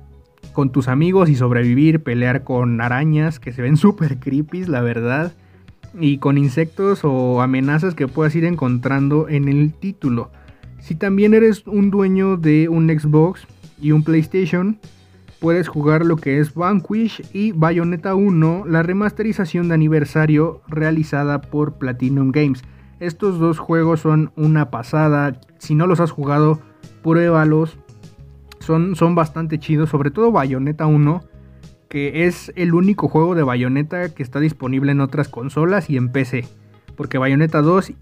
con 0.52 0.72
tus 0.72 0.88
amigos 0.88 1.28
y 1.28 1.36
sobrevivir, 1.36 2.02
pelear 2.02 2.42
con 2.42 2.80
arañas 2.80 3.38
que 3.38 3.52
se 3.52 3.62
ven 3.62 3.76
súper 3.76 4.18
creepy, 4.18 4.64
la 4.64 4.80
verdad 4.80 5.32
y 5.98 6.18
con 6.18 6.38
insectos 6.38 7.00
o 7.04 7.40
amenazas 7.42 7.94
que 7.94 8.08
puedas 8.08 8.34
ir 8.34 8.44
encontrando 8.44 9.28
en 9.28 9.48
el 9.48 9.72
título. 9.72 10.30
Si 10.80 10.94
también 10.94 11.34
eres 11.34 11.66
un 11.66 11.90
dueño 11.90 12.36
de 12.36 12.68
un 12.68 12.88
Xbox 12.88 13.46
y 13.80 13.92
un 13.92 14.02
PlayStation, 14.02 14.78
puedes 15.40 15.68
jugar 15.68 16.04
lo 16.04 16.16
que 16.16 16.38
es 16.38 16.54
Vanquish 16.54 17.22
y 17.32 17.52
Bayonetta 17.52 18.14
1, 18.14 18.64
la 18.66 18.82
remasterización 18.82 19.68
de 19.68 19.74
aniversario 19.74 20.62
realizada 20.68 21.40
por 21.40 21.78
Platinum 21.78 22.32
Games. 22.32 22.62
Estos 23.00 23.38
dos 23.38 23.58
juegos 23.58 24.00
son 24.00 24.32
una 24.36 24.70
pasada. 24.70 25.40
Si 25.58 25.74
no 25.74 25.86
los 25.86 26.00
has 26.00 26.10
jugado, 26.10 26.60
pruébalos. 27.02 27.78
Son, 28.60 28.96
son 28.96 29.14
bastante 29.14 29.58
chidos, 29.58 29.90
sobre 29.90 30.10
todo 30.10 30.32
Bayonetta 30.32 30.86
1 30.86 31.33
que 31.94 32.26
es 32.26 32.52
el 32.56 32.74
único 32.74 33.06
juego 33.06 33.36
de 33.36 33.44
Bayonetta 33.44 34.12
que 34.12 34.24
está 34.24 34.40
disponible 34.40 34.90
en 34.90 35.00
otras 35.00 35.28
consolas 35.28 35.88
y 35.88 35.96
en 35.96 36.08
PC. 36.08 36.44
Porque 36.96 37.18
Bayonetta 37.18 37.62
2 37.62 37.92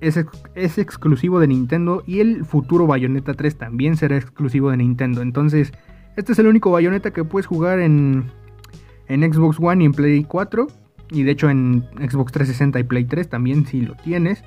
es, 0.00 0.24
es, 0.54 0.78
exclusivo 0.78 1.40
de 1.40 1.48
Nintendo 1.48 2.02
y 2.06 2.20
el 2.20 2.46
futuro 2.46 2.86
Bayonetta 2.86 3.34
3 3.34 3.58
también 3.58 3.98
será 3.98 4.16
exclusivo 4.16 4.70
de 4.70 4.78
Nintendo. 4.78 5.20
Entonces, 5.20 5.74
este 6.16 6.32
es 6.32 6.38
el 6.38 6.46
único 6.46 6.70
Bayonetta 6.70 7.10
que 7.10 7.22
puedes 7.22 7.44
jugar 7.44 7.80
en, 7.80 8.30
en 9.08 9.30
Xbox 9.30 9.58
One 9.60 9.82
y 9.82 9.86
en 9.88 9.92
Play 9.92 10.24
4. 10.24 10.66
Y 11.10 11.24
de 11.24 11.32
hecho 11.32 11.50
en 11.50 11.84
Xbox 11.98 12.32
360 12.32 12.80
y 12.80 12.84
Play 12.84 13.04
3 13.04 13.28
también 13.28 13.66
si 13.66 13.82
lo 13.82 13.94
tienes. 13.96 14.42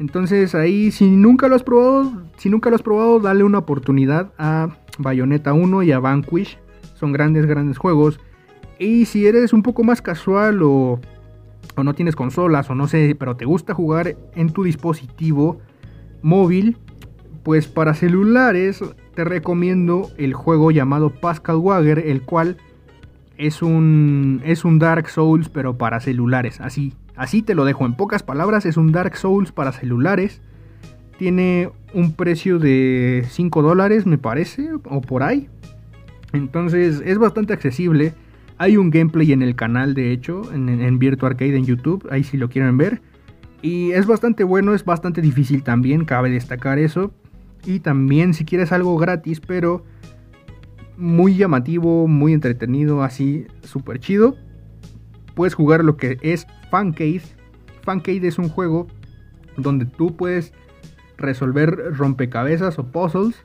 Entonces 0.00 0.56
ahí 0.56 0.90
si 0.90 1.08
nunca 1.08 1.46
lo 1.46 1.54
has 1.54 1.62
probado, 1.62 2.24
si 2.36 2.50
nunca 2.50 2.68
lo 2.68 2.74
has 2.74 2.82
probado, 2.82 3.20
dale 3.20 3.44
una 3.44 3.58
oportunidad 3.58 4.32
a 4.38 4.76
Bayonetta 4.98 5.52
1 5.52 5.84
y 5.84 5.92
a 5.92 6.00
Vanquish. 6.00 6.58
Son 6.94 7.12
grandes, 7.12 7.46
grandes 7.46 7.78
juegos. 7.78 8.18
Y 8.78 9.04
si 9.06 9.26
eres 9.26 9.52
un 9.52 9.62
poco 9.62 9.84
más 9.84 10.02
casual 10.02 10.62
o, 10.62 11.00
o 11.76 11.84
no 11.84 11.94
tienes 11.94 12.16
consolas 12.16 12.68
o 12.70 12.74
no 12.74 12.88
sé, 12.88 13.16
pero 13.18 13.36
te 13.36 13.44
gusta 13.44 13.74
jugar 13.74 14.16
en 14.34 14.52
tu 14.52 14.64
dispositivo 14.64 15.60
móvil, 16.22 16.78
pues 17.42 17.68
para 17.68 17.94
celulares 17.94 18.82
te 19.14 19.24
recomiendo 19.24 20.10
el 20.16 20.34
juego 20.34 20.70
llamado 20.70 21.10
Pascal 21.10 21.56
Wager, 21.56 21.98
el 21.98 22.22
cual 22.22 22.56
es 23.36 23.62
un, 23.62 24.40
es 24.44 24.64
un 24.64 24.78
Dark 24.78 25.08
Souls 25.08 25.48
pero 25.48 25.76
para 25.76 26.00
celulares. 26.00 26.60
Así, 26.60 26.94
así 27.16 27.42
te 27.42 27.54
lo 27.54 27.64
dejo 27.64 27.86
en 27.86 27.94
pocas 27.94 28.22
palabras, 28.22 28.66
es 28.66 28.76
un 28.76 28.92
Dark 28.92 29.16
Souls 29.16 29.52
para 29.52 29.72
celulares. 29.72 30.40
Tiene 31.18 31.70
un 31.92 32.12
precio 32.12 32.58
de 32.58 33.24
5 33.28 33.62
dólares 33.62 34.06
me 34.06 34.18
parece, 34.18 34.70
o 34.72 35.00
por 35.00 35.22
ahí. 35.22 35.48
Entonces 36.32 37.00
es 37.04 37.18
bastante 37.18 37.52
accesible. 37.52 38.14
Hay 38.58 38.76
un 38.76 38.90
gameplay 38.90 39.32
en 39.32 39.42
el 39.42 39.56
canal, 39.56 39.94
de 39.94 40.12
hecho, 40.12 40.52
en, 40.52 40.68
en 40.68 40.98
Virtua 40.98 41.30
Arcade 41.30 41.56
en 41.56 41.64
YouTube, 41.64 42.06
ahí 42.10 42.22
si 42.22 42.36
lo 42.36 42.48
quieren 42.48 42.76
ver. 42.76 43.02
Y 43.62 43.92
es 43.92 44.06
bastante 44.06 44.44
bueno, 44.44 44.74
es 44.74 44.84
bastante 44.84 45.20
difícil 45.20 45.62
también, 45.62 46.04
cabe 46.04 46.30
destacar 46.30 46.78
eso. 46.78 47.12
Y 47.64 47.80
también 47.80 48.34
si 48.34 48.44
quieres 48.44 48.72
algo 48.72 48.96
gratis, 48.98 49.40
pero 49.40 49.84
muy 50.96 51.36
llamativo, 51.36 52.06
muy 52.06 52.32
entretenido, 52.32 53.02
así, 53.02 53.46
súper 53.62 53.98
chido. 53.98 54.36
Puedes 55.34 55.54
jugar 55.54 55.84
lo 55.84 55.96
que 55.96 56.18
es 56.22 56.46
Fancade. 56.70 57.22
Fancade 57.82 58.28
es 58.28 58.38
un 58.38 58.48
juego 58.48 58.86
donde 59.56 59.86
tú 59.86 60.16
puedes 60.16 60.52
resolver 61.16 61.96
rompecabezas 61.96 62.78
o 62.78 62.86
puzzles 62.86 63.44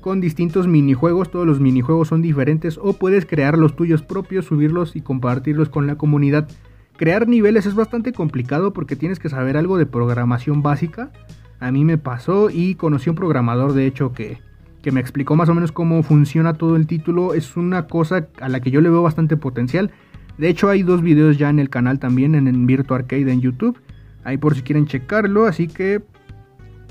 con 0.00 0.20
distintos 0.20 0.66
minijuegos, 0.66 1.30
todos 1.30 1.46
los 1.46 1.60
minijuegos 1.60 2.08
son 2.08 2.22
diferentes 2.22 2.78
o 2.82 2.94
puedes 2.94 3.26
crear 3.26 3.58
los 3.58 3.76
tuyos 3.76 4.02
propios, 4.02 4.46
subirlos 4.46 4.96
y 4.96 5.00
compartirlos 5.00 5.68
con 5.68 5.86
la 5.86 5.96
comunidad. 5.96 6.48
Crear 6.96 7.28
niveles 7.28 7.66
es 7.66 7.74
bastante 7.74 8.12
complicado 8.12 8.72
porque 8.72 8.96
tienes 8.96 9.18
que 9.18 9.28
saber 9.28 9.56
algo 9.56 9.78
de 9.78 9.86
programación 9.86 10.62
básica. 10.62 11.10
A 11.58 11.72
mí 11.72 11.84
me 11.84 11.98
pasó 11.98 12.50
y 12.50 12.74
conocí 12.74 13.10
un 13.10 13.16
programador 13.16 13.72
de 13.72 13.86
hecho 13.86 14.12
que, 14.12 14.38
que 14.82 14.92
me 14.92 15.00
explicó 15.00 15.36
más 15.36 15.48
o 15.48 15.54
menos 15.54 15.72
cómo 15.72 16.02
funciona 16.02 16.54
todo 16.54 16.76
el 16.76 16.86
título. 16.86 17.34
Es 17.34 17.56
una 17.56 17.86
cosa 17.86 18.28
a 18.40 18.48
la 18.48 18.60
que 18.60 18.70
yo 18.70 18.80
le 18.80 18.90
veo 18.90 19.02
bastante 19.02 19.36
potencial. 19.36 19.90
De 20.38 20.48
hecho 20.48 20.68
hay 20.68 20.82
dos 20.82 21.02
videos 21.02 21.38
ya 21.38 21.50
en 21.50 21.58
el 21.58 21.70
canal 21.70 21.98
también 21.98 22.34
en, 22.34 22.48
en 22.48 22.84
Arcade 22.88 23.32
en 23.32 23.40
YouTube. 23.40 23.78
Ahí 24.24 24.36
por 24.36 24.54
si 24.54 24.62
quieren 24.62 24.86
checarlo. 24.86 25.46
Así 25.46 25.68
que 25.68 26.02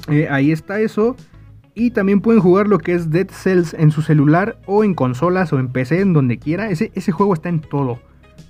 eh, 0.07 0.27
ahí 0.29 0.51
está 0.51 0.79
eso. 0.79 1.15
Y 1.75 1.91
también 1.91 2.21
pueden 2.21 2.41
jugar 2.41 2.67
lo 2.67 2.79
que 2.79 2.93
es 2.93 3.09
Dead 3.09 3.29
Cells 3.29 3.73
en 3.73 3.91
su 3.91 4.01
celular 4.01 4.57
o 4.65 4.83
en 4.83 4.95
consolas 4.95 5.53
o 5.53 5.59
en 5.59 5.69
PC, 5.69 6.01
en 6.01 6.13
donde 6.13 6.37
quiera. 6.37 6.69
Ese, 6.69 6.91
ese 6.95 7.11
juego 7.11 7.33
está 7.33 7.49
en 7.49 7.61
todo. 7.61 7.99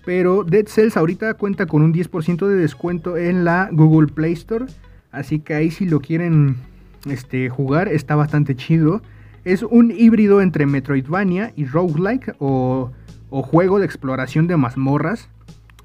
Pero 0.05 0.43
Dead 0.43 0.65
Cells 0.67 0.97
ahorita 0.97 1.33
cuenta 1.35 1.65
con 1.65 1.81
un 1.81 1.93
10% 1.93 2.47
de 2.47 2.55
descuento 2.55 3.17
en 3.17 3.43
la 3.43 3.69
Google 3.71 4.07
Play 4.07 4.33
Store. 4.33 4.65
Así 5.11 5.39
que 5.39 5.53
ahí 5.53 5.71
si 5.71 5.85
lo 5.85 5.99
quieren 5.99 6.57
este, 7.05 7.49
jugar 7.49 7.87
está 7.87 8.15
bastante 8.15 8.55
chido. 8.55 9.01
Es 9.43 9.63
un 9.63 9.91
híbrido 9.91 10.41
entre 10.41 10.65
Metroidvania 10.65 11.53
y 11.55 11.65
Roguelike 11.65 12.35
o, 12.39 12.91
o 13.29 13.43
juego 13.43 13.79
de 13.79 13.85
exploración 13.85 14.47
de 14.47 14.57
mazmorras, 14.57 15.29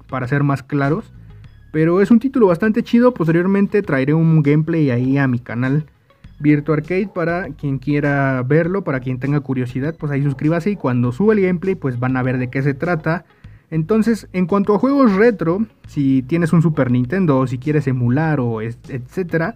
para 0.09 0.27
ser 0.27 0.43
más 0.43 0.63
claros. 0.63 1.11
Pero 1.71 2.01
es 2.01 2.11
un 2.11 2.19
título 2.19 2.47
bastante 2.47 2.83
chido. 2.83 3.13
Posteriormente 3.13 3.81
traeré 3.81 4.13
un 4.13 4.41
gameplay 4.41 4.91
ahí 4.91 5.17
a 5.17 5.27
mi 5.27 5.39
canal 5.39 5.85
Virtu 6.39 6.73
Arcade 6.73 7.09
para 7.13 7.49
quien 7.49 7.79
quiera 7.79 8.43
verlo, 8.43 8.83
para 8.83 8.99
quien 8.99 9.19
tenga 9.19 9.39
curiosidad, 9.39 9.95
pues 9.97 10.11
ahí 10.11 10.23
suscríbase 10.23 10.71
y 10.71 10.75
cuando 10.75 11.11
suba 11.11 11.33
el 11.33 11.41
gameplay 11.41 11.75
pues 11.75 11.99
van 11.99 12.17
a 12.17 12.23
ver 12.23 12.37
de 12.37 12.49
qué 12.49 12.61
se 12.61 12.73
trata. 12.73 13.25
Entonces, 13.71 14.27
en 14.33 14.45
cuanto 14.45 14.75
a 14.75 14.79
juegos 14.79 15.13
retro, 15.15 15.65
si 15.87 16.21
tienes 16.21 16.53
un 16.53 16.61
Super 16.61 16.91
Nintendo 16.91 17.39
o 17.39 17.47
si 17.47 17.57
quieres 17.57 17.87
emular 17.87 18.39
o 18.39 18.61
etcétera, 18.61 19.55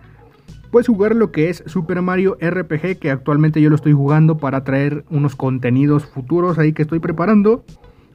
puedes 0.72 0.88
jugar 0.88 1.16
lo 1.16 1.32
que 1.32 1.50
es 1.50 1.64
Super 1.68 2.02
Mario 2.02 2.38
RPG, 2.42 3.00
que 3.00 3.12
actualmente 3.12 3.62
yo 3.62 3.70
lo 3.70 3.76
estoy 3.76 3.94
jugando 3.94 4.38
para 4.38 4.64
traer 4.64 5.06
unos 5.10 5.36
contenidos 5.36 6.06
futuros 6.06 6.58
ahí 6.58 6.74
que 6.74 6.82
estoy 6.82 7.00
preparando. 7.00 7.64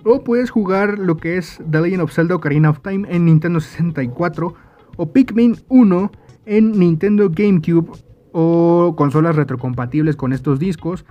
O 0.05 0.23
puedes 0.23 0.51
jugar 0.51 0.99
lo 0.99 1.17
que 1.17 1.39
es 1.39 1.63
The 1.71 1.81
Legend 1.81 2.03
of 2.03 2.13
Zelda 2.13 2.35
Ocarina 2.35 2.71
of 2.71 2.81
Time 2.81 3.07
en 3.09 3.25
Nintendo 3.25 3.61
64 3.61 4.55
o 4.97 5.13
Pikmin 5.13 5.57
1 5.69 6.13
en 6.47 6.73
Nintendo 6.73 7.31
GameCube 7.31 7.91
o 8.37 8.95
consolas 8.97 9.37
retrocompatibles 9.37 10.17
con 10.17 10.33
estos 10.33 10.59
discos. 10.59 11.07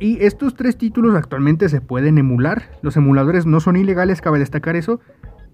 Y 0.00 0.24
estos 0.24 0.54
tres 0.54 0.78
títulos 0.78 1.14
actualmente 1.14 1.68
se 1.68 1.82
pueden 1.82 2.16
emular. 2.16 2.70
Los 2.80 2.96
emuladores 2.96 3.44
no 3.44 3.60
son 3.60 3.76
ilegales, 3.76 4.22
cabe 4.22 4.38
destacar 4.38 4.74
eso. 4.74 4.98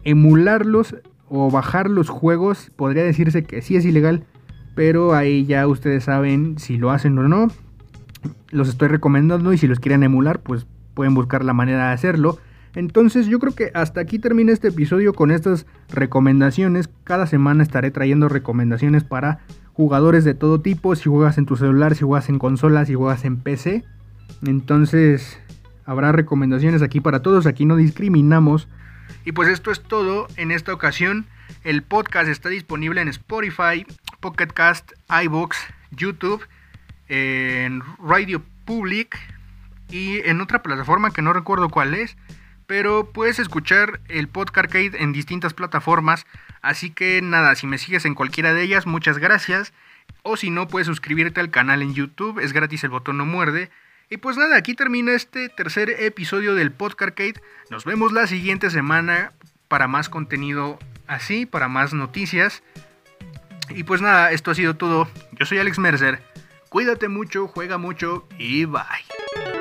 Emularlos 0.04 0.94
o 1.28 1.50
bajar 1.50 1.90
los 1.90 2.08
juegos 2.08 2.70
podría 2.76 3.02
decirse 3.02 3.42
que 3.42 3.60
sí 3.60 3.74
es 3.74 3.84
ilegal, 3.84 4.22
pero 4.76 5.12
ahí 5.12 5.44
ya 5.46 5.66
ustedes 5.66 6.04
saben 6.04 6.58
si 6.58 6.76
lo 6.76 6.92
hacen 6.92 7.18
o 7.18 7.28
no. 7.28 7.48
Los 8.52 8.68
estoy 8.68 8.86
recomendando 8.86 9.52
y 9.52 9.58
si 9.58 9.66
los 9.66 9.80
quieren 9.80 10.04
emular, 10.04 10.38
pues 10.38 10.68
pueden 10.94 11.14
buscar 11.14 11.44
la 11.44 11.54
manera 11.54 11.88
de 11.88 11.92
hacerlo. 11.92 12.38
Entonces 12.76 13.26
yo 13.26 13.40
creo 13.40 13.52
que 13.52 13.72
hasta 13.74 14.00
aquí 14.00 14.20
termina 14.20 14.52
este 14.52 14.68
episodio 14.68 15.12
con 15.12 15.32
estas 15.32 15.66
recomendaciones. 15.88 16.88
Cada 17.02 17.26
semana 17.26 17.64
estaré 17.64 17.90
trayendo 17.90 18.28
recomendaciones 18.28 19.02
para 19.02 19.40
jugadores 19.74 20.24
de 20.24 20.34
todo 20.34 20.60
tipo, 20.60 20.94
si 20.96 21.08
juegas 21.08 21.38
en 21.38 21.46
tu 21.46 21.56
celular, 21.56 21.94
si 21.94 22.04
juegas 22.04 22.28
en 22.28 22.38
consolas, 22.38 22.88
si 22.88 22.94
juegas 22.94 23.24
en 23.24 23.38
PC. 23.38 23.84
Entonces, 24.46 25.38
habrá 25.84 26.12
recomendaciones 26.12 26.82
aquí 26.82 27.00
para 27.00 27.22
todos, 27.22 27.46
aquí 27.46 27.66
no 27.66 27.76
discriminamos. 27.76 28.68
Y 29.24 29.32
pues 29.32 29.48
esto 29.48 29.70
es 29.70 29.82
todo 29.82 30.28
en 30.36 30.50
esta 30.50 30.72
ocasión. 30.72 31.26
El 31.64 31.82
podcast 31.82 32.28
está 32.28 32.48
disponible 32.48 33.00
en 33.00 33.08
Spotify, 33.08 33.86
Pocket 34.20 34.48
Cast, 34.48 34.92
iBox, 35.24 35.56
YouTube, 35.90 36.42
en 37.08 37.82
Radio 38.02 38.42
Public 38.64 39.18
y 39.90 40.18
en 40.20 40.40
otra 40.40 40.62
plataforma 40.62 41.10
que 41.10 41.22
no 41.22 41.32
recuerdo 41.32 41.68
cuál 41.68 41.94
es. 41.94 42.16
Pero 42.70 43.10
puedes 43.12 43.40
escuchar 43.40 43.98
el 44.06 44.28
podcast 44.28 44.58
arcade 44.58 44.92
en 45.02 45.12
distintas 45.12 45.54
plataformas. 45.54 46.24
Así 46.62 46.90
que 46.90 47.20
nada, 47.20 47.56
si 47.56 47.66
me 47.66 47.78
sigues 47.78 48.04
en 48.04 48.14
cualquiera 48.14 48.54
de 48.54 48.62
ellas, 48.62 48.86
muchas 48.86 49.18
gracias. 49.18 49.72
O 50.22 50.36
si 50.36 50.50
no, 50.50 50.68
puedes 50.68 50.86
suscribirte 50.86 51.40
al 51.40 51.50
canal 51.50 51.82
en 51.82 51.94
YouTube, 51.94 52.38
es 52.38 52.52
gratis, 52.52 52.84
el 52.84 52.90
botón 52.90 53.18
no 53.18 53.26
muerde. 53.26 53.70
Y 54.08 54.18
pues 54.18 54.36
nada, 54.36 54.56
aquí 54.56 54.74
termina 54.74 55.14
este 55.14 55.48
tercer 55.48 55.90
episodio 55.98 56.54
del 56.54 56.70
Podcast 56.70 57.10
Arcade. 57.10 57.42
Nos 57.70 57.84
vemos 57.84 58.12
la 58.12 58.28
siguiente 58.28 58.70
semana 58.70 59.32
para 59.66 59.88
más 59.88 60.08
contenido 60.08 60.78
así, 61.08 61.46
para 61.46 61.66
más 61.66 61.92
noticias. 61.92 62.62
Y 63.70 63.82
pues 63.82 64.00
nada, 64.00 64.30
esto 64.30 64.52
ha 64.52 64.54
sido 64.54 64.76
todo. 64.76 65.10
Yo 65.32 65.44
soy 65.44 65.58
Alex 65.58 65.80
Mercer. 65.80 66.22
Cuídate 66.68 67.08
mucho, 67.08 67.48
juega 67.48 67.78
mucho 67.78 68.28
y 68.38 68.64
bye. 68.66 69.59